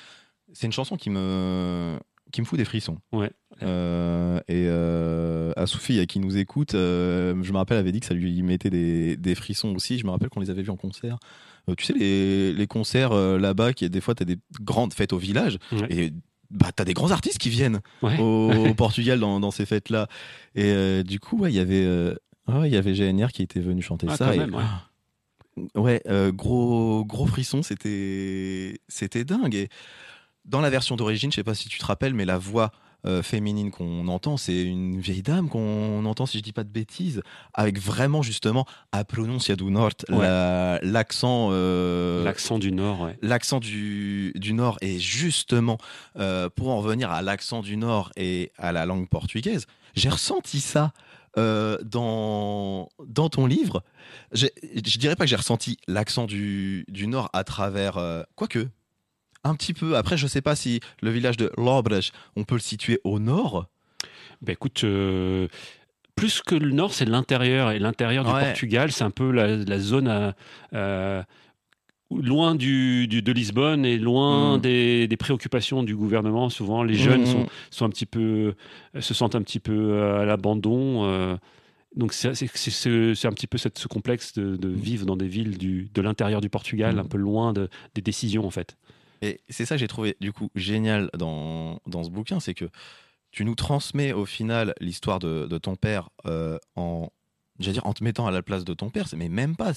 c'est 0.53 0.67
une 0.67 0.73
chanson 0.73 0.97
qui 0.97 1.09
me, 1.09 1.97
qui 2.31 2.41
me 2.41 2.45
fout 2.45 2.57
des 2.59 2.65
frissons. 2.65 2.97
Ouais. 3.11 3.31
Euh, 3.63 4.39
et 4.47 4.65
euh, 4.67 5.51
à 5.55 5.65
Sophie, 5.67 5.99
à 5.99 6.05
qui 6.05 6.19
nous 6.19 6.37
écoute, 6.37 6.75
euh, 6.75 7.35
je 7.41 7.51
me 7.51 7.57
rappelle, 7.57 7.77
avait 7.77 7.91
dit 7.91 7.99
que 7.99 8.05
ça 8.05 8.13
lui 8.13 8.41
mettait 8.43 8.69
des, 8.69 9.17
des 9.17 9.35
frissons 9.35 9.73
aussi. 9.75 9.97
Je 9.99 10.05
me 10.05 10.11
rappelle 10.11 10.29
qu'on 10.29 10.39
les 10.41 10.49
avait 10.49 10.61
vus 10.63 10.69
en 10.71 10.77
concert. 10.77 11.17
Euh, 11.69 11.75
tu 11.75 11.85
sais, 11.85 11.93
les, 11.93 12.53
les 12.53 12.67
concerts 12.67 13.11
euh, 13.11 13.37
là-bas, 13.37 13.73
qui 13.73 13.87
des 13.89 14.01
fois, 14.01 14.15
tu 14.15 14.23
as 14.23 14.25
des 14.25 14.37
grandes 14.61 14.93
fêtes 14.93 15.13
au 15.13 15.17
village. 15.17 15.57
Ouais. 15.71 15.87
Et 15.89 16.11
bah, 16.51 16.71
tu 16.75 16.81
as 16.81 16.85
des 16.85 16.93
grands 16.93 17.11
artistes 17.11 17.37
qui 17.39 17.49
viennent 17.49 17.79
Ouais. 18.01 18.19
au, 18.19 18.51
au 18.69 18.73
Portugal 18.75 19.19
dans, 19.19 19.39
dans 19.39 19.51
ces 19.51 19.65
fêtes-là. 19.65 20.07
Et 20.55 20.65
euh, 20.65 21.03
du 21.03 21.19
coup, 21.19 21.39
ouais, 21.39 21.51
il 21.51 21.55
y 21.55 21.59
avait, 21.59 21.83
euh, 21.83 22.13
il 22.65 22.67
y 22.67 22.77
avait 22.77 22.93
GNR 22.93 23.27
qui 23.31 23.41
était 23.41 23.59
venu 23.61 23.81
chanter 23.81 24.07
Ah, 24.09 24.17
ça. 24.17 24.25
quand 24.27 24.33
et- 24.33 24.37
même, 24.37 24.53
ouais. 24.55 24.63
Ouais, 25.75 26.01
euh, 26.07 26.31
gros 26.31 27.03
gros 27.05 27.25
frisson, 27.27 27.61
c'était 27.61 28.79
c'était 28.87 29.25
dingue. 29.25 29.53
Et 29.53 29.67
dans 30.45 30.61
la 30.61 30.69
version 30.69 30.95
d'origine, 30.95 31.29
je 31.31 31.35
sais 31.35 31.43
pas 31.43 31.55
si 31.55 31.67
tu 31.67 31.77
te 31.77 31.85
rappelles, 31.85 32.13
mais 32.13 32.23
la 32.25 32.37
voix 32.37 32.71
euh, 33.05 33.23
féminine 33.23 33.71
qu'on 33.71 34.07
entend, 34.07 34.37
c'est 34.37 34.63
une 34.63 34.99
vieille 34.99 35.21
dame 35.23 35.49
qu'on 35.49 36.05
entend, 36.05 36.25
si 36.25 36.37
je 36.37 36.43
dis 36.43 36.51
pas 36.53 36.63
de 36.63 36.69
bêtises, 36.69 37.21
avec 37.53 37.79
vraiment 37.79 38.21
justement 38.21 38.65
à 38.91 39.03
prononcia 39.03 39.55
du 39.55 39.63
Nord, 39.65 39.91
Ouais. 40.09 40.19
la- 40.19 40.79
l'accent. 40.83 41.49
euh, 41.51 42.23
L'accent 42.23 42.59
du 42.59 42.71
Nord, 42.71 43.01
ouais. 43.01 43.17
L'accent 43.21 43.59
du, 43.59 44.31
du 44.35 44.53
Nord 44.53 44.77
et 44.81 44.99
justement 44.99 45.77
euh, 46.17 46.49
pour 46.49 46.69
en 46.69 46.79
revenir 46.81 47.09
à 47.11 47.21
l'accent 47.21 47.61
du 47.61 47.77
Nord 47.77 48.11
et 48.17 48.51
à 48.57 48.71
la 48.71 48.85
langue 48.85 49.07
portugaise, 49.09 49.65
j'ai 49.95 50.09
ressenti 50.09 50.59
ça 50.59 50.93
euh, 51.37 51.77
dans, 51.83 52.89
dans 53.07 53.29
ton 53.29 53.45
livre. 53.45 53.83
Je 54.33 54.47
dirais 54.97 55.15
pas 55.15 55.23
que 55.25 55.29
j'ai 55.29 55.35
ressenti 55.37 55.77
l'accent 55.87 56.25
du, 56.25 56.85
du 56.89 57.07
Nord 57.07 57.29
à 57.33 57.43
travers... 57.43 57.97
euh, 57.97 58.23
quoique, 58.35 58.67
un 59.43 59.55
petit 59.55 59.73
peu. 59.73 59.95
Après, 59.97 60.17
je 60.17 60.27
sais 60.27 60.41
pas 60.41 60.55
si 60.55 60.79
le 61.01 61.09
village 61.09 61.37
de 61.37 61.51
Lobres, 61.57 61.99
on 62.35 62.43
peut 62.43 62.55
le 62.55 62.61
situer 62.61 62.99
au 63.03 63.19
Nord. 63.19 63.67
Ben 64.41 64.53
écoute, 64.53 64.83
euh, 64.83 65.47
plus 66.15 66.41
que 66.41 66.55
le 66.55 66.71
nord, 66.71 66.93
c'est 66.93 67.05
l'intérieur. 67.05 67.71
Et 67.71 67.79
l'intérieur 67.79 68.23
du 68.25 68.31
Ouais. 68.31 68.41
Portugal, 68.45 68.91
c'est 68.91 69.03
un 69.03 69.11
peu 69.11 69.31
la, 69.31 69.55
la 69.57 69.79
zone 69.79 70.07
à, 70.07 70.35
euh, 70.73 71.21
loin 72.11 72.55
du, 72.55 73.07
du- 73.07 73.21
de 73.21 73.31
Lisbonne 73.31 73.85
et 73.85 73.97
loin 73.97 74.57
Mm. 74.57 74.61
des, 74.61 75.07
des 75.07 75.17
préoccupations 75.17 75.81
du 75.83 75.95
gouvernement. 75.95 76.49
Souvent, 76.49 76.83
les 76.83 76.95
jeunes 76.95 77.21
Mhm. 77.21 77.25
sont, 77.27 77.47
sont 77.69 77.85
un 77.85 77.89
petit 77.89 78.05
peu, 78.05 78.53
euh, 78.95 79.01
se 79.01 79.13
sentent 79.13 79.35
un 79.35 79.41
petit 79.41 79.59
peu 79.59 79.73
euh, 79.93 80.21
à 80.21 80.25
l'abandon. 80.25 81.05
euh, 81.05 81.37
donc 81.95 82.13
c'est 82.13 82.29
un 82.29 83.31
petit 83.31 83.47
peu 83.47 83.57
cette- 83.57 83.77
ce 83.77 83.87
complexe 83.87 84.33
de, 84.33 84.55
de 84.55 84.69
vivre 84.69 85.05
dans 85.05 85.17
des 85.17 85.27
villes 85.27 85.57
du, 85.57 85.89
de 85.93 86.01
l'intérieur 86.01 86.39
du 86.41 86.49
Portugal, 86.49 86.97
un 86.99 87.03
peu 87.05 87.17
loin 87.17 87.51
de- 87.53 87.69
des 87.95 88.01
décisions 88.01 88.45
en 88.45 88.49
fait. 88.49 88.77
Et 89.21 89.41
c'est 89.49 89.65
ça 89.65 89.75
que 89.75 89.79
j'ai 89.79 89.87
trouvé 89.87 90.17
du 90.19 90.33
coup 90.33 90.49
génial 90.55 91.09
dans, 91.17 91.79
dans 91.85 92.03
ce 92.03 92.09
bouquin, 92.09 92.39
c'est 92.39 92.53
que 92.53 92.69
tu 93.31 93.45
nous 93.45 93.55
transmets 93.55 94.13
au 94.13 94.25
final 94.25 94.73
l'histoire 94.79 95.19
de, 95.19 95.47
de 95.47 95.57
ton 95.57 95.75
père 95.75 96.09
euh, 96.25 96.57
en, 96.75 97.09
dire, 97.59 97.85
en 97.85 97.93
te 97.93 98.03
mettant 98.03 98.27
à 98.27 98.31
la 98.31 98.41
place 98.41 98.65
de 98.65 98.73
ton 98.73 98.89
père, 98.89 99.07
mais 99.15 99.29
même 99.29 99.55
pas. 99.55 99.73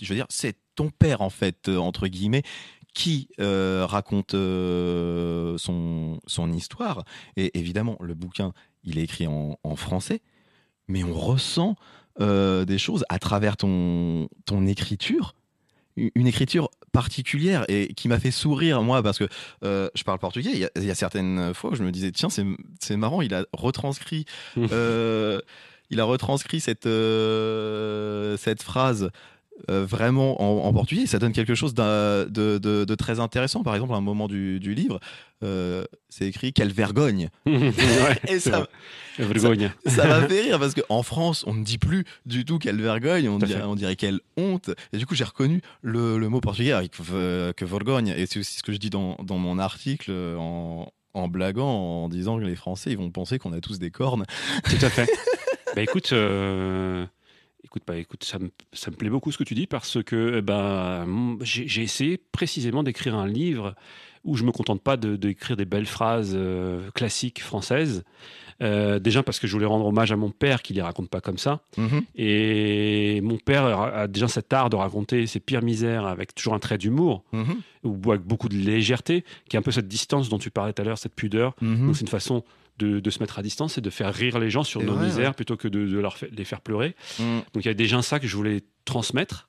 Je 0.00 0.08
veux 0.08 0.14
dire, 0.14 0.26
c'est 0.28 0.56
ton 0.74 0.90
père 0.90 1.20
en 1.20 1.30
fait, 1.30 1.68
euh, 1.68 1.78
entre 1.78 2.08
guillemets, 2.08 2.42
qui 2.92 3.28
euh, 3.40 3.86
raconte 3.86 4.32
son, 4.32 6.20
son 6.26 6.52
histoire. 6.52 7.04
Et 7.36 7.56
évidemment, 7.58 7.98
le 8.00 8.14
bouquin, 8.14 8.52
il 8.84 8.98
est 8.98 9.02
écrit 9.02 9.26
en, 9.26 9.58
en 9.62 9.76
français, 9.76 10.22
mais 10.88 11.04
on 11.04 11.14
ressent 11.14 11.76
des 12.18 12.78
choses 12.78 13.04
à 13.10 13.18
travers 13.18 13.58
ton, 13.58 14.30
ton 14.46 14.66
écriture 14.66 15.34
une 15.96 16.26
écriture 16.26 16.70
particulière 16.92 17.64
et 17.68 17.92
qui 17.94 18.08
m'a 18.08 18.18
fait 18.18 18.30
sourire 18.30 18.82
moi 18.82 19.02
parce 19.02 19.18
que 19.18 19.28
euh, 19.64 19.88
je 19.94 20.02
parle 20.04 20.18
portugais 20.18 20.50
il 20.52 20.58
y, 20.58 20.64
a, 20.64 20.70
il 20.76 20.84
y 20.84 20.90
a 20.90 20.94
certaines 20.94 21.54
fois 21.54 21.70
où 21.70 21.74
je 21.74 21.82
me 21.82 21.90
disais 21.90 22.12
tiens 22.12 22.30
c'est 22.30 22.44
c'est 22.80 22.96
marrant 22.96 23.22
il 23.22 23.34
a 23.34 23.44
retranscrit 23.52 24.24
euh, 24.58 25.40
il 25.90 26.00
a 26.00 26.04
retranscrit 26.04 26.60
cette 26.60 26.86
euh, 26.86 28.36
cette 28.36 28.62
phrase 28.62 29.10
euh, 29.70 29.84
vraiment 29.86 30.40
en, 30.42 30.66
en 30.68 30.72
portugais 30.72 31.06
ça 31.06 31.18
donne 31.18 31.32
quelque 31.32 31.54
chose 31.54 31.74
de, 31.74 32.24
de, 32.28 32.58
de 32.84 32.94
très 32.94 33.20
intéressant 33.20 33.62
par 33.62 33.74
exemple 33.74 33.94
à 33.94 33.96
un 33.96 34.00
moment 34.02 34.28
du, 34.28 34.60
du 34.60 34.74
livre 34.74 35.00
euh, 35.42 35.84
c'est 36.08 36.26
écrit 36.26 36.52
quelle 36.52 36.72
vergogne 36.72 37.28
Ouais, 37.46 38.18
et 38.28 38.38
ça. 38.40 38.66
Vergogne. 39.18 39.70
ça 39.86 40.06
m'a 40.06 40.22
fait 40.28 40.42
rire 40.42 40.58
parce 40.58 40.74
qu'en 40.74 41.02
France, 41.02 41.44
on 41.46 41.54
ne 41.54 41.64
dit 41.64 41.78
plus 41.78 42.04
du 42.24 42.44
tout 42.44 42.58
quelle 42.58 42.80
vergogne, 42.80 43.28
on 43.28 43.38
dirait, 43.38 43.60
fait. 43.60 43.66
on 43.66 43.74
dirait 43.74 43.96
quelle 43.96 44.20
honte. 44.36 44.70
Et 44.92 44.98
du 44.98 45.06
coup, 45.06 45.14
j'ai 45.14 45.24
reconnu 45.24 45.60
le, 45.82 46.18
le 46.18 46.28
mot 46.28 46.40
portugais 46.40 46.72
avec 46.72 46.92
que 46.92 47.64
vergogne. 47.64 48.14
Et 48.16 48.26
c'est 48.26 48.38
aussi 48.38 48.58
ce 48.58 48.62
que 48.62 48.72
je 48.72 48.78
dis 48.78 48.90
dans, 48.90 49.16
dans 49.22 49.38
mon 49.38 49.58
article 49.58 50.10
euh, 50.10 50.36
en, 50.36 50.90
en 51.14 51.28
blaguant, 51.28 52.04
en 52.04 52.08
disant 52.08 52.38
que 52.38 52.44
les 52.44 52.56
Français, 52.56 52.90
ils 52.90 52.98
vont 52.98 53.10
penser 53.10 53.38
qu'on 53.38 53.52
a 53.52 53.60
tous 53.60 53.78
des 53.78 53.90
cornes. 53.90 54.24
Tout 54.64 54.84
à 54.84 54.90
fait. 54.90 55.08
bah 55.74 55.82
écoute, 55.82 56.12
euh, 56.12 57.04
écoute, 57.66 57.82
bah 57.86 57.96
écoute, 57.98 58.24
ça 58.24 58.38
me, 58.38 58.50
ça 58.72 58.90
me 58.90 58.96
plaît 58.96 59.10
beaucoup 59.10 59.30
ce 59.32 59.38
que 59.38 59.44
tu 59.44 59.54
dis 59.54 59.66
parce 59.66 60.02
que 60.02 60.40
mm, 60.40 61.38
j'ai 61.42 61.82
essayé 61.82 62.16
précisément 62.32 62.82
d'écrire 62.82 63.14
un 63.16 63.26
livre 63.26 63.74
où 64.24 64.36
je 64.36 64.44
me 64.44 64.50
contente 64.52 64.82
pas 64.82 64.96
de- 64.96 65.16
d'écrire 65.16 65.56
des 65.56 65.64
belles 65.66 65.86
phrases 65.86 66.32
euh, 66.34 66.90
classiques 66.94 67.40
françaises. 67.42 68.02
Euh, 68.62 68.98
déjà 68.98 69.22
parce 69.22 69.38
que 69.38 69.46
je 69.46 69.52
voulais 69.52 69.66
rendre 69.66 69.84
hommage 69.84 70.10
à 70.12 70.16
mon 70.16 70.30
père 70.30 70.62
qui 70.62 70.72
les 70.72 70.80
raconte 70.80 71.10
pas 71.10 71.20
comme 71.20 71.36
ça. 71.38 71.60
Mhm. 71.76 72.02
Et 72.14 73.20
mon 73.22 73.36
père 73.36 73.64
a 73.66 74.06
déjà 74.08 74.28
cet 74.28 74.52
art 74.52 74.70
de 74.70 74.76
raconter 74.76 75.26
ses 75.26 75.40
pires 75.40 75.62
misères 75.62 76.06
avec 76.06 76.34
toujours 76.34 76.54
un 76.54 76.58
trait 76.58 76.78
d'humour 76.78 77.22
Mhm. 77.32 77.56
ou 77.84 78.10
avec 78.10 78.22
beaucoup 78.22 78.48
de 78.48 78.56
légèreté, 78.56 79.24
qui 79.48 79.56
est 79.56 79.58
un 79.58 79.62
peu 79.62 79.72
cette 79.72 79.88
distance 79.88 80.28
dont 80.28 80.38
tu 80.38 80.50
parlais 80.50 80.72
tout 80.72 80.82
à 80.82 80.84
l'heure, 80.86 80.98
cette 80.98 81.14
pudeur. 81.14 81.54
Mhm. 81.60 81.86
Donc 81.86 81.96
c'est 81.96 82.02
une 82.02 82.08
façon 82.08 82.42
de, 82.78 83.00
de 83.00 83.10
se 83.10 83.20
mettre 83.20 83.38
à 83.38 83.42
distance 83.42 83.78
et 83.78 83.80
de 83.80 83.90
faire 83.90 84.12
rire 84.14 84.38
les 84.38 84.50
gens 84.50 84.64
sur 84.64 84.82
nos 84.82 84.94
vrai, 84.94 85.06
misères 85.06 85.28
ouais. 85.28 85.32
plutôt 85.34 85.56
que 85.56 85.68
de, 85.68 85.86
de 85.86 85.98
leur 85.98 86.16
fa- 86.18 86.26
les 86.30 86.44
faire 86.44 86.60
pleurer. 86.60 86.94
Mhm. 87.18 87.42
Donc 87.52 87.64
il 87.64 87.68
y 87.68 87.70
a 87.70 87.74
déjà 87.74 88.02
ça 88.02 88.18
que 88.20 88.26
je 88.26 88.36
voulais 88.36 88.62
transmettre. 88.84 89.48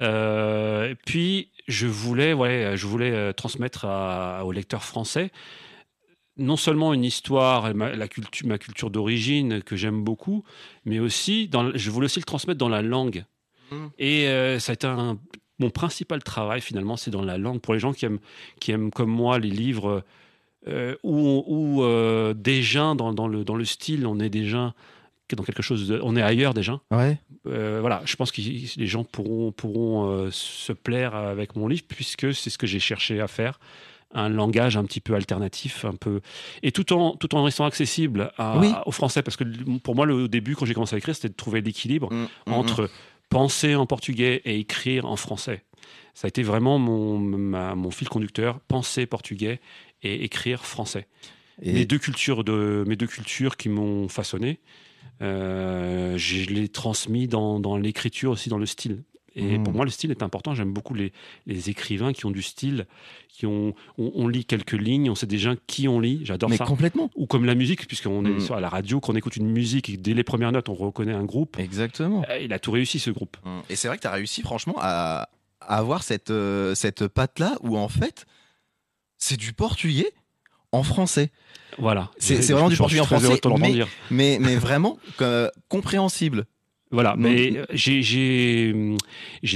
Euh, 0.00 0.94
puis 1.06 1.50
je 1.66 1.86
voulais, 1.86 2.32
ouais, 2.32 2.72
je 2.76 2.86
voulais 2.86 3.10
euh, 3.10 3.32
transmettre 3.32 3.84
à- 3.84 4.44
aux 4.44 4.52
lecteurs 4.52 4.84
français 4.84 5.30
non 6.36 6.56
seulement 6.56 6.94
une 6.94 7.02
histoire, 7.04 7.74
ma, 7.74 7.96
la 7.96 8.06
culture, 8.06 8.46
ma 8.46 8.58
culture 8.58 8.90
d'origine 8.90 9.60
que 9.60 9.74
j'aime 9.74 10.04
beaucoup, 10.04 10.44
mais 10.84 11.00
aussi, 11.00 11.48
dans, 11.48 11.72
je 11.76 11.90
voulais 11.90 12.04
aussi 12.04 12.20
le 12.20 12.24
transmettre 12.24 12.58
dans 12.58 12.68
la 12.68 12.80
langue. 12.80 13.24
Mhm. 13.72 13.90
Et 13.98 14.28
euh, 14.28 14.60
ça 14.60 14.70
a 14.70 14.74
été 14.74 14.86
un- 14.86 15.18
mon 15.58 15.70
principal 15.70 16.22
travail 16.22 16.60
finalement, 16.60 16.96
c'est 16.96 17.10
dans 17.10 17.24
la 17.24 17.38
langue. 17.38 17.60
Pour 17.60 17.74
les 17.74 17.80
gens 17.80 17.92
qui 17.92 18.04
aiment, 18.04 18.20
qui 18.60 18.70
aiment 18.70 18.92
comme 18.92 19.10
moi 19.10 19.40
les 19.40 19.50
livres 19.50 20.04
euh, 20.68 20.94
où, 21.02 21.44
où 21.46 21.82
euh, 21.82 22.34
déjà 22.34 22.94
dans, 22.94 23.12
dans 23.12 23.26
le, 23.28 23.44
dans 23.44 23.56
le 23.56 23.64
style, 23.64 24.06
on 24.06 24.18
est 24.20 24.30
déjà 24.30 24.74
dans 25.36 25.42
quelque 25.44 25.62
chose, 25.62 25.88
de- 25.88 26.00
on 26.02 26.16
est 26.16 26.22
ailleurs 26.22 26.54
déjà. 26.54 26.80
Ouais. 26.90 27.18
Euh, 27.46 27.78
voilà, 27.80 28.00
je 28.06 28.16
pense 28.16 28.32
que 28.32 28.40
les 28.40 28.86
gens 28.86 29.04
pourront, 29.04 29.52
pourront 29.52 30.10
euh, 30.10 30.28
se 30.30 30.72
plaire 30.72 31.14
avec 31.14 31.54
mon 31.54 31.68
livre 31.68 31.82
puisque 31.86 32.32
c'est 32.34 32.48
ce 32.50 32.56
que 32.56 32.66
j'ai 32.66 32.80
cherché 32.80 33.20
à 33.20 33.28
faire. 33.28 33.60
Un 34.14 34.30
langage 34.30 34.78
un 34.78 34.84
petit 34.84 35.00
peu 35.00 35.14
alternatif, 35.14 35.84
un 35.84 35.92
peu. 35.94 36.22
Et 36.62 36.72
tout 36.72 36.94
en, 36.94 37.14
tout 37.14 37.34
en 37.34 37.42
restant 37.44 37.66
accessible 37.66 38.32
à- 38.38 38.58
Oui. 38.58 38.72
aux 38.86 38.90
Français. 38.90 39.22
Parce 39.22 39.36
que 39.36 39.44
pour 39.80 39.94
moi, 39.94 40.06
le 40.06 40.14
au 40.14 40.28
début, 40.28 40.56
quand 40.56 40.64
j'ai 40.64 40.72
commencé 40.72 40.94
à 40.94 40.98
écrire, 40.98 41.14
c'était 41.14 41.28
de 41.28 41.34
trouver 41.34 41.60
l'équilibre 41.60 42.10
Mhm. 42.10 42.26
entre 42.46 42.88
penser 43.28 43.74
en 43.74 43.84
portugais 43.84 44.40
et 44.46 44.58
écrire 44.58 45.04
en 45.04 45.16
français. 45.16 45.62
Ça 46.14 46.26
a 46.26 46.28
été 46.28 46.42
vraiment 46.42 46.78
mon, 46.78 47.18
ma- 47.18 47.74
mon 47.74 47.90
fil 47.90 48.08
conducteur, 48.08 48.60
penser 48.60 49.04
portugais 49.04 49.60
et 50.02 50.24
écrire 50.24 50.64
français. 50.64 51.06
Et- 51.62 51.72
Mes 51.72 51.84
deux 51.86 51.98
cultures 51.98 52.44
de 52.44 52.84
mes 52.86 52.96
deux 52.96 53.06
cultures 53.08 53.56
qui 53.56 53.68
m'ont 53.68 54.08
façonné, 54.08 54.60
euh, 55.22 56.16
je 56.16 56.46
l'ai 56.50 56.68
transmis 56.68 57.26
dans, 57.28 57.60
dans 57.60 57.76
l'écriture 57.76 58.30
aussi 58.32 58.48
dans 58.48 58.58
le 58.58 58.66
style. 58.66 59.02
Et 59.36 59.58
Mhm. 59.58 59.64
pour 59.64 59.72
moi, 59.72 59.84
le 59.84 59.90
style 59.90 60.10
est 60.10 60.22
important. 60.24 60.54
J'aime 60.54 60.72
beaucoup 60.72 60.94
les, 60.94 61.12
les 61.46 61.70
écrivains 61.70 62.12
qui 62.12 62.26
ont 62.26 62.32
du 62.32 62.42
style, 62.42 62.86
qui 63.28 63.46
ont 63.46 63.72
on, 63.96 64.10
on 64.16 64.26
lit 64.26 64.44
quelques 64.44 64.72
lignes, 64.72 65.10
on 65.10 65.14
sait 65.14 65.26
déjà 65.26 65.54
qui 65.68 65.86
on 65.86 66.00
lit. 66.00 66.20
J'adore 66.24 66.52
ça. 66.54 66.64
complètement. 66.64 67.08
Ou 67.14 67.26
comme 67.26 67.44
la 67.44 67.54
musique, 67.54 67.86
puisqu'on 67.86 68.24
est 68.24 68.30
Mhm. 68.30 68.40
sur 68.40 68.54
à 68.56 68.60
la 68.60 68.68
radio, 68.68 68.98
qu'on 69.00 69.14
écoute 69.14 69.36
une 69.36 69.48
musique 69.48 69.90
et 69.90 69.96
dès 69.96 70.14
les 70.14 70.24
premières 70.24 70.50
notes, 70.50 70.68
on 70.68 70.74
reconnaît 70.74 71.12
un 71.12 71.24
groupe. 71.24 71.56
Exactement. 71.58 72.24
Euh, 72.30 72.38
Il 72.40 72.52
a 72.52 72.58
tout 72.58 72.72
réussi 72.72 72.98
ce 72.98 73.10
groupe. 73.10 73.36
Et 73.70 73.76
c'est 73.76 73.86
vrai 73.86 73.96
que 73.96 74.02
tu 74.02 74.08
as 74.08 74.12
réussi 74.12 74.42
franchement 74.42 74.74
à, 74.78 75.28
avoir 75.60 76.02
cette, 76.02 76.30
euh, 76.30 76.74
cette 76.74 77.06
patte-là 77.06 77.56
où 77.62 77.76
en 77.76 77.88
fait, 77.88 78.24
c'est 79.18 79.36
du 79.36 79.52
portugais 79.52 80.10
en 80.72 80.82
français. 80.82 81.30
Voilà. 81.78 82.10
C'est- 82.18 82.36
vraiment 82.52 82.68
du 82.68 82.76
portugais 82.76 83.00
en 83.00 83.04
français, 83.04 83.38
mais- 83.58 83.72
dire. 83.72 83.88
Mais, 84.10 84.38
mais 84.40 84.56
vraiment 84.56 84.98
euh, 85.20 85.48
compréhensible. 85.68 86.46
Voilà, 86.90 87.16
mais 87.18 87.52
euh, 87.58 87.66
j'ai, 87.72 88.72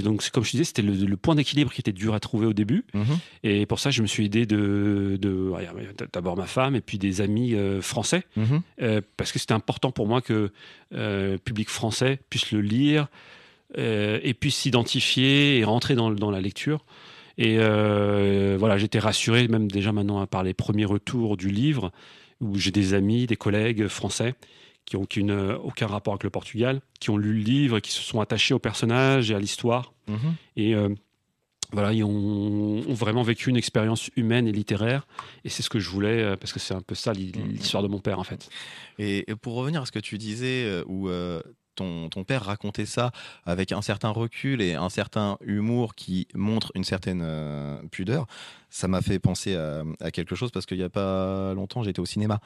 donc, 0.02 0.28
comme 0.32 0.44
je 0.44 0.50
disais, 0.50 0.64
c'était 0.64 0.82
le, 0.82 0.92
le 0.92 1.16
point 1.16 1.34
d'équilibre 1.34 1.72
qui 1.72 1.80
était 1.80 1.90
dur 1.92 2.12
à 2.12 2.20
trouver 2.20 2.46
au 2.46 2.52
début. 2.52 2.84
Mhm. 2.92 3.18
Et 3.42 3.64
pour 3.64 3.78
ça, 3.80 3.90
je 3.90 4.02
me 4.02 4.06
suis 4.06 4.26
aidé 4.26 4.44
de, 4.44 5.18
d'abord 6.12 6.36
ma 6.36 6.44
femme 6.46 6.76
et 6.76 6.82
puis 6.82 6.98
des 6.98 7.22
amis 7.22 7.54
euh, 7.54 7.80
français, 7.80 8.24
Mhm. 8.36 8.60
euh, 8.82 9.00
parce 9.16 9.32
que 9.32 9.38
c'était 9.38 9.54
important 9.54 9.92
pour 9.92 10.06
moi 10.06 10.20
que 10.20 10.50
euh, 10.94 11.32
le 11.32 11.38
public 11.38 11.70
français 11.70 12.20
puisse 12.28 12.52
le 12.52 12.60
lire 12.60 13.06
euh, 13.78 14.20
et 14.22 14.34
puisse 14.34 14.56
s'identifier 14.56 15.56
et 15.58 15.64
rentrer 15.64 15.94
dans, 15.94 16.10
dans 16.10 16.30
la 16.30 16.42
lecture. 16.42 16.84
Et 17.38 17.56
euh, 17.58 18.56
voilà, 18.58 18.78
j'étais 18.78 18.98
rassuré, 18.98 19.48
même 19.48 19.70
déjà 19.70 19.92
maintenant 19.92 20.26
par 20.26 20.42
les 20.42 20.54
premiers 20.54 20.84
retours 20.84 21.36
du 21.36 21.48
livre, 21.50 21.90
où 22.40 22.56
j'ai 22.58 22.70
des 22.70 22.94
amis, 22.94 23.26
des 23.26 23.36
collègues 23.36 23.86
français 23.88 24.34
qui 24.84 24.96
n'ont 24.96 25.54
aucun 25.62 25.86
rapport 25.86 26.14
avec 26.14 26.24
le 26.24 26.30
Portugal, 26.30 26.80
qui 26.98 27.10
ont 27.10 27.16
lu 27.16 27.32
le 27.34 27.40
livre 27.40 27.76
et 27.76 27.80
qui 27.80 27.92
se 27.92 28.02
sont 28.02 28.20
attachés 28.20 28.52
au 28.52 28.58
personnage 28.58 29.30
et 29.30 29.34
à 29.34 29.38
l'histoire. 29.38 29.92
Mhm. 30.08 30.16
Et 30.56 30.74
euh, 30.74 30.88
voilà, 31.72 31.92
ils 31.92 32.02
ont, 32.04 32.82
ont 32.86 32.92
vraiment 32.94 33.22
vécu 33.22 33.48
une 33.48 33.56
expérience 33.56 34.10
humaine 34.16 34.46
et 34.48 34.52
littéraire. 34.52 35.06
Et 35.44 35.48
c'est 35.48 35.62
ce 35.62 35.70
que 35.70 35.78
je 35.78 35.88
voulais, 35.88 36.20
euh, 36.22 36.36
parce 36.36 36.52
que 36.52 36.58
c'est 36.58 36.74
un 36.74 36.80
peu 36.82 36.94
ça 36.96 37.12
l'hi- 37.12 37.32
l'histoire 37.32 37.82
de 37.82 37.88
mon 37.88 38.00
père, 38.00 38.18
en 38.18 38.24
fait. 38.24 38.50
Et, 38.98 39.24
pour 39.40 39.54
revenir 39.54 39.82
à 39.82 39.86
ce 39.86 39.92
que 39.92 40.00
tu 40.00 40.18
disais, 40.18 40.82
où 40.86 41.08
euh, 41.08 41.40
ton, 41.74 42.08
ton 42.08 42.24
père 42.24 42.44
racontait 42.44 42.86
ça 42.86 43.10
avec 43.44 43.72
un 43.72 43.82
certain 43.82 44.10
recul 44.10 44.60
et 44.62 44.74
un 44.74 44.88
certain 44.88 45.38
humour 45.44 45.94
qui 45.94 46.28
montre 46.34 46.70
une 46.74 46.84
certaine 46.84 47.22
euh, 47.24 47.80
pudeur, 47.90 48.26
ça 48.70 48.88
m'a 48.88 49.02
fait 49.02 49.18
penser 49.18 49.54
à, 49.56 49.82
à 50.00 50.10
quelque 50.10 50.34
chose 50.34 50.50
parce 50.50 50.64
qu'il 50.66 50.78
n'y 50.78 50.82
a 50.84 50.88
pas 50.88 51.52
longtemps, 51.54 51.82
j'étais 51.82 52.00
au 52.00 52.06
cinéma 52.06 52.40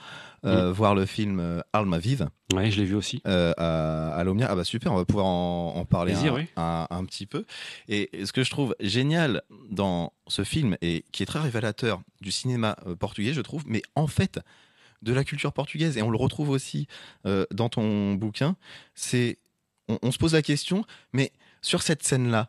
euh, 0.45 0.73
voir 0.73 0.95
le 0.95 1.07
film 1.07 1.39
euh, 1.41 1.61
Alma 1.73 1.99
Vive 1.99 2.29
Ouais, 2.55 2.71
je 2.71 2.79
l'ai 2.79 2.85
vu 2.85 2.95
aussi. 2.95 3.21
euh, 3.27 3.53
à, 3.57 4.15
à 4.15 4.23
l'Omnia. 4.25 4.47
Ah 4.49 4.55
bah 4.55 4.63
super, 4.65 4.93
on 4.93 4.97
va 4.97 5.05
pouvoir 5.05 5.27
en, 5.27 5.75
en 5.77 5.85
parler 5.85 6.13
Plaisir, 6.13 6.33
un, 6.35 6.37
oui. 6.37 6.47
un- 6.57 6.87
un 6.91 7.05
petit 7.05 7.27
peu. 7.27 7.45
Et 7.89 8.09
ce 8.25 8.33
que 8.33 8.45
je 8.45 8.51
trouve 8.51 8.77
génial 8.81 9.43
dans 9.71 10.13
ce 10.29 10.45
film 10.45 10.77
et 10.81 11.05
qui 11.11 11.25
est 11.25 11.27
très 11.27 11.41
révélateur 11.41 12.01
du 12.21 12.31
cinéma 12.31 12.77
portugais, 13.01 13.33
je 13.33 13.41
trouve, 13.41 13.65
mais 13.67 13.83
en 13.97 14.07
fait 14.07 14.39
de 15.03 15.13
la 15.13 15.25
culture 15.25 15.53
portugaise, 15.53 15.97
et 15.99 16.03
on 16.03 16.11
le 16.11 16.19
retrouve 16.19 16.51
aussi 16.51 16.87
euh, 17.27 17.45
dans 17.53 17.69
ton 17.69 18.15
bouquin, 18.15 18.57
c'est 18.95 19.39
on, 19.89 19.99
on 20.03 20.11
se 20.13 20.19
pose 20.19 20.33
la 20.35 20.43
question, 20.43 20.85
mais 21.13 21.33
sur 21.63 21.83
cette 21.83 22.03
scène-là, 22.03 22.49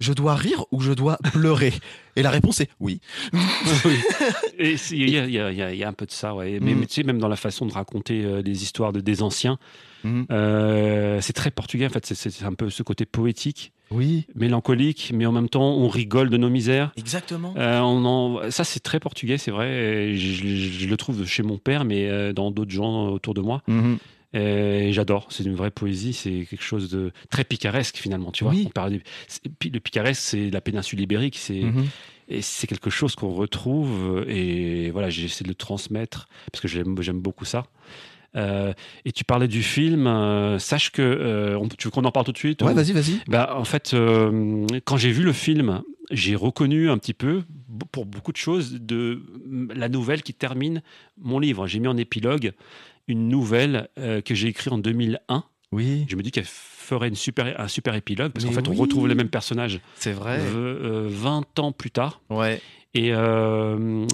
je 0.00 0.12
dois 0.12 0.34
rire 0.34 0.64
ou 0.72 0.80
je 0.80 0.92
dois 0.92 1.16
pleurer? 1.32 1.72
Et 2.16 2.22
la 2.22 2.30
réponse 2.30 2.60
est 2.60 2.68
oui. 2.80 3.00
Il 4.58 5.10
y, 5.10 5.18
a- 5.18 5.26
y 5.26 5.74
y 5.74 5.76
y 5.78 5.84
un 5.84 5.92
peu 5.92 6.06
de 6.06 6.10
ça, 6.10 6.34
ouais. 6.34 6.58
Mais, 6.60 6.74
Mm. 6.74 6.78
mais 6.80 6.86
tu 6.86 6.94
sais, 6.94 7.02
même 7.04 7.18
dans 7.18 7.28
la 7.28 7.36
façon 7.36 7.66
de 7.66 7.72
raconter 7.72 8.24
euh, 8.24 8.42
les 8.42 8.62
histoires 8.62 8.92
de, 8.92 9.00
des 9.00 9.22
anciens, 9.22 9.58
Mhm. 10.04 10.26
euh, 10.32 11.20
c'est 11.20 11.32
très 11.32 11.52
portugais, 11.52 11.86
en 11.86 11.90
fait. 11.90 12.04
C'est 12.04 12.42
un 12.44 12.54
peu 12.54 12.68
ce 12.70 12.82
côté 12.82 13.06
poétique, 13.06 13.72
Oui, 13.92 14.26
mélancolique, 14.34 15.10
mais 15.14 15.26
en 15.26 15.32
même 15.32 15.48
temps, 15.48 15.74
on 15.76 15.88
rigole 15.88 16.30
de 16.30 16.36
nos 16.36 16.48
misères. 16.50 16.92
exactement. 16.96 17.54
Euh, 17.56 17.80
on 17.80 18.04
en- 18.04 18.50
Ça, 18.50 18.64
c'est 18.64 18.80
très 18.80 19.00
portugais, 19.00 19.38
c'est 19.38 19.50
vrai. 19.50 20.14
Je, 20.14 20.86
le 20.86 20.96
trouve 20.96 21.24
chez 21.26 21.42
mon 21.42 21.58
père, 21.58 21.84
mais 21.84 22.08
euh, 22.08 22.32
dans 22.32 22.50
d'autres 22.50 22.70
gens 22.72 23.08
autour 23.08 23.34
de 23.34 23.40
moi. 23.40 23.62
Mhm. 23.68 23.98
Et 24.34 24.92
j'adore. 24.94 25.26
C'est 25.28 25.44
une 25.44 25.54
vraie 25.54 25.70
poésie. 25.70 26.14
C'est 26.14 26.46
quelque 26.48 26.62
chose 26.64 26.90
de 26.90 27.12
très 27.30 27.44
picaresque, 27.44 27.96
finalement. 27.98 28.32
Tu 28.32 28.44
vois, 28.44 28.54
Oui. 28.54 28.64
on 28.66 28.70
parle 28.70 28.98
puis 29.58 29.68
le 29.70 29.78
picaresque, 29.78 30.22
c'est 30.22 30.50
la 30.50 30.60
péninsule 30.62 31.00
ibérique. 31.00 31.36
C'est 31.36 31.60
Mhm. 31.60 31.86
c'est 32.40 32.66
quelque 32.66 32.88
chose 32.88 33.14
qu'on 33.14 33.32
retrouve. 33.34 34.24
Et 34.28 34.90
voilà, 34.90 35.10
j'ai 35.10 35.24
essayé 35.24 35.44
de 35.44 35.48
le 35.50 35.54
transmettre 35.54 36.28
parce 36.50 36.62
que 36.62 36.68
j'aime 36.68 37.20
beaucoup 37.20 37.44
ça. 37.44 37.66
Euh, 38.34 38.72
et 39.04 39.12
tu 39.12 39.24
parlais 39.24 39.48
du 39.48 39.62
film. 39.62 40.06
euh, 40.06 40.58
sache 40.58 40.90
que 40.90 41.02
euh, 41.02 41.58
on- 41.58 41.68
tu 41.68 41.86
veux 41.86 41.90
qu'on 41.90 42.04
en 42.04 42.12
parle 42.12 42.26
tout 42.26 42.32
de 42.32 42.38
suite 42.38 42.62
Ouais, 42.62 42.72
ou- 42.72 42.74
vas-y, 42.74 42.92
vas-y. 42.92 43.20
bah, 43.28 43.54
en 43.58 43.64
fait, 43.64 43.94
quand 44.84 44.96
j'ai 44.96 45.10
vu 45.12 45.22
le 45.22 45.32
film, 45.32 45.82
j'ai 46.10 46.34
reconnu 46.34 46.90
un 46.90 46.98
petit 46.98 47.14
peu, 47.14 47.42
pour 47.90 48.06
beaucoup 48.06 48.32
de 48.32 48.36
choses, 48.36 48.72
de 48.80 49.22
la 49.74 49.88
nouvelle 49.88 50.22
qui 50.22 50.34
termine 50.34 50.82
mon 51.20 51.38
livre. 51.38 51.66
J'ai 51.66 51.78
mis 51.78 51.88
en 51.88 51.96
épilogue 51.96 52.52
une 53.08 53.28
nouvelle 53.28 53.88
euh, 53.98 54.20
que 54.20 54.34
j'ai 54.34 54.48
écrite 54.48 54.72
en 54.72 54.78
2001. 54.78 55.44
Oui, 55.72 56.04
Je 56.08 56.16
me 56.16 56.22
dis 56.22 56.30
qu'elle 56.30 56.44
ferait 56.46 57.08
une 57.08 57.14
super, 57.14 57.58
un 57.58 57.68
super 57.68 57.94
épilogue, 57.94 58.32
parce 58.32 58.44
qu'en 58.44 58.52
fait, 58.52 58.68
on 58.68 58.74
retrouve 58.74 59.08
les 59.08 59.14
mêmes 59.14 59.30
personnages 59.30 59.80
c'est 59.94 60.12
vrai. 60.12 60.38
v- 60.38 60.44
euh, 60.54 61.06
20 61.10 61.58
ans 61.60 61.72
plus 61.72 61.90
tard. 61.90 62.20
Ouais, 62.30 62.60
Et 62.94 63.12
euh, 63.14 64.06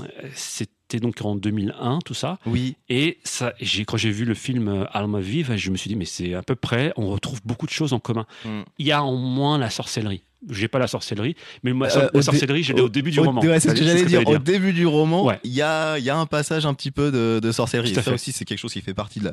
c'était 0.90 1.00
donc 1.04 1.20
en 1.22 1.34
2001, 1.36 1.98
tout 2.04 2.14
ça. 2.14 2.38
oui. 2.46 2.76
Et 2.88 3.18
ça, 3.24 3.52
j'ai, 3.60 3.84
quand 3.84 3.98
j'ai 3.98 4.10
vu 4.10 4.24
le 4.24 4.32
film 4.34 4.68
euh, 4.68 4.84
Alma 4.92 5.20
Vive, 5.20 5.54
je 5.56 5.70
me 5.70 5.76
suis 5.76 5.88
dit, 5.88 5.96
mais 5.96 6.06
c'est 6.06 6.32
à 6.32 6.42
peu 6.42 6.54
près, 6.54 6.92
on 6.96 7.08
retrouve 7.08 7.40
beaucoup 7.44 7.66
de 7.66 7.70
choses 7.70 7.92
en 7.92 7.98
commun. 7.98 8.24
Mm. 8.46 8.60
Il 8.78 8.86
y 8.86 8.92
a 8.92 9.02
en 9.02 9.14
moins 9.14 9.58
la 9.58 9.68
sorcellerie. 9.68 10.22
J'ai 10.48 10.68
pas 10.68 10.78
la 10.78 10.86
sorcellerie, 10.86 11.34
mais 11.64 11.72
moi, 11.72 11.88
Euh, 11.96 12.08
la 12.14 12.22
sorcellerie, 12.22 12.62
je 12.62 12.72
l'ai 12.72 12.80
au 12.80 12.88
début 12.88 13.10
du 13.10 13.18
Au- 13.18 13.24
roman. 13.24 13.42
ouais, 13.42 13.58
c'est 13.60 13.70
ce 13.70 13.74
que 13.74 13.84
j'allais 13.84 14.04
dire. 14.04 14.26
Au 14.26 14.38
début 14.38 14.72
du 14.72 14.86
roman, 14.86 15.24
il 15.24 15.26
Ouais. 15.26 15.40
y, 15.44 15.60
a, 15.62 15.98
il 15.98 16.04
y 16.04 16.10
a 16.10 16.16
un 16.16 16.26
passage 16.26 16.64
un 16.64 16.72
petit 16.74 16.90
peu 16.92 17.10
de, 17.10 17.40
de 17.42 17.52
sorcellerie. 17.52 17.92
Ça 17.94 18.02
fait. 18.02 18.12
aussi, 18.12 18.32
c'est 18.32 18.44
quelque 18.46 18.58
chose 18.60 18.72
qui 18.72 18.80
fait 18.80 18.94
partie 18.94 19.18
de 19.18 19.24
la, 19.26 19.30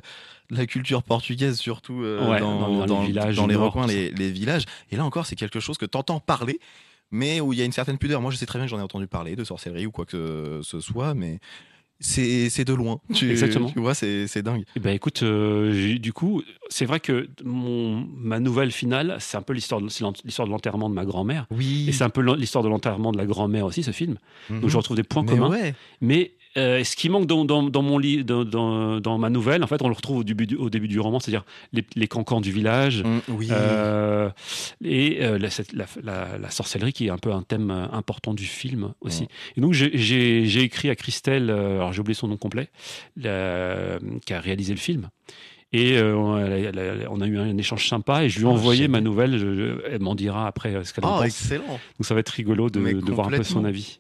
de 0.52 0.58
la 0.58 0.66
culture 0.66 1.04
portugaise, 1.04 1.58
surtout 1.60 2.02
euh, 2.04 2.28
Ouais, 2.32 2.40
dans, 2.40 2.60
dans- 2.60 2.86
dans 2.88 3.02
les 3.02 3.08
villages 3.08 3.36
dans 3.36 3.46
les 3.48 3.54
Nord, 3.54 3.66
recoins, 3.68 3.88
les, 3.88 4.10
les 4.12 4.32
villages. 4.32 4.64
Et 4.92 4.96
là 4.98 5.06
encore, 5.06 5.26
c'est 5.28 5.36
quelque 5.36 5.60
chose 5.62 5.78
que 5.78 5.86
tu 5.86 5.96
entends 5.98 6.20
parler, 6.20 6.60
mais 7.12 7.40
où 7.42 7.54
il 7.54 7.60
y 7.60 7.62
a 7.62 7.66
une 7.66 7.72
certaine 7.72 7.98
pudeur. 7.98 8.22
Moi, 8.22 8.32
je 8.32 8.38
sais 8.38 8.46
très 8.46 8.60
bien 8.60 8.66
que 8.66 8.72
j'en 8.72 8.80
ai 8.80 8.84
entendu 8.84 9.08
parler 9.08 9.36
de 9.36 9.44
sorcellerie 9.44 9.86
ou 9.86 9.92
quoi 9.92 10.06
que 10.06 10.62
ce 10.64 10.80
soit, 10.80 11.14
mais 11.14 11.40
c'est 12.00 12.66
de 12.66 12.74
loin. 12.74 13.00
Tu, 13.14 13.30
Exactement. 13.32 13.70
Tu 13.70 13.80
vois, 13.80 13.94
c'est 13.94 14.28
c'est 14.28 14.42
dingue. 14.42 14.64
Eh 14.76 14.80
ben 14.80 14.94
écoute, 14.94 15.24
euh, 15.24 15.98
du 15.98 16.14
coup, 16.14 16.42
c'est 16.70 16.86
vrai 16.86 17.00
que 17.00 17.30
mon, 17.44 18.06
ma 18.18 18.40
nouvelle 18.40 18.72
finale, 18.72 19.18
c'est 19.20 19.38
un 19.38 19.42
peu 19.42 19.54
l'histoire 19.54 19.82
de, 19.82 20.50
l'enterrement 20.50 20.90
de 20.90 20.96
ma 20.96 21.06
grand-mère. 21.06 21.48
Oui. 21.52 21.86
Et 21.88 21.92
c'est 21.92 22.04
un 22.04 22.10
peu 22.10 22.22
l'histoire 22.36 22.64
de 22.64 22.70
l'enterrement 22.70 23.12
de 23.12 23.18
la 23.18 23.26
grand-mère 23.26 23.66
aussi, 23.66 23.84
ce 23.84 23.92
film. 23.92 24.18
Mhm. 24.50 24.62
Donc 24.62 24.70
je 24.70 24.78
retrouve 24.78 24.98
des 24.98 25.04
points 25.04 25.24
Mais 25.24 25.30
communs. 25.30 25.50
ouais. 25.50 25.76
Mais 26.02 26.34
euh, 26.58 26.84
ce 26.84 26.96
qui 26.96 27.10
manque 27.10 27.26
dans, 27.26 27.44
dans, 27.46 27.64
dans 27.64 27.82
mon 27.82 27.98
lit, 27.98 28.24
dans, 28.24 29.18
ma 29.18 29.30
nouvelle, 29.30 29.64
en 29.64 29.68
fait, 29.68 29.82
on 29.82 29.88
le 29.90 29.94
retrouve 29.96 30.18
au 30.20 30.24
début 30.24 30.48
du, 30.48 30.56
au 30.56 30.70
début 30.70 30.88
du 30.88 31.00
roman, 31.00 31.20
c'est-à-dire 31.20 31.44
les, 31.74 31.84
les 31.96 32.08
cancans 32.08 32.40
du 32.42 32.52
village. 32.52 33.04
Mm, 33.04 33.20
oui. 33.30 33.48
euh, 33.52 34.30
et 34.84 35.24
euh, 35.24 35.38
la, 35.38 35.50
cette- 35.50 35.74
la- 35.74 35.86
la- 36.04 36.38
la 36.38 36.50
sorcellerie 36.50 36.94
qui 36.94 37.08
est 37.08 37.10
un 37.10 37.18
peu 37.18 37.32
un 37.32 37.42
thème 37.44 37.72
important 37.92 38.34
du 38.34 38.46
film 38.46 38.94
aussi. 39.02 39.24
Mm. 39.24 39.28
Et 39.58 39.62
donc 39.62 39.74
j'ai- 39.74 40.64
écrit 40.64 40.90
à 40.90 40.96
Christelle, 40.96 41.50
alors 41.50 41.94
j'ai 41.94 42.00
oublié 42.00 42.16
son 42.16 42.28
nom 42.28 42.38
complet, 42.38 42.70
qui 43.20 43.28
a 43.28 44.40
réalisé 44.40 44.74
le 44.74 44.80
film. 44.80 45.10
Et 45.74 45.98
euh, 45.98 46.16
on, 46.16 46.36
a- 46.36 47.10
on 47.10 47.22
eu 47.26 47.38
un 47.38 47.58
échange 47.58 47.88
sympa 47.90 48.24
et 48.24 48.30
je 48.30 48.40
lui 48.40 48.46
ai 48.46 48.50
Ah, 48.50 48.54
envoyé 48.54 48.88
ma 48.88 49.02
nouvelle. 49.02 49.38
je- 49.38 49.56
je- 49.56 49.82
elle 49.92 50.00
m'en 50.02 50.16
dira 50.16 50.48
après 50.48 50.86
ce 50.86 50.94
qu'elle 50.94 51.04
en 51.04 51.16
Oh, 51.16 51.18
pense. 51.18 51.26
excellent. 51.26 51.64
Donc 51.68 51.80
ça 52.06 52.14
va 52.14 52.22
être 52.22 52.30
rigolo 52.30 52.70
de, 52.70 52.80
voir 53.12 53.28
un 53.28 53.32
peu 53.38 53.44
son 53.44 53.66
avis. 53.66 54.00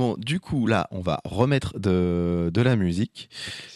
Bon, 0.00 0.16
du 0.18 0.40
coup, 0.40 0.66
là, 0.66 0.88
on 0.92 1.00
va 1.02 1.20
remettre 1.26 1.78
de, 1.78 2.50
de 2.54 2.62
la 2.62 2.74
musique. 2.74 3.28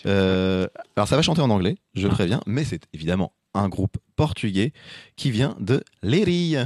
Euh, 0.06 0.66
alors, 0.96 1.06
ça 1.06 1.16
va 1.16 1.22
chanter 1.22 1.42
en 1.42 1.50
anglais, 1.50 1.76
je 1.92 2.06
Ah. 2.06 2.10
préviens, 2.10 2.40
mais 2.46 2.64
c'est 2.64 2.82
évidemment 2.94 3.32
un 3.52 3.68
groupe 3.68 3.98
portugais 4.16 4.72
qui 5.16 5.30
vient 5.30 5.54
de 5.60 5.84
Léry. 6.02 6.56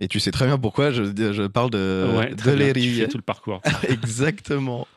Et 0.00 0.08
tu 0.08 0.18
sais 0.18 0.30
très 0.30 0.46
bien 0.46 0.56
pourquoi 0.56 0.92
je, 0.92 1.04
je 1.04 1.46
parle 1.46 1.68
de, 1.70 2.08
ouais, 2.16 2.30
de 2.34 2.34
bien. 2.72 2.72
Tu 2.72 2.94
fais 3.02 3.08
tout 3.08 3.18
le 3.18 3.22
parcours. 3.22 3.60
Exactement. 3.88 4.88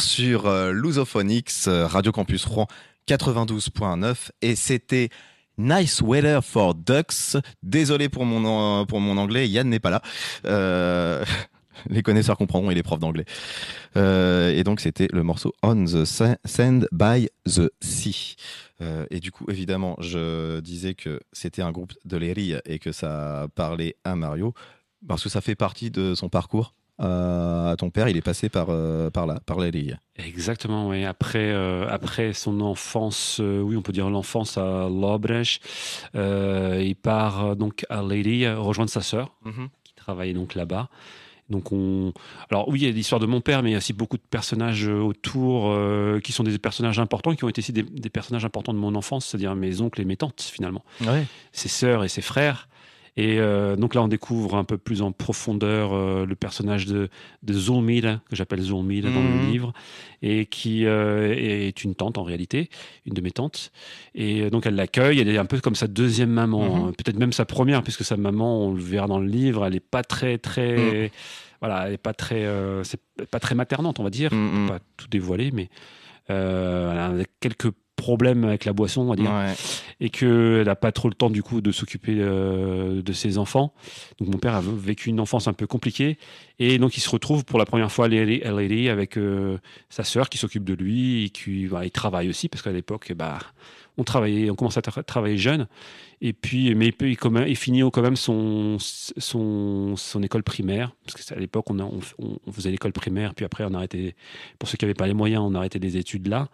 Sur 0.00 0.46
euh, 0.46 0.72
Lusophonix, 0.72 1.66
euh, 1.68 1.86
Radio 1.86 2.12
Campus 2.12 2.44
Rouen 2.44 2.66
92.9 3.08 4.30
et 4.42 4.56
c'était 4.56 5.08
Nice 5.58 6.00
Weather 6.00 6.44
for 6.44 6.74
Ducks. 6.74 7.36
Désolé 7.62 8.08
pour 8.08 8.24
mon, 8.24 8.86
pour 8.86 9.00
mon 9.00 9.16
anglais, 9.18 9.48
Yann 9.48 9.68
n'est 9.68 9.80
pas 9.80 9.90
là. 9.90 10.02
Euh, 10.46 11.24
les 11.88 12.02
connaisseurs 12.02 12.36
comprendront, 12.36 12.70
il 12.70 12.78
est 12.78 12.82
prof 12.82 12.98
d'anglais. 12.98 13.24
Et 13.96 14.64
donc 14.64 14.80
c'était 14.80 15.08
le 15.12 15.22
morceau 15.22 15.52
On 15.62 15.84
the 15.84 16.04
Sa- 16.04 16.38
Sand 16.44 16.88
by 16.92 17.28
the 17.46 17.70
Sea. 17.80 18.36
Et 19.10 19.20
du 19.20 19.30
coup, 19.30 19.46
évidemment, 19.48 19.96
je 20.00 20.60
disais 20.60 20.94
que 20.94 21.20
c'était 21.32 21.62
un 21.62 21.70
groupe 21.72 21.92
de 22.04 22.16
Léry 22.16 22.54
et 22.66 22.78
que 22.78 22.92
ça 22.92 23.46
parlait 23.54 23.96
à 24.04 24.16
Mario 24.16 24.52
parce 25.06 25.22
que 25.22 25.28
ça 25.28 25.40
fait 25.40 25.54
partie 25.54 25.90
de 25.90 26.14
son 26.14 26.28
parcours. 26.28 26.74
Euh, 27.00 27.74
ton 27.76 27.90
père, 27.90 28.08
il 28.08 28.16
est 28.16 28.22
passé 28.22 28.48
par, 28.48 28.66
euh, 28.70 29.10
par 29.10 29.26
là, 29.26 29.40
par 29.44 29.58
Léry. 29.58 29.92
Exactement, 30.16 30.88
oui. 30.88 31.04
Après, 31.04 31.50
euh, 31.50 31.88
après 31.88 32.32
son 32.32 32.60
enfance, 32.60 33.38
euh, 33.40 33.60
oui, 33.60 33.76
on 33.76 33.82
peut 33.82 33.92
dire 33.92 34.08
l'enfance 34.10 34.56
à 34.58 34.88
Lobrecht, 34.88 35.60
euh, 36.14 36.80
il 36.84 36.94
part 36.94 37.44
euh, 37.46 37.54
donc 37.56 37.84
à 37.88 38.02
Lady 38.02 38.46
rejoindre 38.48 38.90
sa 38.90 39.00
sœur 39.00 39.34
qui 39.82 39.94
travaillait 39.94 40.34
donc 40.34 40.54
là-bas. 40.54 40.88
Donc 41.50 41.72
on, 41.72 42.12
alors 42.50 42.68
oui, 42.68 42.80
il 42.80 42.86
y 42.86 42.88
a 42.88 42.92
l'histoire 42.92 43.20
de 43.20 43.26
mon 43.26 43.40
père, 43.42 43.62
mais 43.62 43.70
il 43.70 43.72
y 43.72 43.74
a 43.74 43.78
aussi 43.78 43.92
beaucoup 43.92 44.16
de 44.16 44.22
personnages 44.22 44.86
autour 44.86 45.66
euh, 45.72 46.18
qui 46.20 46.32
sont 46.32 46.42
des 46.44 46.56
personnages 46.58 46.98
importants, 47.00 47.34
qui 47.34 47.44
ont 47.44 47.48
été 47.50 47.58
aussi 47.60 47.72
des, 47.72 47.82
des 47.82 48.08
personnages 48.08 48.44
importants 48.46 48.72
de 48.72 48.78
mon 48.78 48.94
enfance, 48.94 49.26
c'est-à-dire 49.26 49.54
mes 49.54 49.80
oncles 49.82 50.00
et 50.00 50.04
mes 50.06 50.16
tantes 50.16 50.40
finalement, 50.40 50.84
Ouais. 51.06 51.26
ses 51.52 51.68
sœurs 51.68 52.02
et 52.04 52.08
ses 52.08 52.22
frères. 52.22 52.68
Et 53.16 53.38
euh, 53.38 53.76
donc 53.76 53.94
là, 53.94 54.02
on 54.02 54.08
découvre 54.08 54.56
un 54.56 54.64
peu 54.64 54.76
plus 54.76 55.00
en 55.00 55.12
profondeur 55.12 55.92
euh, 55.92 56.26
le 56.26 56.34
personnage 56.34 56.86
de, 56.86 57.08
de 57.44 57.52
que 57.54 58.34
j'appelle 58.36 58.60
Zulmira 58.60 59.10
dans 59.10 59.20
Mhm. 59.20 59.40
le 59.40 59.46
livre, 59.46 59.72
et 60.22 60.46
qui 60.46 60.84
euh, 60.84 61.32
est 61.36 61.84
une 61.84 61.94
tante 61.94 62.18
en 62.18 62.24
réalité, 62.24 62.70
une 63.06 63.14
de 63.14 63.20
mes 63.20 63.30
tantes. 63.30 63.70
Et 64.16 64.50
donc 64.50 64.66
elle 64.66 64.74
l'accueille, 64.74 65.20
elle 65.20 65.28
est 65.28 65.38
un 65.38 65.44
peu 65.46 65.60
comme 65.60 65.76
sa 65.76 65.86
deuxième 65.86 66.30
maman, 66.30 66.64
Mhm. 66.64 66.88
hein, 66.88 66.92
peut-être 66.96 67.18
même 67.18 67.32
sa 67.32 67.44
première, 67.44 67.82
puisque 67.82 68.04
sa 68.04 68.16
maman, 68.16 68.66
on 68.66 68.74
le 68.74 68.80
verra 68.82 69.06
dans 69.06 69.20
le 69.20 69.26
livre, 69.28 69.64
elle 69.64 69.76
est 69.76 69.80
pas 69.80 70.02
très 70.02 70.38
très, 70.38 71.10
voilà, 71.60 71.86
elle 71.86 71.94
est 71.94 71.98
pas 71.98 72.14
très, 72.14 72.44
c'est 72.82 73.00
pas 73.30 73.38
très 73.38 73.54
maternante, 73.54 74.00
on 74.00 74.04
va 74.04 74.10
dire, 74.10 74.34
mm. 74.34 74.66
pas 74.68 74.78
tout 74.96 75.06
dévoiler, 75.08 75.50
mais 75.52 75.68
euh, 76.30 76.90
elle 76.92 77.20
a 77.20 77.24
quelques 77.40 77.70
problèmes 77.96 78.44
avec 78.44 78.64
la 78.64 78.72
boisson, 78.72 79.02
on 79.02 79.06
va 79.10 79.16
dire 79.16 79.30
Ouais. 79.32 79.54
et 80.00 80.10
qu'elle 80.10 80.64
n'a 80.64 80.74
pas 80.76 80.92
trop 80.92 81.08
le 81.08 81.14
temps 81.14 81.30
du 81.30 81.42
coup 81.42 81.60
de 81.60 81.70
s'occuper 81.72 82.16
euh, 82.18 83.02
de 83.02 83.12
ses 83.12 83.38
enfants. 83.38 83.72
Donc 84.20 84.28
mon 84.32 84.38
père 84.38 84.54
a 84.54 84.60
vécu 84.60 85.10
une 85.10 85.20
enfance 85.20 85.46
un 85.48 85.52
peu 85.52 85.66
compliquée 85.66 86.18
et 86.58 86.78
donc 86.78 86.96
il 86.96 87.00
se 87.00 87.08
retrouve 87.10 87.44
pour 87.44 87.58
la 87.58 87.64
première 87.66 87.90
fois 87.92 88.06
à 88.06 88.08
LA 88.08 88.90
avec 88.92 89.16
euh, 89.16 89.58
sa 89.88 90.04
sœur 90.04 90.28
qui 90.28 90.38
s'occupe 90.38 90.64
de 90.64 90.74
lui 90.74 91.24
et 91.24 91.28
qui 91.30 91.66
bah, 91.66 91.84
il 91.84 91.90
travaille 91.90 92.28
aussi 92.28 92.48
parce 92.48 92.62
qu'à 92.62 92.72
l'époque 92.72 93.12
bah 93.16 93.38
on 93.96 94.02
travaillait, 94.02 94.50
on 94.50 94.56
commençait 94.56 94.78
à 94.80 94.82
tra- 94.82 95.04
travailler 95.04 95.36
jeune 95.38 95.68
et 96.20 96.32
puis 96.32 96.74
mais 96.74 96.88
il, 97.00 97.56
finit 97.56 97.82
quand 97.92 98.02
même 98.02 98.16
son 98.16 98.76
son, 98.78 99.94
son 99.96 100.22
école 100.22 100.42
primaire 100.42 100.94
parce 101.04 101.14
que 101.14 101.22
c'est 101.22 101.34
à 101.36 101.38
l'époque 101.38 101.70
on, 101.70 101.78
a- 101.78 101.84
on, 101.84 102.00
on 102.44 102.52
faisait 102.52 102.70
l'école 102.72 102.92
primaire 102.92 103.34
puis 103.34 103.44
après 103.44 103.64
on 103.64 103.72
arrêtait 103.74 104.16
pour 104.58 104.68
ceux 104.68 104.76
qui 104.76 104.84
n'avaient 104.84 104.94
pas 104.94 105.06
les 105.06 105.14
moyens 105.14 105.42
on 105.46 105.54
arrêtait 105.54 105.78
des 105.78 105.96
études 105.96 106.26
là. 106.26 106.48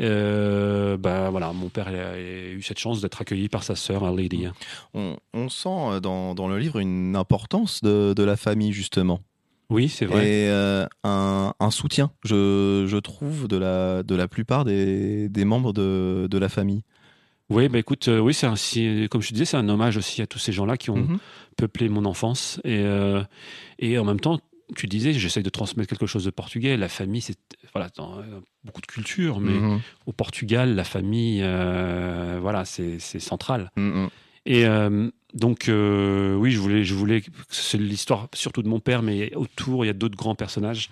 Euh, 0.00 0.96
bah 0.96 1.30
voilà, 1.30 1.52
mon 1.52 1.68
père 1.68 1.88
a, 1.88 1.90
a 1.90 2.18
eu 2.18 2.62
cette 2.62 2.78
chance 2.78 3.00
d'être 3.00 3.20
accueilli 3.20 3.48
par 3.48 3.62
sa 3.62 3.74
sœur, 3.76 4.10
Lady. 4.14 4.46
On, 4.94 5.16
on 5.32 5.48
sent 5.48 5.68
euh, 5.68 6.00
dans, 6.00 6.34
dans 6.34 6.48
le 6.48 6.58
livre 6.58 6.78
une 6.78 7.16
importance 7.16 7.82
de, 7.82 8.12
de 8.14 8.22
la 8.22 8.36
famille, 8.36 8.72
justement. 8.72 9.20
Oui, 9.70 9.88
c'est 9.88 10.04
vrai. 10.06 10.26
Et 10.26 10.48
euh, 10.48 10.86
un, 11.02 11.52
un 11.58 11.70
soutien, 11.70 12.10
je, 12.24 12.84
je 12.86 12.96
trouve, 12.98 13.48
de 13.48 13.56
la, 13.56 14.02
de 14.02 14.14
la 14.14 14.28
plupart 14.28 14.64
des, 14.64 15.28
des 15.28 15.44
membres 15.44 15.72
de, 15.72 16.28
de 16.30 16.38
la 16.38 16.48
famille. 16.48 16.82
Oui, 17.48 17.68
bah 17.68 17.78
écoute, 17.78 18.08
euh, 18.08 18.18
oui, 18.18 18.34
c'est 18.34 19.08
comme 19.08 19.22
je 19.22 19.28
te 19.28 19.32
disais, 19.32 19.44
c'est 19.44 19.56
un 19.56 19.68
hommage 19.68 19.96
aussi 19.96 20.20
à 20.20 20.26
tous 20.26 20.38
ces 20.38 20.52
gens-là 20.52 20.76
qui 20.76 20.90
ont 20.90 20.96
Mhm. 20.96 21.18
peuplé 21.56 21.88
mon 21.88 22.04
enfance. 22.04 22.60
Et, 22.64 22.80
euh, 22.80 23.22
et 23.78 23.98
en 23.98 24.04
même 24.04 24.20
temps, 24.20 24.40
tu 24.74 24.86
disais, 24.86 25.12
j'essaye 25.12 25.42
de 25.42 25.50
transmettre 25.50 25.88
quelque 25.88 26.06
chose 26.06 26.24
de 26.24 26.30
portugais. 26.30 26.76
La 26.76 26.88
famille, 26.88 27.20
c'est 27.20 27.38
voilà, 27.72 27.88
dans, 27.96 28.18
euh, 28.18 28.40
beaucoup 28.64 28.80
de 28.80 28.86
culture, 28.86 29.38
mais 29.40 29.58
Mhm. 29.60 29.80
au 30.06 30.12
Portugal, 30.12 30.74
la 30.74 30.84
famille, 30.84 31.40
euh, 31.42 32.38
voilà, 32.40 32.64
c'est 32.64 32.98
c'est 32.98 33.20
central. 33.20 33.70
Mhm. 33.76 34.08
Et 34.44 34.64
euh, 34.66 35.08
donc, 35.34 35.68
euh, 35.68 36.34
oui, 36.36 36.50
je 36.52 36.58
voulais, 36.58 36.84
je 36.84 36.94
voulais, 36.94 37.22
c'est 37.48 37.78
l'histoire 37.78 38.28
surtout 38.34 38.62
de 38.62 38.68
mon 38.68 38.80
père, 38.80 39.02
mais 39.02 39.34
autour, 39.34 39.84
il 39.84 39.88
y 39.88 39.90
a 39.90 39.94
d'autres 39.94 40.16
grands 40.16 40.34
personnages. 40.36 40.90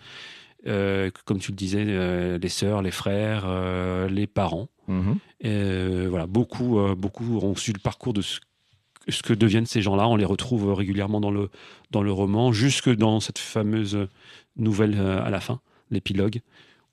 Comme 0.64 1.40
tu 1.40 1.50
le 1.50 1.56
disais, 1.56 1.84
les 2.38 2.48
sœurs, 2.48 2.80
les 2.80 2.90
frères, 2.90 3.44
les 4.08 4.26
parents. 4.26 4.68
Mhm. 4.88 5.18
Voilà, 6.08 6.26
beaucoup, 6.26 6.78
beaucoup 6.96 7.38
ont 7.38 7.54
su 7.54 7.72
le 7.72 7.78
parcours 7.80 8.14
de 8.14 8.22
ce, 8.22 8.40
ce 9.08 9.22
que 9.22 9.32
deviennent 9.32 9.66
ces 9.66 9.82
gens-là. 9.82 10.08
On 10.08 10.16
les 10.16 10.24
retrouve 10.24 10.72
régulièrement 10.72 11.20
dans 11.20 11.30
le, 11.30 11.50
dans 11.90 12.02
le 12.02 12.12
roman, 12.12 12.52
jusque 12.52 12.90
dans 12.90 13.20
cette 13.20 13.38
fameuse 13.38 14.08
nouvelle 14.56 14.98
euh, 14.98 15.24
à 15.24 15.30
la 15.30 15.40
fin, 15.40 15.60
l'épilogue, 15.90 16.40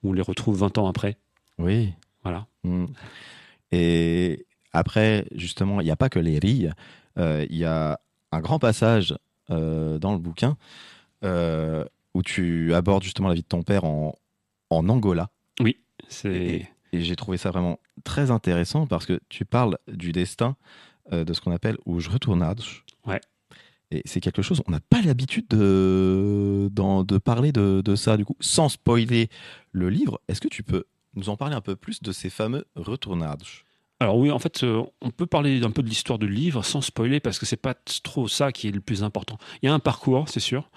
où 0.03 0.09
on 0.09 0.13
les 0.13 0.21
retrouve 0.21 0.57
20 0.57 0.77
ans 0.77 0.87
après. 0.87 1.17
Oui. 1.57 1.93
Voilà. 2.23 2.47
Mhm. 2.63 2.87
Et 3.71 4.45
après, 4.73 5.25
justement, 5.35 5.81
il 5.81 5.85
n'y 5.85 5.91
a 5.91 5.95
pas 5.95 6.09
que 6.09 6.19
les 6.19 6.39
rilles. 6.39 6.71
Euh, 7.17 7.45
Il 7.49 7.57
y 7.57 7.65
a 7.65 7.99
un 8.31 8.39
grand 8.39 8.59
passage 8.59 9.15
euh, 9.49 9.99
dans 9.99 10.13
le 10.13 10.19
bouquin 10.19 10.57
euh, 11.23 11.85
où 12.13 12.23
tu 12.23 12.73
abordes 12.73 13.03
justement 13.03 13.27
la 13.27 13.33
vie 13.33 13.41
de 13.41 13.47
ton 13.47 13.63
père 13.63 13.83
en, 13.83 14.17
en 14.69 14.89
Angola. 14.89 15.29
C'est 16.07 16.29
Et, 16.29 16.67
et 16.93 17.01
j'ai 17.01 17.15
trouvé 17.15 17.37
ça 17.37 17.51
vraiment 17.51 17.79
très 18.03 18.31
intéressant 18.31 18.85
parce 18.85 19.05
que 19.05 19.19
tu 19.29 19.45
parles 19.45 19.77
du 19.87 20.11
destin 20.11 20.55
de 21.11 21.33
ce 21.33 21.41
qu'on 21.41 21.51
appelle 21.51 21.77
ou 21.85 21.99
je 21.99 22.09
retournage. 22.09 22.83
Ouais. 23.05 23.19
Et 23.91 24.01
c'est 24.05 24.21
quelque 24.21 24.41
chose, 24.41 24.61
on 24.67 24.71
n'a 24.71 24.79
pas 24.79 25.01
l'habitude 25.01 25.47
de, 25.49 26.69
de 26.71 27.17
parler 27.17 27.51
de, 27.51 27.81
de 27.83 27.95
ça, 27.95 28.15
du 28.15 28.23
coup, 28.23 28.37
sans 28.39 28.69
spoiler 28.69 29.29
le 29.73 29.89
livre. 29.89 30.21
Est-ce 30.29 30.39
que 30.39 30.47
tu 30.47 30.63
peux 30.63 30.85
nous 31.15 31.27
en 31.27 31.35
parler 31.35 31.55
un 31.55 31.61
peu 31.61 31.75
plus 31.75 32.01
de 32.01 32.13
ces 32.13 32.29
fameux 32.29 32.63
retournages 32.75 33.65
Alors 33.99 34.17
oui, 34.17 34.31
en 34.31 34.39
fait, 34.39 34.63
euh, 34.63 34.81
on 35.01 35.09
peut 35.11 35.25
parler 35.25 35.61
un 35.63 35.71
peu 35.71 35.83
de 35.83 35.89
l'histoire 35.89 36.19
du 36.19 36.29
livre 36.29 36.63
sans 36.63 36.79
spoiler 36.79 37.19
parce 37.19 37.37
que 37.37 37.45
c'est 37.45 37.57
pas 37.57 37.73
trop 38.03 38.29
ça 38.29 38.53
qui 38.53 38.69
est 38.69 38.71
le 38.71 38.79
plus 38.79 39.03
important. 39.03 39.37
Il 39.61 39.65
y 39.65 39.69
a 39.69 39.73
un 39.73 39.79
parcours, 39.79 40.29
c'est 40.29 40.39
sûr, 40.39 40.69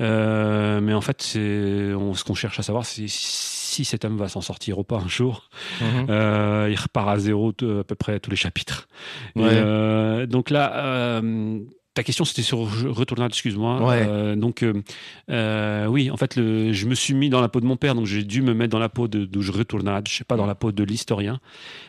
Euh, 0.00 0.80
mais 0.80 0.94
en 0.94 1.00
fait, 1.00 1.22
c'est 1.22 1.38
ce 1.38 2.24
qu'on 2.24 2.34
cherche 2.34 2.58
à 2.60 2.62
savoir, 2.62 2.86
c'est 2.86 3.08
si 3.08 3.08
cet 3.84 4.04
homme 4.04 4.16
va 4.16 4.28
s'en 4.28 4.40
sortir 4.40 4.78
ou 4.78 4.84
pas 4.84 4.98
un 4.98 5.08
jour. 5.08 5.48
Euh, 5.82 6.68
il 6.70 6.76
repart 6.76 7.08
à 7.08 7.18
zéro 7.18 7.52
t- 7.52 7.80
à 7.80 7.84
peu 7.84 7.94
près 7.94 8.20
tous 8.20 8.30
les 8.30 8.36
chapitres. 8.36 8.88
Et, 9.36 9.40
euh, 9.42 10.26
donc 10.26 10.50
là. 10.50 10.76
euh, 10.76 11.60
ta 11.94 12.04
question 12.04 12.24
c'était 12.24 12.42
sur 12.42 12.58
Retournade, 12.94 13.32
excuse-moi. 13.32 13.84
Ouais. 13.84 14.06
Euh, 14.06 14.36
donc 14.36 14.62
euh, 14.62 14.72
euh, 15.30 15.86
oui, 15.86 16.12
en 16.12 16.16
fait, 16.16 16.36
le, 16.36 16.72
je 16.72 16.86
me 16.86 16.94
suis 16.94 17.12
mis 17.12 17.28
dans 17.28 17.40
la 17.40 17.48
peau 17.48 17.60
de 17.60 17.66
mon 17.66 17.76
père, 17.76 17.96
donc 17.96 18.06
j'ai 18.06 18.22
dû 18.22 18.40
me 18.40 18.54
mettre 18.54 18.70
dans 18.70 18.78
la 18.78 18.88
peau 18.88 19.08
de, 19.08 19.24
de 19.24 19.50
Retournade, 19.50 20.06
je 20.06 20.14
sais 20.14 20.22
pas 20.22 20.36
dans 20.36 20.46
la 20.46 20.54
peau 20.54 20.70
de 20.70 20.84
l'historien. 20.84 21.40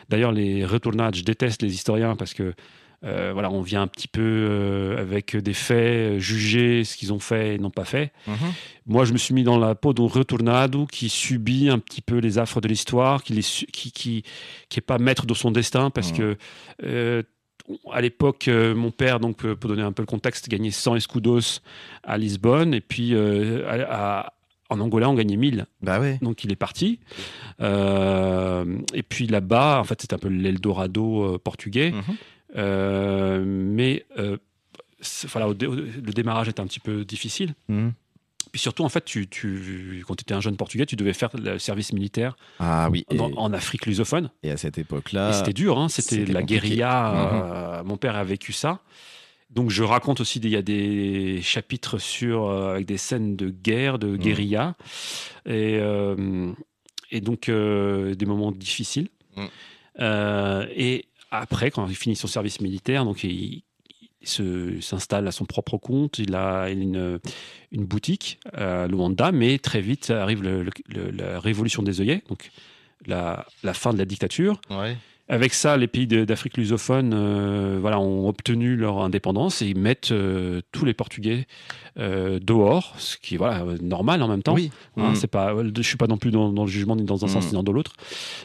D'ailleurs, 0.08 0.32
les 0.32 0.64
Retournades, 0.64 1.14
je 1.14 1.22
déteste 1.22 1.62
les 1.62 1.72
historiens 1.72 2.16
parce 2.16 2.34
que 2.34 2.54
euh, 3.04 3.30
voilà, 3.32 3.50
on 3.50 3.62
vient 3.62 3.82
un 3.82 3.86
petit 3.86 4.08
peu 4.08 4.20
euh, 4.22 5.00
avec 5.00 5.34
des 5.36 5.54
faits, 5.54 5.76
euh, 6.16 6.18
juger 6.18 6.84
ce 6.84 6.96
qu'ils 6.96 7.12
ont 7.12 7.18
fait 7.18 7.54
et 7.54 7.58
n'ont 7.58 7.70
pas 7.70 7.84
fait. 7.86 8.12
Moi, 8.86 9.04
je 9.04 9.12
me 9.12 9.18
suis 9.18 9.32
mis 9.34 9.42
dans 9.42 9.58
la 9.58 9.74
peau 9.74 9.92
d'un 9.94 10.06
retournado 10.06 10.86
qui 10.86 11.08
subit 11.08 11.68
un 11.70 11.78
petit 11.78 12.02
peu 12.02 12.18
les 12.18 12.38
affres 12.38 12.60
de 12.60 12.68
l'histoire, 12.68 13.22
qui, 13.22 13.32
les 13.32 13.42
su- 13.42 13.66
qui, 13.66 13.90
qui, 13.92 14.22
qui 14.68 14.78
est 14.78 14.82
pas 14.82 14.98
maître 14.98 15.24
de 15.26 15.34
son 15.34 15.50
destin 15.50 15.90
parce 15.90 16.10
Mhm. 16.12 16.18
que 16.18 16.36
euh, 16.84 17.22
à 17.92 18.00
l'époque, 18.00 18.48
euh, 18.48 18.74
mon 18.74 18.90
père, 18.90 19.20
donc 19.20 19.44
euh, 19.44 19.54
pour 19.54 19.70
donner 19.70 19.82
un 19.82 19.92
peu 19.92 20.02
le 20.02 20.06
contexte, 20.06 20.48
gagnait 20.48 20.70
100 20.72 20.96
escudos 20.96 21.60
à 22.02 22.18
Lisbonne 22.18 22.74
et 22.74 22.80
puis 22.80 23.14
euh, 23.14 23.64
à- 23.68 24.18
à- 24.24 24.32
en 24.70 24.78
Angola, 24.80 25.08
on 25.08 25.14
gagnait 25.14 25.36
1000. 25.36 25.66
Bah 25.82 25.98
ouais. 26.00 26.18
Donc 26.22 26.44
il 26.44 26.52
est 26.52 26.56
parti. 26.56 26.98
Et 27.60 29.02
puis 29.02 29.26
là-bas, 29.26 29.78
en 29.80 29.84
fait, 29.84 30.00
c'est 30.00 30.12
un 30.12 30.18
peu 30.18 30.28
l'Eldorado 30.28 31.38
portugais. 31.38 31.90
Mhm. 31.92 32.16
Mais 32.54 34.04
euh, 34.18 34.36
voilà, 35.28 35.48
au 35.48 35.54
dé- 35.54 35.66
au- 35.66 35.74
le 35.74 36.12
démarrage 36.12 36.48
était 36.48 36.60
un 36.60 36.66
petit 36.66 36.80
peu 36.80 37.04
difficile. 37.04 37.54
Mhm. 37.68 37.92
Puis 38.52 38.60
surtout, 38.60 38.82
en 38.82 38.88
fait, 38.88 39.04
tu, 39.04 39.28
tu, 39.28 40.02
quand 40.08 40.16
tu 40.16 40.22
étais 40.22 40.34
un 40.34 40.40
jeune 40.40 40.56
Portugais, 40.56 40.84
tu 40.84 40.96
devais 40.96 41.12
faire 41.12 41.30
le 41.36 41.58
service 41.60 41.92
militaire 41.92 42.36
Ah 42.58 42.88
oui. 42.90 43.04
Et, 43.10 43.16
dans- 43.16 43.30
en 43.36 43.52
Afrique 43.52 43.86
lusophone. 43.86 44.30
et 44.42 44.50
à 44.50 44.56
cette 44.56 44.76
Et 44.78 44.80
époque-là, 44.80 45.32
c'était 45.32 45.52
dur, 45.52 45.78
hein, 45.78 45.88
c'était 45.88 46.24
la 46.26 46.40
compliqué. 46.40 46.60
guérilla. 46.60 47.12
Mhm. 47.12 47.52
euh, 47.52 47.84
mon 47.84 47.96
père 47.96 48.16
a 48.16 48.24
vécu 48.24 48.52
ça. 48.52 48.80
Donc 49.50 49.70
je 49.70 49.82
raconte 49.82 50.20
aussi, 50.20 50.38
il 50.38 50.48
y 50.48 50.56
a 50.56 50.62
des 50.62 51.40
chapitres 51.42 51.98
sur, 51.98 52.46
euh, 52.46 52.72
avec 52.74 52.86
des 52.86 52.96
scènes 52.98 53.36
de 53.36 53.50
guerre, 53.50 53.98
de 53.98 54.16
guérilla, 54.16 54.76
et, 55.46 55.78
euh, 55.80 56.52
et 57.10 57.20
donc 57.20 57.48
euh, 57.48 58.14
des 58.14 58.26
moments 58.26 58.52
difficiles. 58.52 59.08
Euh, 59.98 60.66
et 60.74 61.06
après, 61.30 61.70
quand 61.70 61.86
il 61.88 61.96
finit 61.96 62.16
son 62.16 62.26
service 62.26 62.60
militaire, 62.60 63.04
donc 63.04 63.24
il, 63.24 63.62
il 64.22 64.82
s'installe 64.82 65.26
à 65.26 65.32
son 65.32 65.44
propre 65.44 65.78
compte. 65.78 66.18
Il 66.18 66.34
a 66.34 66.68
une, 66.70 67.20
une 67.72 67.84
boutique 67.84 68.40
à 68.52 68.86
Luanda, 68.86 69.32
mais 69.32 69.58
très 69.58 69.80
vite 69.80 70.10
arrive 70.10 70.42
la 70.42 71.40
révolution 71.40 71.82
des 71.82 72.00
œillets, 72.00 72.22
donc 72.28 72.50
la, 73.06 73.46
fin 73.72 73.92
de 73.92 73.98
la 73.98 74.04
dictature. 74.04 74.60
Avec 75.32 75.54
ça, 75.54 75.76
les 75.76 75.86
pays 75.86 76.08
d'Afrique 76.08 76.56
lusophone 76.56 77.12
euh, 77.14 77.78
voilà, 77.80 78.00
ont 78.00 78.28
obtenu 78.28 78.74
leur 78.74 78.98
indépendance 79.00 79.62
et 79.62 79.66
ils 79.68 79.78
mettent 79.78 80.10
euh, 80.10 80.60
tous 80.72 80.84
les 80.84 80.92
Portugais 80.92 81.46
euh, 81.98 82.40
dehors, 82.42 82.94
ce 82.98 83.16
qui 83.16 83.36
est 83.36 83.38
voilà, 83.38 83.64
normal 83.80 84.22
en 84.24 84.28
même 84.28 84.42
temps. 84.42 84.54
Oui. 84.54 84.72
Hein, 84.96 85.10
Mm. 85.12 85.14
c'est 85.14 85.28
pas, 85.28 85.54
je 85.76 85.82
suis 85.82 85.96
pas 85.96 86.08
non 86.08 86.16
plus 86.16 86.32
dans, 86.32 86.52
dans 86.52 86.64
le 86.64 86.68
jugement 86.70 86.96
ni 86.96 87.04
dans 87.04 87.22
un 87.24 87.28
Mm. 87.28 87.30
sens 87.30 87.52
ni 87.52 87.62
dans 87.62 87.72
l'autre, 87.72 87.92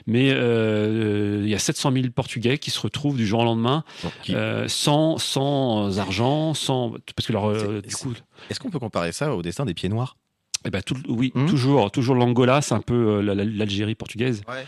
mais 0.06 0.28
il 0.28 1.50
y 1.50 1.56
a 1.56 1.60
700 1.60 1.92
000 1.92 2.06
Portugais 2.14 2.60
qui 2.60 2.70
se 2.70 2.80
retrouvent 2.80 3.18
du 3.18 3.26
jour 3.26 3.40
au 3.40 3.46
lendemain 3.46 3.84
qui- 4.22 4.36
sans, 4.68 5.18
sans 5.18 5.98
argent, 6.00 6.54
sans 6.54 6.92
parce 7.16 7.26
que 7.28 7.34
leur 7.34 7.60
C'est- 7.60 7.88
du 7.90 7.96
coup, 7.96 8.14
Est-ce 8.52 8.60
qu'on 8.60 8.70
peut 8.70 8.80
comparer 8.80 9.12
ça 9.12 9.36
au 9.36 9.42
destin 9.42 9.66
des 9.66 9.74
pieds 9.74 9.90
noirs? 9.90 10.18
Eh 10.66 10.70
ben, 10.70 10.82
tout- 10.82 10.96
oui, 11.08 11.32
Mm. 11.36 11.46
toujours, 11.48 11.92
toujours 11.92 12.16
l'Angola, 12.16 12.62
c'est 12.62 12.74
un 12.74 12.82
peu 12.82 12.94
euh, 13.18 13.22
la- 13.22 13.36
la- 13.36 13.46
l'Algérie 13.46 13.96
portugaise, 13.96 14.42
Ouais. 14.48 14.66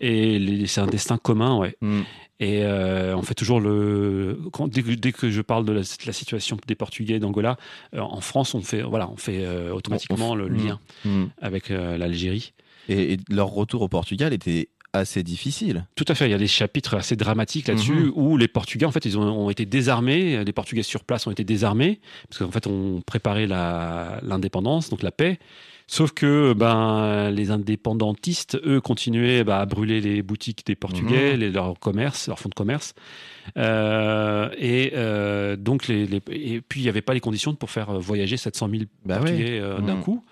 et 0.00 0.66
c'est 0.66 0.80
un 0.80 0.86
destin 0.86 1.18
commun, 1.18 1.56
ouais. 1.58 1.76
Mm. 1.80 2.00
Et 2.42 2.64
euh, 2.64 3.14
on 3.16 3.22
fait 3.22 3.34
toujours 3.34 3.60
le. 3.60 4.38
Quand, 4.52 4.66
dès, 4.68 4.82
que, 4.82 4.92
dès 4.92 5.12
que 5.12 5.30
je 5.30 5.42
parle 5.42 5.64
de 5.66 5.72
la, 5.72 5.80
de 5.82 6.06
la 6.06 6.12
situation 6.14 6.56
des 6.66 6.74
Portugais 6.74 7.18
d'Angola, 7.18 7.58
euh, 7.94 8.00
en 8.00 8.20
France, 8.22 8.54
on 8.54 8.62
fait, 8.62 8.80
voilà, 8.82 9.10
on 9.10 9.16
fait 9.16 9.44
euh, 9.44 9.72
automatiquement 9.74 10.30
On- 10.30 10.32
on- 10.32 10.34
le 10.36 10.48
lien 10.48 10.80
avec 11.42 11.70
euh, 11.70 11.98
l'Algérie. 11.98 12.54
Et, 12.88 13.12
et 13.12 13.16
leur 13.28 13.48
retour 13.48 13.82
au 13.82 13.88
Portugal 13.88 14.32
était 14.32 14.68
assez 14.92 15.22
difficile. 15.22 15.86
Tout 15.94 16.04
à 16.08 16.14
fait. 16.14 16.26
Il 16.26 16.30
y 16.32 16.34
a 16.34 16.38
des 16.38 16.46
chapitres 16.48 16.94
assez 16.96 17.14
dramatiques 17.16 17.68
là-dessus 17.68 17.92
Mhm. 17.94 18.12
où 18.14 18.36
les 18.36 18.48
Portugais, 18.48 18.86
en 18.86 18.90
fait, 18.92 19.04
ils 19.04 19.16
ont, 19.18 19.22
ont 19.22 19.50
été 19.50 19.64
désarmés. 19.66 20.44
Les 20.44 20.52
Portugais 20.52 20.82
sur 20.82 21.04
place 21.04 21.26
ont 21.26 21.30
été 21.30 21.44
désarmés 21.44 22.00
parce 22.28 22.38
qu'en 22.38 22.50
fait, 22.50 22.66
on 22.66 23.00
préparait 23.06 23.46
la- 23.46 24.18
l'indépendance, 24.22 24.90
donc 24.90 25.02
la 25.02 25.12
paix. 25.12 25.38
Sauf 25.86 26.12
que 26.12 26.52
ben, 26.52 27.30
les 27.32 27.50
indépendantistes, 27.50 28.56
eux, 28.64 28.80
continuaient 28.80 29.42
bah, 29.42 29.58
à 29.60 29.66
brûler 29.66 30.00
les 30.00 30.22
boutiques 30.22 30.64
des 30.64 30.76
Portugais, 30.76 31.32
Mhm. 31.34 31.40
les- 31.40 31.50
leurs 31.50 31.78
commerces, 31.80 32.28
leurs 32.28 32.38
fonds 32.38 32.48
de 32.48 32.54
commerce. 32.54 32.94
Euh, 33.56 34.48
et 34.58 34.92
euh, 34.94 35.56
donc, 35.56 35.88
les, 35.88 36.06
les- 36.06 36.22
et 36.30 36.60
puis 36.60 36.80
il 36.80 36.82
n'y 36.84 36.88
avait 36.88 37.02
pas 37.02 37.14
les 37.14 37.20
conditions 37.20 37.54
pour 37.54 37.70
faire 37.70 37.92
voyager 37.98 38.36
700 38.36 38.68
000 38.70 38.84
Bah 39.04 39.16
Portugais 39.18 39.58
euh, 39.60 39.80
d'un 39.80 39.96
Mhm. 39.96 40.02
coup. 40.02 40.24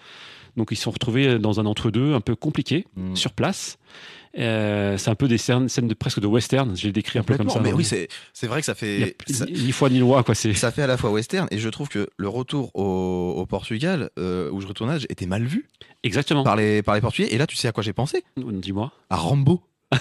Donc, 0.59 0.69
ils 0.73 0.77
se 0.77 0.83
sont 0.83 0.91
retrouvés 0.91 1.39
dans 1.39 1.61
un 1.61 1.65
entre-deux 1.67 2.13
un 2.15 2.21
peu 2.21 2.35
compliqué 2.37 2.85
Mm. 2.97 3.17
sur 3.17 3.33
place. 3.33 3.79
Euh, 4.39 4.99
c'est 4.99 5.09
un 5.11 5.15
peu 5.15 5.27
des 5.27 5.39
scènes, 5.39 5.69
scènes 5.71 5.89
de 5.89 5.95
presque 5.95 6.21
de 6.21 6.27
western. 6.27 6.77
J'ai 6.77 6.93
décrit 6.93 7.19
un 7.19 7.23
peu 7.23 7.37
comme 7.37 7.49
ça. 7.49 7.61
Mais 7.61 7.71
dans 7.71 7.77
oui, 7.79 7.85
c'est 7.85 8.09
c'est 8.35 8.47
vrai 8.47 8.61
que 8.61 8.67
ça 8.67 8.73
a 8.73 8.75
fait. 8.75 9.17
ça- 9.31 9.47
ni 9.47 9.73
foi 9.73 9.89
ni 9.89 9.99
loi 10.01 10.23
quoi. 10.23 10.35
C'est 10.35 10.53
ça 10.53 10.71
fait 10.71 10.83
à 10.83 10.87
la 10.87 10.97
fois 10.99 11.11
western 11.11 11.49
et 11.51 11.59
je 11.59 11.69
trouve 11.71 11.89
que 11.89 12.09
le 12.19 12.29
retour 12.29 12.71
au, 12.75 13.35
au 13.39 13.47
Portugal 13.47 14.11
euh, 14.19 14.51
où 14.51 14.61
je 14.61 14.67
retournais 14.67 14.99
était 15.09 15.25
mal 15.27 15.45
vu 15.45 15.67
exactement. 16.05 16.45
par 16.45 16.57
les, 16.57 16.83
par 16.83 16.95
les 16.95 17.01
Portugais. 17.01 17.29
Et 17.35 17.39
là, 17.39 17.47
tu 17.47 17.57
sais 17.57 17.69
à 17.69 17.73
quoi 17.73 17.83
j'ai 17.83 17.95
pensé? 17.95 18.23
Dis-moi 18.37 18.93
À 19.09 19.17
Rambo. 19.17 19.63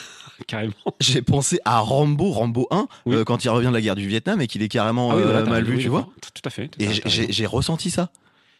carrément. 0.47 0.73
J'ai 0.99 1.21
pensé 1.21 1.59
à 1.65 1.79
Rambo, 1.79 2.29
Rambo 2.31 2.67
1, 2.69 2.87
Oui. 3.05 3.15
euh, 3.15 3.23
quand 3.23 3.43
il 3.45 3.49
revient 3.49 3.67
de 3.69 3.73
la 3.73 3.81
guerre 3.81 3.95
du 3.95 4.07
Vietnam 4.07 4.41
et 4.41 4.47
qu'il 4.47 4.61
est 4.61 4.67
carrément 4.67 5.11
Ah 5.11 5.15
oui, 5.15 5.21
euh, 5.21 5.25
voilà, 5.25 5.43
t'as 5.43 5.49
mal 5.51 5.63
vu, 5.63 5.79
tu 5.79 5.87
vois. 5.87 6.09
Tout 6.21 6.41
à 6.43 6.49
fait. 6.49 6.69
Et 6.79 6.87
j'ai 7.29 7.45
ressenti 7.45 7.89
ça. 7.89 8.11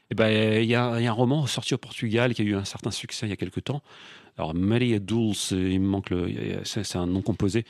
Eh 0.10 0.16
ben, 0.16 0.62
il 0.64 0.70
y, 0.70 0.76
a 0.76 1.00
il 1.00 1.04
y 1.04 1.08
a 1.08 1.12
un 1.12 1.14
roman 1.14 1.46
sorti 1.48 1.74
au 1.74 1.78
Portugal 1.78 2.34
qui 2.34 2.42
a 2.42 2.46
eu 2.46 2.56
un 2.56 2.64
certain 2.66 2.92
succès 2.92 3.26
il 3.26 3.30
y 3.30 3.34
a 3.34 3.36
quelque 3.36 3.60
temps. 3.60 3.82
Alors, 4.38 4.54
Maria 4.54 5.00
Dulce, 5.00 5.52
il 5.52 5.80
me 5.82 5.88
manque 5.88 6.12
le, 6.12 6.62
c'est 6.64 6.96
un 6.96 7.08
nom 7.08 7.24
composé, 7.24 7.66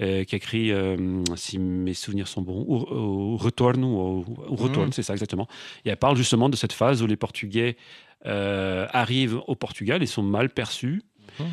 euh, 0.00 0.22
qui 0.22 0.36
a 0.36 0.38
écrit, 0.38 0.70
euh, 0.70 0.96
si 1.34 1.58
mes 1.58 1.94
souvenirs 1.94 2.28
sont 2.28 2.42
bons, 2.42 2.64
ou, 2.68 2.76
ou 2.94 3.36
Retorno, 3.36 3.88
ou, 3.88 4.54
Retorno, 4.54 4.86
Mhm. 4.86 4.92
c'est 4.92 5.02
ça 5.02 5.14
exactement. 5.14 5.48
Et 5.84 5.88
elle 5.90 5.96
parle 5.96 6.16
justement 6.16 6.48
de 6.48 6.54
cette 6.56 6.72
phase 6.72 7.02
où 7.02 7.06
les 7.08 7.16
Portugais 7.16 7.76
euh, 8.24 8.86
arrivent 8.92 9.40
au 9.48 9.56
Portugal 9.56 10.00
et 10.00 10.06
sont 10.06 10.22
mal 10.22 10.48
perçus. 10.48 11.02
Mhm. 11.40 11.46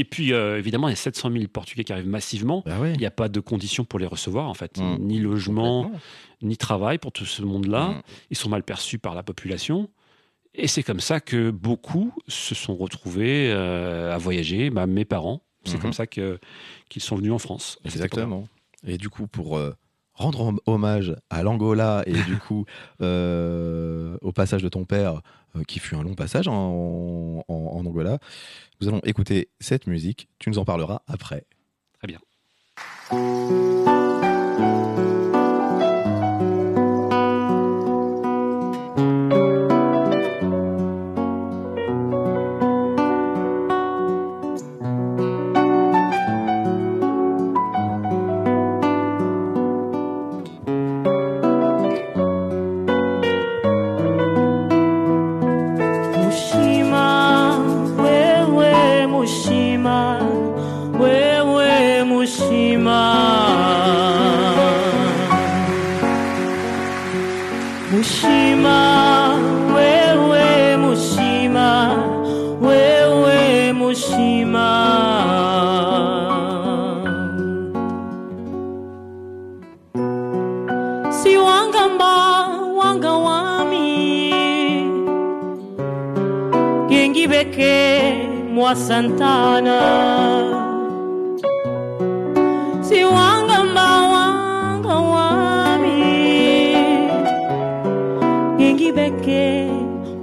Et 0.00 0.04
puis, 0.04 0.32
euh, 0.32 0.56
évidemment, 0.58 0.88
il 0.88 0.92
y 0.92 0.94
a 0.94 0.96
700 0.96 1.30
000 1.30 1.44
Portugais 1.48 1.84
qui 1.84 1.92
arrivent 1.92 2.06
massivement. 2.08 2.62
Bah. 2.64 2.78
Il 2.88 2.98
n'y 2.98 3.04
a 3.04 3.10
pas 3.10 3.28
de 3.28 3.38
conditions 3.38 3.84
pour 3.84 3.98
les 3.98 4.06
recevoir, 4.06 4.48
en 4.48 4.54
fait. 4.54 4.78
Mhm. 4.78 4.96
Ni 4.98 5.18
logement, 5.18 5.92
ni 6.40 6.56
travail 6.56 6.96
pour 6.96 7.12
tout 7.12 7.26
ce 7.26 7.42
monde-là. 7.42 7.88
Mhm. 7.88 8.02
Ils 8.30 8.36
sont 8.38 8.48
mal 8.48 8.62
perçus 8.62 8.98
par 8.98 9.14
la 9.14 9.22
population. 9.22 9.90
Et 10.54 10.68
c'est 10.68 10.82
comme 10.82 11.00
ça 11.00 11.20
que 11.20 11.50
beaucoup 11.50 12.14
se 12.28 12.54
sont 12.54 12.74
retrouvés 12.76 13.50
euh, 13.52 14.14
à 14.14 14.16
voyager. 14.16 14.70
Bah, 14.70 14.86
mes 14.86 15.04
parents, 15.04 15.42
c'est 15.64 15.74
Mhm. 15.74 15.82
comme 15.82 15.92
ça 15.92 16.06
qu'ils 16.06 16.38
sont 17.02 17.16
venus 17.16 17.32
en 17.32 17.38
France. 17.38 17.78
Exactement. 17.84 18.48
Et 18.86 18.96
du 18.96 19.10
coup, 19.10 19.26
pour 19.26 19.58
euh, 19.58 19.74
rendre 20.20 20.40
hom- 20.42 20.60
hommage 20.66 21.14
à 21.30 21.42
l'Angola 21.42 22.02
et 22.06 22.12
du 22.12 22.36
coup 22.46 22.64
euh, 23.00 24.16
au 24.22 24.32
passage 24.32 24.62
de 24.62 24.68
ton 24.68 24.84
père, 24.84 25.20
euh, 25.56 25.62
qui 25.66 25.78
fut 25.80 25.94
un 25.96 26.02
long 26.02 26.14
passage 26.14 26.46
en, 26.48 27.42
en- 27.48 27.54
en 27.54 27.86
Angola, 27.86 28.18
nous 28.80 28.88
allons 28.88 29.00
écouter 29.04 29.48
cette 29.60 29.86
musique. 29.86 30.28
Tu 30.38 30.50
nous 30.50 30.58
en 30.58 30.64
parleras 30.64 31.02
après. 31.08 31.44
Très 31.98 32.06
bien. 32.08 32.20
Mushima. 67.92 68.78
Wewe 69.74 70.76
Mushima, 70.82 71.70
Mushima. 73.72 74.68
Si 81.10 81.36
wangamba 81.36 82.12
wanga 82.78 83.12
wami 83.12 83.88
Gengi 86.88 87.26
beke 87.28 87.74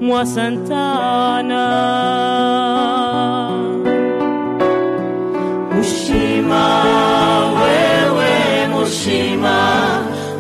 mwa 0.08 0.26
Santana 0.26 1.64
Mushima 5.76 6.66
wewe 7.62 8.68
Mushima 8.68 9.58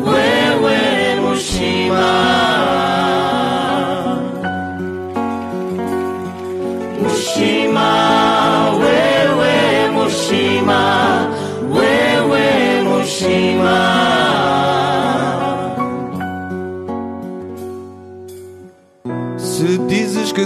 wewe 0.05 0.77
Mushima, 1.21 2.07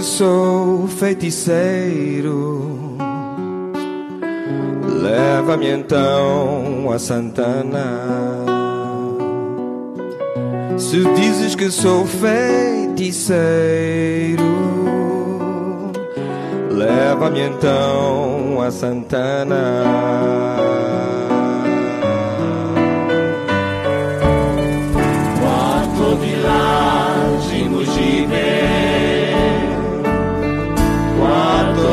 sou 0.02 0.86
feiticeiro, 0.88 2.98
leva-me 5.00 5.70
então 5.70 6.90
a 6.92 6.98
Santana. 6.98 8.42
Se 10.76 11.02
dizes 11.14 11.54
que 11.54 11.70
sou 11.70 12.04
feiticeiro, 12.04 13.22
leva-me 16.70 17.40
então 17.40 18.60
a 18.60 18.70
Santana. 18.70 19.84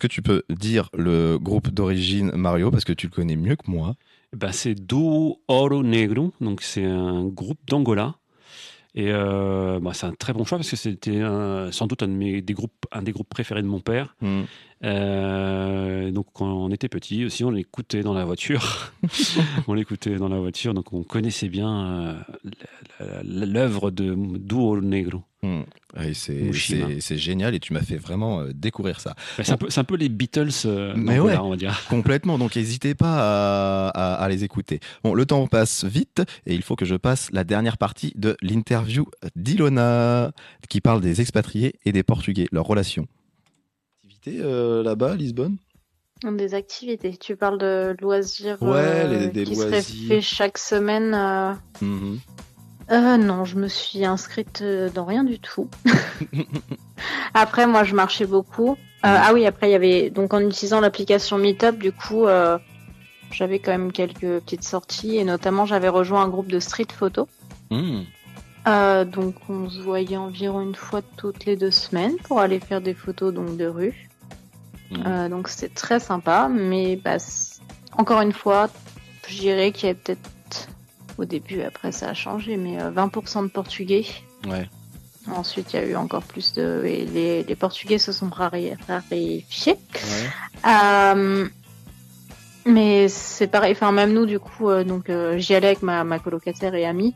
que 0.00 0.08
tu 0.08 0.22
peux 0.22 0.42
dire 0.48 0.90
le 0.94 1.38
groupe 1.38 1.68
d'origine 1.68 2.32
Mario 2.34 2.70
parce 2.70 2.84
que 2.84 2.92
tu 2.92 3.06
le 3.06 3.12
connais 3.12 3.36
mieux 3.36 3.54
que 3.54 3.70
moi 3.70 3.94
Ben, 4.36 4.50
c'est 4.50 4.74
Duo 4.74 5.40
Oro 5.46 5.82
Negro, 5.84 6.32
donc 6.40 6.62
c'est 6.62 6.84
un 6.84 7.26
groupe 7.26 7.60
d'Angola. 7.68 8.16
Et 8.96 9.12
euh, 9.12 9.78
bah, 9.80 9.92
c'est 9.94 10.06
un 10.06 10.12
très 10.12 10.32
bon 10.32 10.44
choix 10.44 10.58
parce 10.58 10.70
que 10.70 10.76
c'était 10.76 11.22
sans 11.70 11.86
doute 11.86 12.02
un, 12.02 12.08
de 12.08 12.12
mes, 12.12 12.42
des 12.42 12.54
groupes, 12.54 12.86
un 12.90 13.02
des 13.02 13.12
groupes 13.12 13.28
préférés 13.28 13.62
de 13.62 13.68
mon 13.68 13.78
père. 13.78 14.16
Hmm. 14.20 14.42
Euh, 14.82 16.10
donc 16.10 16.26
quand 16.32 16.46
on 16.46 16.70
était 16.70 16.88
petit 16.88 17.24
aussi, 17.24 17.44
on 17.44 17.50
l'écoutait 17.50 18.02
dans 18.02 18.14
la 18.14 18.24
voiture. 18.24 18.92
on 19.68 19.74
l'écoutait 19.74 20.16
dans 20.16 20.28
la 20.28 20.38
voiture, 20.38 20.72
donc 20.74 20.92
on 20.92 21.02
connaissait 21.02 21.48
bien 21.48 22.24
euh, 23.00 23.20
l'œuvre 23.24 23.90
de 23.90 24.14
Duo 24.38 24.80
Negro. 24.80 25.22
Hmm. 25.42 25.62
Ouais, 25.96 26.12
c'est 26.12 27.16
génial 27.16 27.54
et 27.54 27.60
tu 27.60 27.72
m'as 27.72 27.80
fait 27.80 27.96
vraiment 27.96 28.40
euh, 28.40 28.52
découvrir 28.54 29.00
ça. 29.00 29.14
Ben, 29.38 29.44
c'est, 29.44 29.52
un 29.52 29.56
peu, 29.56 29.70
c'est 29.70 29.80
un 29.80 29.84
peu 29.84 29.96
les 29.96 30.10
Beatles 30.10 30.50
euh, 30.66 30.92
Mais 30.96 31.18
ouais. 31.18 31.36
on 31.38 31.48
va 31.50 31.56
dire. 31.56 31.80
Complètement, 31.88 32.38
donc 32.38 32.56
n'hésitez 32.56 32.94
pas 32.94 33.88
à, 33.88 33.88
à- 33.88 34.14
à 34.22 34.28
les 34.28 34.44
écouter. 34.44 34.80
Bon, 35.02 35.14
le 35.14 35.24
temps 35.24 35.46
passe 35.46 35.84
vite 35.84 36.22
et 36.46 36.54
il 36.54 36.62
faut 36.62 36.76
que 36.76 36.84
je 36.84 36.94
passe 36.94 37.30
la 37.32 37.44
dernière 37.44 37.78
partie 37.78 38.12
de 38.16 38.36
l'interview 38.42 39.06
d'Ilona 39.34 40.32
qui 40.68 40.80
parle 40.82 41.00
des 41.00 41.20
expatriés 41.22 41.74
et 41.86 41.92
des 41.92 42.02
Portugais, 42.02 42.46
leur 42.52 42.66
relation. 42.66 43.06
Euh, 44.28 44.82
là-bas, 44.82 45.12
à 45.12 45.16
Lisbonne 45.16 45.56
Des 46.22 46.54
activités. 46.54 47.16
Tu 47.16 47.36
parles 47.36 47.58
de 47.58 47.96
loisirs 48.00 48.58
Ouais, 48.60 48.68
euh, 48.76 49.08
les- 49.08 49.26
des 49.28 49.44
qui 49.44 49.56
seraient 49.56 49.70
loisirs. 49.70 50.08
faits 50.08 50.22
chaque 50.22 50.58
semaine. 50.58 51.14
euh, 51.14 51.52
Mhm. 51.80 52.18
Euh, 52.90 53.16
non, 53.16 53.44
je 53.44 53.56
me 53.56 53.68
suis 53.68 54.04
inscrite 54.04 54.64
dans 54.94 55.04
rien 55.04 55.22
du 55.24 55.38
tout. 55.38 55.68
après, 57.34 57.66
moi, 57.66 57.84
je 57.84 57.94
marchais 57.94 58.26
beaucoup. 58.26 58.70
Euh, 58.72 58.74
ah 59.04 59.30
oui, 59.32 59.46
après, 59.46 59.68
il 59.68 59.72
y 59.72 59.76
avait 59.76 60.10
donc 60.10 60.34
en 60.34 60.40
utilisant 60.40 60.80
l'application 60.80 61.38
Meetup, 61.38 61.78
du 61.78 61.92
coup, 61.92 62.26
j'avais 63.30 63.60
quand 63.60 63.70
même 63.70 63.92
quelques 63.92 64.40
petites 64.40 64.64
sorties 64.64 65.16
et 65.16 65.24
notamment, 65.24 65.64
j'avais 65.66 65.88
rejoint 65.88 66.22
un 66.24 66.28
groupe 66.28 66.48
de 66.50 66.58
street 66.60 66.88
photo. 66.92 67.28
Euh, 68.66 69.04
donc, 69.06 69.36
on 69.48 69.70
se 69.70 69.80
voyait 69.80 70.16
environ 70.18 70.60
une 70.60 70.74
fois 70.74 71.00
toutes 71.16 71.46
les 71.46 71.56
deux 71.56 71.70
semaines 71.70 72.16
pour 72.24 72.40
aller 72.40 72.60
faire 72.60 72.80
des 72.82 72.92
photos 72.94 73.32
donc 73.32 73.56
de 73.56 73.66
rue. 73.66 74.09
Mhm. 74.90 75.04
Euh, 75.06 75.28
donc, 75.28 75.48
c'était 75.48 75.72
très 75.72 76.00
sympa, 76.00 76.48
mais 76.48 76.96
bah, 76.96 77.16
encore 77.96 78.20
une 78.20 78.32
fois, 78.32 78.68
je 79.28 79.38
dirais 79.38 79.72
qu'il 79.72 79.88
y 79.88 79.92
a 79.92 79.94
peut-être 79.94 80.30
au 81.18 81.24
début, 81.24 81.62
après 81.62 81.92
ça 81.92 82.08
a 82.08 82.14
changé, 82.14 82.56
mais 82.56 82.80
euh, 82.80 82.90
20% 82.90 83.44
de 83.44 83.48
Portugais. 83.48 84.06
Ouais. 84.48 84.68
Ensuite, 85.28 85.72
il 85.72 85.76
y 85.76 85.78
a 85.82 85.86
eu 85.86 85.96
encore 85.96 86.22
plus 86.22 86.54
de. 86.54 86.82
et 86.84 87.04
les, 87.04 87.42
les 87.44 87.54
Portugais 87.54 87.98
se 87.98 88.10
sont 88.10 88.30
raréfiés. 88.30 88.76
Ouais. 89.66 89.76
Euh, 90.66 91.46
mais 92.66 93.08
c'est 93.08 93.46
pareil, 93.46 93.72
enfin, 93.72 93.92
même 93.92 94.12
nous, 94.12 94.26
du 94.26 94.38
coup, 94.38 94.70
euh, 94.70 94.84
donc 94.84 95.10
euh, 95.10 95.38
j'y 95.38 95.54
allais 95.54 95.68
avec 95.68 95.82
ma, 95.82 96.04
ma 96.04 96.18
colocataire 96.18 96.74
et 96.74 96.86
amie. 96.86 97.14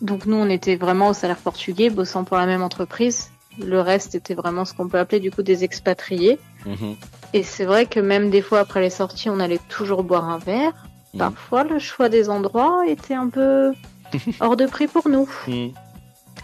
Donc, 0.00 0.26
nous, 0.26 0.36
on 0.36 0.48
était 0.48 0.76
vraiment 0.76 1.08
au 1.08 1.12
salaire 1.12 1.38
portugais, 1.38 1.90
bossant 1.90 2.24
pour 2.24 2.36
la 2.36 2.46
même 2.46 2.62
entreprise. 2.62 3.30
Le 3.60 3.80
reste 3.80 4.14
était 4.14 4.34
vraiment 4.34 4.64
ce 4.64 4.74
qu'on 4.74 4.88
peut 4.88 4.98
appeler, 4.98 5.20
du 5.20 5.30
coup, 5.30 5.42
des 5.42 5.64
expatriés. 5.64 6.38
Mhm. 6.66 6.96
Et 7.32 7.42
c'est 7.42 7.64
vrai 7.64 7.86
que 7.86 8.00
même 8.00 8.30
des 8.30 8.42
fois, 8.42 8.60
après 8.60 8.80
les 8.80 8.90
sorties, 8.90 9.30
on 9.30 9.40
allait 9.40 9.60
toujours 9.68 10.02
boire 10.02 10.28
un 10.28 10.38
verre. 10.38 10.72
Mhm. 11.14 11.18
Parfois, 11.18 11.64
le 11.64 11.78
choix 11.78 12.08
des 12.08 12.30
endroits 12.30 12.84
était 12.86 13.14
un 13.14 13.28
peu 13.28 13.72
hors 14.40 14.56
de 14.56 14.66
prix 14.66 14.86
pour 14.86 15.08
nous. 15.08 15.28
Mhm. 15.46 15.72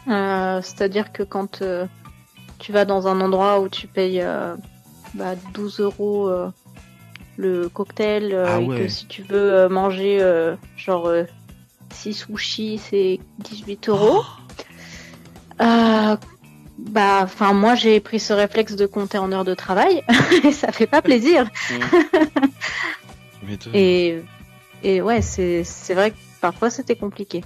Euh, 0.09 0.61
C'est-à-dire 0.63 1.13
que 1.13 1.23
quand 1.23 1.63
euh, 1.63 1.87
tu 2.59 2.73
vas 2.73 2.85
dans 2.85 3.07
un 3.09 3.21
endroit 3.21 3.61
où 3.61 3.69
tu 3.69 3.87
payes 3.87 4.21
euh, 4.21 4.55
bah, 5.15 5.35
12 5.55 5.81
euros 5.81 6.31
le 7.37 7.69
cocktail 7.69 8.35
Ah 8.35 8.61
et 8.61 8.67
que 8.69 8.89
si 8.89 9.07
tu 9.07 9.23
veux 9.23 9.69
manger 9.69 10.21
genre 10.77 11.11
6 11.95 12.13
sushis, 12.13 12.79
c'est 12.79 13.21
18 13.39 13.89
euros. 13.89 14.23
Euh, 15.61 16.17
bah, 16.91 17.21
enfin, 17.23 17.53
moi 17.53 17.75
j'ai 17.75 17.99
pris 18.01 18.21
ce 18.21 18.33
réflexe 18.33 18.77
de 18.77 18.87
compter 18.87 19.19
en 19.19 19.33
heures 19.33 19.45
de 19.45 19.55
travail 19.55 20.03
et 20.45 20.53
ça 20.53 20.71
fait 20.73 20.87
pas 20.87 21.03
plaisir. 21.03 21.49
Et, 23.75 24.23
et 24.83 25.03
ouais, 25.03 25.21
c'est 25.23 25.65
c'est 25.65 25.95
vrai 25.95 26.11
que 26.13 26.17
parfois 26.41 26.71
c'était 26.71 26.97
compliqué. 26.97 27.45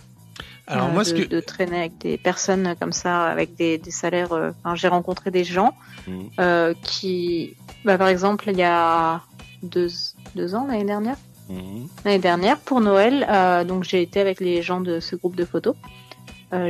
Alors 0.66 0.88
euh, 0.88 0.92
moi, 0.92 1.02
de, 1.02 1.08
ce 1.08 1.14
que 1.14 1.26
de 1.28 1.40
traîner 1.40 1.78
avec 1.80 1.98
des 1.98 2.18
personnes 2.18 2.74
comme 2.80 2.92
ça, 2.92 3.24
avec 3.26 3.56
des, 3.56 3.78
des 3.78 3.90
salaires. 3.90 4.32
euh, 4.32 4.50
Enfin, 4.62 4.74
j'ai 4.76 4.88
rencontré 4.88 5.30
des 5.30 5.44
gens 5.44 5.74
Mhm. 6.06 6.30
euh, 6.40 6.74
qui, 6.82 7.54
bah, 7.84 7.98
par 7.98 8.08
exemple, 8.08 8.44
il 8.50 8.56
y 8.58 8.62
a 8.62 9.20
deux, 9.62 9.88
deux 10.34 10.54
ans 10.54 10.66
l'année 10.66 10.84
dernière, 10.84 11.16
Mhm. 11.48 11.88
l'année 12.04 12.18
dernière 12.18 12.58
pour 12.58 12.80
Noël, 12.80 13.26
donc 13.66 13.82
j'ai 13.84 14.02
été 14.02 14.20
avec 14.20 14.38
les 14.40 14.62
gens 14.62 14.80
de 14.80 15.00
ce 15.00 15.16
groupe 15.16 15.34
de 15.36 15.44
photos 15.46 15.74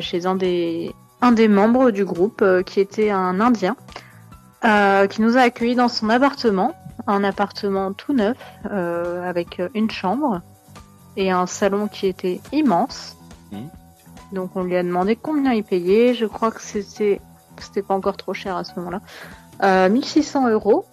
chez 0.00 0.24
un 0.26 0.34
des 0.36 0.92
un 1.20 1.32
des 1.32 1.48
membres 1.48 1.90
du 1.90 2.04
groupe 2.04 2.42
euh, 2.42 2.62
qui 2.62 2.80
était 2.80 3.10
un 3.10 3.40
Indien 3.40 3.76
euh, 4.64 5.06
qui 5.06 5.22
nous 5.22 5.36
a 5.36 5.42
accueillis 5.42 5.76
dans 5.76 5.88
son 5.88 6.10
appartement, 6.10 6.74
un 7.06 7.22
appartement 7.22 7.92
tout 7.92 8.12
neuf 8.12 8.36
euh, 8.70 9.28
avec 9.28 9.62
une 9.74 9.90
chambre 9.90 10.40
et 11.16 11.30
un 11.30 11.46
salon 11.46 11.88
qui 11.88 12.06
était 12.06 12.40
immense. 12.52 13.16
Mhm. 13.52 13.68
Donc 14.32 14.50
on 14.56 14.62
lui 14.62 14.76
a 14.76 14.82
demandé 14.82 15.16
combien 15.16 15.52
il 15.52 15.64
payait. 15.64 16.14
Je 16.14 16.26
crois 16.26 16.50
que 16.50 16.62
c'était 16.62 17.20
c'était 17.58 17.82
pas 17.82 17.94
encore 17.94 18.16
trop 18.16 18.34
cher 18.34 18.56
à 18.56 18.64
ce 18.64 18.72
moment-là. 18.76 19.00
Euh, 19.62 19.88
1600 19.88 20.48
euros. 20.48 20.84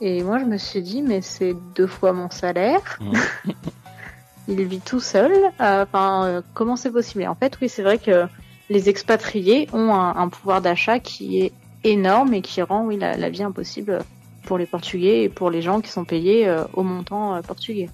Et 0.00 0.22
moi 0.22 0.38
je 0.38 0.44
me 0.44 0.58
suis 0.58 0.82
dit 0.82 1.02
mais 1.02 1.20
c'est 1.22 1.54
deux 1.74 1.86
fois 1.86 2.12
mon 2.12 2.30
salaire. 2.30 2.98
Mhm. 3.00 3.54
il 4.48 4.64
vit 4.64 4.80
tout 4.80 5.00
seul. 5.00 5.32
Euh, 5.60 5.82
Enfin 5.84 6.24
euh, 6.24 6.42
comment 6.54 6.76
c'est 6.76 6.90
possible? 6.90 7.22
Et 7.22 7.28
En 7.28 7.34
fait 7.34 7.58
oui 7.60 7.68
c'est 7.68 7.82
vrai 7.82 7.98
que 7.98 8.26
les 8.70 8.88
expatriés 8.88 9.68
ont 9.72 9.92
un, 9.94 10.14
un 10.16 10.28
pouvoir 10.28 10.60
d'achat 10.60 10.98
qui 10.98 11.40
est 11.40 11.52
énorme 11.84 12.34
et 12.34 12.42
qui 12.42 12.60
rend 12.62 12.84
oui 12.86 12.96
la, 12.98 13.16
la 13.16 13.30
vie 13.30 13.42
impossible 13.42 14.00
pour 14.44 14.58
les 14.58 14.66
Portugais 14.66 15.22
et 15.24 15.28
pour 15.28 15.50
les 15.50 15.62
gens 15.62 15.80
qui 15.80 15.90
sont 15.90 16.04
payés 16.04 16.46
euh, 16.48 16.64
au 16.74 16.82
montant 16.82 17.34
euh, 17.34 17.40
portugais. 17.42 17.88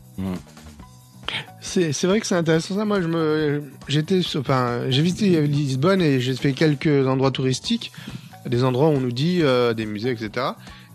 C'est 1.61 1.93
c'est 1.93 2.07
vrai 2.07 2.21
que 2.21 2.27
c'est 2.27 2.35
intéressant 2.35 2.77
ça. 2.77 2.85
Moi, 2.85 3.01
je 3.01 3.07
me, 3.09 3.63
j'étais, 3.89 4.23
sur- 4.23 4.41
enfin, 4.41 4.83
j'ai 4.91 5.03
visité 5.03 5.41
Lisbonne 5.47 6.03
et 6.03 6.21
j'ai 6.21 6.35
fait 6.35 6.53
quelques 6.53 7.07
endroits 7.07 7.31
touristiques, 7.31 7.91
des 8.47 8.63
endroits 8.63 8.89
où 8.89 8.93
on 8.93 9.01
nous 9.01 9.13
dit 9.13 9.41
euh, 9.43 9.73
des 9.75 9.87
musées, 9.87 10.11
etc. 10.11 10.47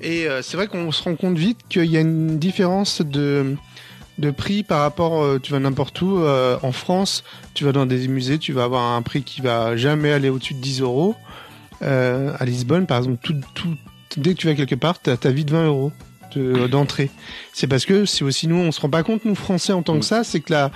Et 0.02 0.28
euh, 0.28 0.42
c'est 0.42 0.56
vrai 0.56 0.68
qu'on 0.68 0.92
se 0.92 1.04
rend 1.04 1.16
compte 1.16 1.38
vite 1.38 1.58
qu'il 1.68 1.86
y 1.92 1.98
a 1.98 2.02
une 2.02 2.38
différence 2.38 3.02
de 3.02 3.56
de 4.20 4.32
prix 4.32 4.64
par 4.64 4.82
rapport, 4.82 5.22
euh, 5.24 5.40
tu 5.42 5.52
vas 5.52 5.60
n'importe 5.60 6.02
où 6.02 6.20
euh, 6.20 6.58
en 6.62 6.72
France, 6.72 7.24
tu 7.54 7.64
vas 7.64 7.72
dans 7.72 7.86
des 7.86 8.08
musées, 8.08 8.38
tu 8.38 8.54
vas 8.54 8.64
avoir 8.66 8.84
un 8.96 9.02
prix 9.02 9.24
qui 9.24 9.42
va 9.42 9.76
jamais 9.78 10.12
aller 10.12 10.30
au-dessus 10.30 10.54
de 10.54 10.60
10 10.62 10.82
euros. 10.82 11.16
Euh, 11.82 12.34
à 12.38 12.46
Lisbonne, 12.46 12.86
par 12.86 12.98
exemple, 12.98 13.18
tout, 13.24 13.36
tout, 13.56 13.76
dès 14.18 14.34
que 14.34 14.40
tu 14.40 14.48
vas 14.48 14.56
quelque 14.56 14.76
part, 14.76 15.00
t'as 15.00 15.16
ta 15.18 15.32
vie 15.32 15.46
de 15.46 15.52
20 15.52 15.66
euros 15.68 15.92
de- 16.36 16.68
d'entrée. 16.68 17.10
C'est 17.54 17.68
parce 17.68 17.86
que 17.86 18.06
c'est 18.06 18.24
aussi 18.26 18.48
nous, 18.48 18.58
on 18.58 18.72
se 18.72 18.82
rend 18.82 18.90
pas 18.90 19.04
compte, 19.04 19.24
nous 19.26 19.36
Français, 19.36 19.74
en 19.74 19.82
tant 19.82 19.98
que 19.98 20.06
ça, 20.06 20.24
c'est 20.26 20.42
que 20.42 20.52
la, 20.52 20.72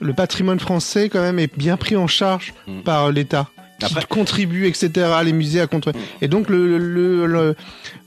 le 0.00 0.14
patrimoine 0.14 0.58
français 0.58 1.08
quand 1.10 1.20
même 1.20 1.38
est 1.38 1.54
bien 1.56 1.76
pris 1.76 1.96
en 1.96 2.06
charge 2.06 2.54
Mm. 2.66 2.80
par 2.80 3.12
l'État. 3.12 3.48
Qui 3.78 3.84
Après- 3.84 4.06
contribue, 4.06 4.66
etc. 4.66 4.90
Les 5.24 5.32
musées 5.34 5.60
à 5.60 5.66
contre. 5.66 5.92
Et 6.22 6.28
donc 6.28 6.48
le, 6.48 6.78
le, 6.78 7.26
le- 7.26 7.54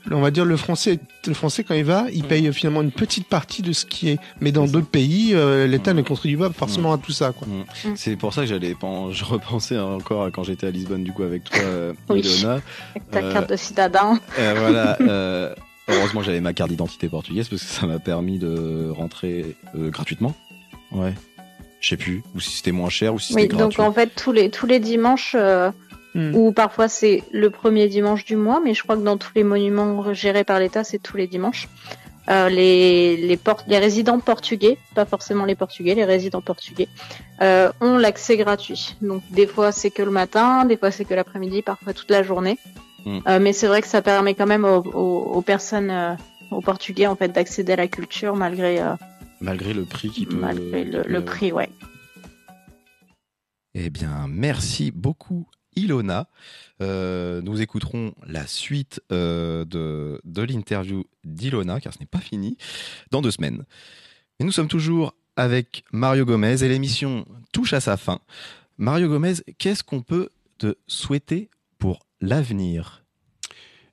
le- 0.06 0.16
on 0.16 0.20
va 0.20 0.30
dire 0.32 0.44
le 0.44 0.56
français, 0.56 0.98
le 1.26 1.34
français 1.34 1.62
quand 1.62 1.74
il 1.74 1.84
va, 1.84 2.06
il 2.12 2.24
paye 2.24 2.52
finalement 2.52 2.82
une 2.82 2.90
petite 2.90 3.28
partie 3.28 3.62
de 3.62 3.72
ce 3.72 3.86
qui 3.86 4.08
est. 4.08 4.18
Mais 4.40 4.50
dans 4.50 4.66
d'autres 4.66 4.88
pays, 4.88 5.30
euh, 5.32 5.68
l'État 5.68 5.94
ne 5.94 6.02
contribue 6.02 6.38
pas 6.38 6.50
forcément 6.50 6.92
à 6.92 6.98
tout 6.98 7.12
ça, 7.12 7.30
quoi. 7.32 7.46
Mm. 7.46 7.92
C'est 7.94 8.16
pour 8.16 8.34
ça 8.34 8.40
que 8.42 8.48
j'allais, 8.48 8.74
pen- 8.74 9.10
je 9.12 9.24
repensais 9.24 9.78
encore 9.78 10.24
à 10.24 10.30
quand 10.32 10.42
j'étais 10.42 10.66
à 10.66 10.70
Lisbonne 10.70 11.04
du 11.04 11.12
coup 11.12 11.22
avec 11.22 11.44
toi, 11.44 11.60
euh, 11.62 11.92
Oui. 12.08 12.20
Ilona. 12.20 12.54
Avec 12.96 13.10
ta 13.12 13.20
Euh, 13.22 13.32
carte 13.32 13.50
de 13.50 13.56
citadin. 13.56 14.18
Euh, 14.40 14.54
voilà. 14.58 14.96
euh, 15.02 15.54
heureusement, 15.88 16.22
j'avais 16.22 16.40
ma 16.40 16.52
carte 16.52 16.70
d'identité 16.70 17.08
portugaise 17.08 17.48
parce 17.48 17.62
que 17.62 17.68
ça 17.68 17.86
m'a 17.86 18.00
permis 18.00 18.38
de 18.38 18.90
rentrer 18.90 19.54
euh, 19.76 19.90
gratuitement. 19.90 20.34
Ouais. 20.92 21.14
Je 21.80 21.88
sais 21.88 21.96
plus, 21.96 22.22
ou 22.34 22.40
si 22.40 22.50
c'était 22.58 22.72
moins 22.72 22.90
cher, 22.90 23.14
ou 23.14 23.18
si 23.18 23.34
Oui, 23.34 23.42
c'était 23.42 23.56
donc 23.56 23.72
gratuit. 23.72 23.82
en 23.82 23.92
fait 23.92 24.08
tous 24.14 24.32
les 24.32 24.50
tous 24.50 24.66
les 24.66 24.80
dimanches 24.80 25.34
euh, 25.38 25.70
Hmm. 26.14 26.34
ou 26.34 26.50
parfois 26.52 26.88
c'est 26.88 27.22
le 27.30 27.50
premier 27.50 27.86
dimanche 27.86 28.24
du 28.24 28.34
mois, 28.34 28.60
mais 28.64 28.74
je 28.74 28.82
crois 28.82 28.96
que 28.96 29.02
dans 29.02 29.16
tous 29.16 29.30
les 29.36 29.44
monuments 29.44 30.12
gérés 30.12 30.42
par 30.42 30.58
l'État 30.58 30.82
c'est 30.82 30.98
tous 30.98 31.16
les 31.16 31.28
dimanches. 31.28 31.68
Euh, 32.28 32.48
les 32.48 33.16
les 33.16 33.38
les 33.68 33.78
résidents 33.78 34.18
portugais, 34.18 34.76
pas 34.94 35.04
forcément 35.04 35.44
les 35.44 35.54
portugais, 35.54 35.94
les 35.94 36.04
résidents 36.04 36.40
portugais 36.40 36.88
euh, 37.42 37.70
ont 37.80 37.96
l'accès 37.96 38.36
gratuit. 38.36 38.96
Donc 39.02 39.22
des 39.30 39.46
fois 39.46 39.70
c'est 39.70 39.90
que 39.90 40.02
le 40.02 40.10
matin, 40.10 40.64
des 40.64 40.76
fois 40.76 40.90
c'est 40.90 41.04
que 41.04 41.14
l'après-midi, 41.14 41.62
parfois 41.62 41.92
toute 41.92 42.10
la 42.10 42.24
journée. 42.24 42.58
Hmm. 43.06 43.20
Euh, 43.28 43.38
mais 43.40 43.52
c'est 43.52 43.68
vrai 43.68 43.80
que 43.80 43.88
ça 43.88 44.02
permet 44.02 44.34
quand 44.34 44.46
même 44.46 44.64
aux, 44.64 44.82
aux, 44.82 45.32
aux 45.36 45.42
personnes 45.42 45.90
euh, 45.90 46.14
aux 46.50 46.60
portugais 46.60 47.06
en 47.06 47.14
fait 47.14 47.28
d'accéder 47.28 47.74
à 47.74 47.76
la 47.76 47.86
culture 47.86 48.34
malgré 48.34 48.80
euh, 48.80 48.94
Malgré 49.40 49.72
le 49.74 49.84
prix 49.84 50.10
qui 50.10 50.26
peut. 50.26 50.36
malgré 50.36 50.84
le, 50.84 51.02
peut- 51.02 51.24
prix, 51.24 51.52
ouais. 51.52 51.70
Eh 53.74 53.88
bien, 53.90 54.26
merci 54.28 54.90
beaucoup, 54.90 55.46
Ilona. 55.76 56.28
Euh, 56.82 57.40
nous 57.42 57.60
écouterons 57.62 58.12
la 58.26 58.46
suite 58.46 59.00
euh, 59.12 59.64
de, 59.64 60.20
de 60.24 60.42
l'interview 60.42 61.04
d'Ilona, 61.24 61.80
car 61.80 61.94
ce 61.94 61.98
n'est 62.00 62.06
pas 62.06 62.18
fini, 62.20 62.56
dans 63.10 63.22
deux 63.22 63.30
semaines. 63.30 63.64
Et 64.40 64.44
nous 64.44 64.52
sommes 64.52 64.68
toujours 64.68 65.14
avec 65.36 65.84
Mario 65.92 66.24
Gomez 66.26 66.62
et 66.64 66.68
l'émission 66.68 67.24
touche 67.52 67.72
à 67.72 67.80
sa 67.80 67.96
fin. 67.96 68.20
Mario 68.78 69.08
Gomez, 69.08 69.34
qu'est-ce 69.58 69.84
qu'on 69.84 70.02
peut 70.02 70.28
te 70.58 70.74
souhaiter 70.86 71.48
pour 71.78 72.00
l'avenir? 72.20 72.99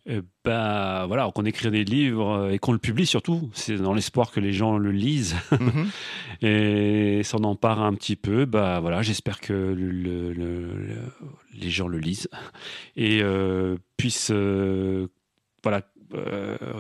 Euh, 0.10 0.22
bah 0.46 1.04
voilà, 1.08 1.30
qu'on 1.36 1.44
écrit 1.44 1.70
des 1.70 1.84
livres 1.84 2.30
euh, 2.32 2.52
et 2.52 2.60
qu'on 2.60 2.72
le 2.72 2.78
publie 2.80 3.06
surtout. 3.06 3.50
C'est 3.54 3.76
dans 3.76 3.94
l'espoir 3.94 4.32
que 4.32 4.40
les 4.40 4.54
gens 4.54 4.78
le 4.78 4.92
lisent 4.92 5.36
Mhm. 5.52 5.88
et 6.42 7.22
s'en 7.24 7.44
emparent 7.44 7.84
un 7.84 7.94
petit 7.94 8.16
peu. 8.16 8.46
Bah 8.46 8.80
voilà, 8.80 9.02
j'espère 9.02 9.42
que 9.42 9.52
le- 9.54 9.92
le- 9.92 10.32
le- 10.32 10.78
le- 10.78 11.12
les 11.60 11.70
gens 11.70 11.88
le 11.90 11.98
lisent 12.00 12.30
et 12.96 13.20
euh, 13.22 13.76
puissent 13.98 14.32
euh, 14.32 15.08
voilà 15.64 15.82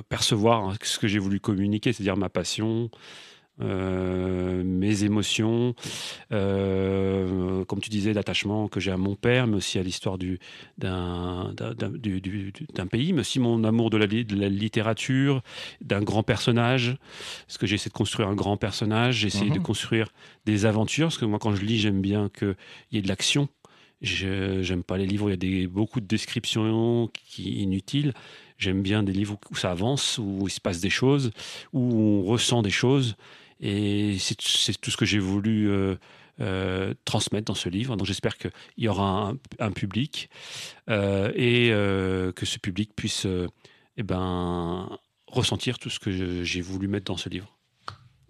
percevoir 0.07 0.75
ce 0.82 0.97
que 0.99 1.07
j'ai 1.07 1.19
voulu 1.19 1.41
communiquer, 1.41 1.91
c'est-à-dire 1.91 2.15
ma 2.15 2.30
passion. 2.30 2.89
Euh, 3.61 4.63
mes 4.63 5.03
émotions, 5.03 5.73
euh, 6.31 7.65
comme 7.65 7.79
tu 7.79 7.89
disais, 7.89 8.13
l'attachement 8.13 8.67
que 8.67 8.79
j'ai 8.79 8.91
à 8.91 8.97
mon 8.97 9.15
père, 9.15 9.47
mais 9.47 9.57
aussi 9.57 9.79
à 9.79 9.83
l'histoire 9.83 10.17
du, 10.17 10.39
d'un, 10.77 11.53
d'un, 11.55 11.73
d'un- 11.73 11.89
du- 11.89 12.21
du- 12.21 12.51
du- 12.51 12.67
d'un 12.73 12.87
pays, 12.87 13.13
mais 13.13 13.21
aussi 13.21 13.39
mon 13.39 13.63
amour 13.63 13.89
de 13.89 13.97
la, 13.97 14.05
li- 14.05 14.25
de 14.25 14.35
la 14.35 14.49
littérature, 14.49 15.41
d'un 15.81 16.01
grand 16.01 16.23
personnage. 16.23 16.97
Parce 17.47 17.57
que 17.57 17.67
j'essaie 17.67 17.89
de 17.89 17.93
construire 17.93 18.27
un 18.29 18.35
grand 18.35 18.57
personnage, 18.57 19.15
j'essaie 19.17 19.45
Mhm. 19.45 19.53
de 19.55 19.59
construire 19.59 20.07
des 20.45 20.65
aventures, 20.65 21.07
parce 21.07 21.17
que 21.17 21.25
moi, 21.25 21.39
quand 21.39 21.55
je 21.55 21.63
lis, 21.65 21.79
j'aime 21.79 22.01
bien 22.01 22.29
qu'il 22.29 22.55
y 22.91 22.97
ait 22.97 23.01
de 23.01 23.07
l'action. 23.07 23.47
Je 24.01 24.61
j'aime 24.61 24.83
pas 24.83 24.97
les 24.97 25.07
livres 25.07 25.25
où 25.25 25.29
il 25.29 25.31
y 25.31 25.33
a 25.33 25.37
des, 25.37 25.65
beaucoup 25.65 25.99
de 25.99 26.05
descriptions 26.05 27.09
qui 27.13 27.61
inutiles. 27.63 28.13
J'aime 28.59 28.83
bien 28.83 29.01
des 29.01 29.11
livres 29.11 29.37
où 29.51 29.55
ça 29.55 29.71
avance, 29.71 30.19
où 30.19 30.43
il 30.47 30.51
se 30.51 30.61
passe 30.61 30.79
des 30.81 30.91
choses, 30.91 31.31
où 31.73 31.81
on 31.95 32.21
ressent 32.23 32.61
des 32.61 32.69
choses. 32.69 33.15
Et 33.59 34.17
c'est 34.19 34.35
tout 34.79 34.91
ce 34.91 34.97
que 34.97 35.05
j'ai 35.05 35.19
voulu 35.19 35.69
euh, 35.69 35.95
euh, 36.39 36.93
transmettre 37.05 37.45
dans 37.45 37.55
ce 37.55 37.69
livre. 37.69 37.95
Donc 37.95 38.05
j'espère 38.07 38.37
qu'il 38.37 38.51
y 38.77 38.87
aura 38.87 39.29
un, 39.29 39.37
un 39.59 39.71
public 39.71 40.29
euh, 40.89 41.31
et 41.35 41.69
que 42.33 42.45
ce 42.45 42.59
public 42.59 42.95
puisse 42.95 43.25
eh 43.97 44.03
ben, 44.03 44.89
ressentir 45.27 45.79
tout 45.79 45.89
ce 45.89 45.99
que 45.99 46.43
j'ai 46.43 46.61
voulu 46.61 46.87
mettre 46.87 47.05
dans 47.05 47.17
ce 47.17 47.29
livre. 47.29 47.57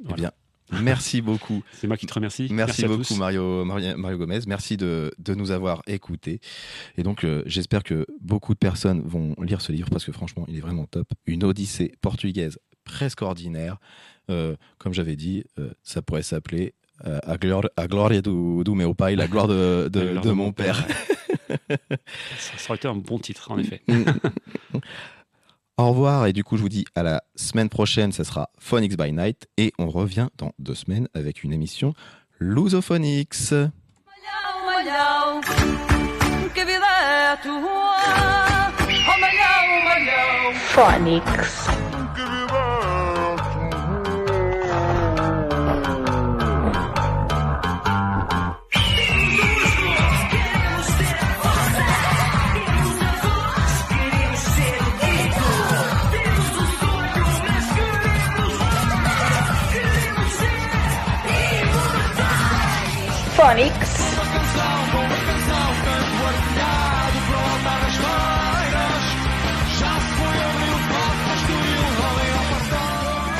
Eh 0.09 0.13
bien, 0.13 0.31
merci 0.71 1.21
beaucoup. 1.21 1.63
C'est 1.73 1.87
moi 1.87 1.97
qui 1.97 2.05
te 2.05 2.13
remercie. 2.13 2.47
Merci, 2.51 2.85
beaucoup. 2.85 3.15
Mario, 3.15 3.65
Mario, 3.65 3.97
Mario 3.97 4.17
Gomez. 4.17 4.39
Merci 4.47 4.77
de, 4.77 5.11
de 5.17 5.33
nous 5.33 5.51
avoir 5.51 5.81
écoutés. 5.87 6.39
Et 6.97 7.03
donc 7.03 7.23
euh, 7.23 7.43
j'espère 7.45 7.83
que 7.83 8.05
beaucoup 8.21 8.53
de 8.53 8.59
personnes 8.59 9.01
vont 9.05 9.35
lire 9.41 9.61
ce 9.61 9.71
livre 9.71 9.89
parce 9.89 10.05
que 10.05 10.11
franchement 10.11 10.45
il 10.47 10.57
est 10.57 10.61
vraiment 10.61 10.85
top. 10.85 11.07
Une 11.25 11.43
odyssée 11.43 11.93
portugaise 12.01 12.59
presque 12.83 13.21
ordinaire. 13.21 13.77
Euh, 14.29 14.55
comme 14.77 14.93
j'avais 14.93 15.15
dit, 15.15 15.43
euh, 15.59 15.71
ça 15.83 16.01
pourrait 16.01 16.23
s'appeler 16.23 16.73
euh, 17.05 17.19
A 17.25 17.37
Glor- 17.37 17.69
A 17.77 17.87
Gloria 17.87 18.21
do, 18.21 18.63
do 18.63 18.75
meu 18.75 18.93
pai, 18.93 19.15
la 19.15 19.27
gloire 19.27 19.47
de, 19.47 19.87
de, 19.91 19.99
La 19.99 20.11
gloire 20.11 20.25
de 20.25 20.31
mon 20.31 20.51
père. 20.51 20.85
Ça, 22.37 22.57
ça 22.57 22.69
aurait 22.69 22.75
été 22.77 22.87
un 22.89 22.95
bon 22.95 23.19
titre, 23.19 23.51
en 23.51 23.57
effet. 23.57 23.81
Au 25.79 25.89
revoir 25.91 26.25
et 26.25 26.33
du 26.33 26.43
coup 26.43 26.57
je 26.57 26.63
vous 26.63 26.69
dis 26.69 26.85
à 26.95 27.03
la 27.03 27.21
semaine 27.35 27.69
prochaine, 27.69 28.11
ça 28.11 28.23
sera 28.23 28.49
Phonics 28.57 28.97
by 28.97 29.11
Night 29.13 29.47
et 29.57 29.71
on 29.77 29.89
revient 29.89 30.27
dans 30.35 30.51
deux 30.57 30.73
semaines 30.73 31.07
avec 31.13 31.43
une 31.43 31.53
émission 31.53 31.93
Lusophonics. 32.39 33.51
malhão, 34.65 35.41
Phonics. 63.37 63.93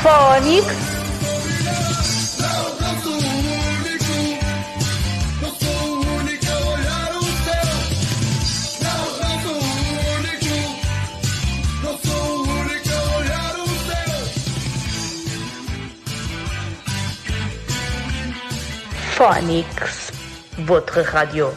Phonics. 0.03 0.96
Phonics, 19.17 20.13
votre 20.59 21.01
radio 21.01 21.47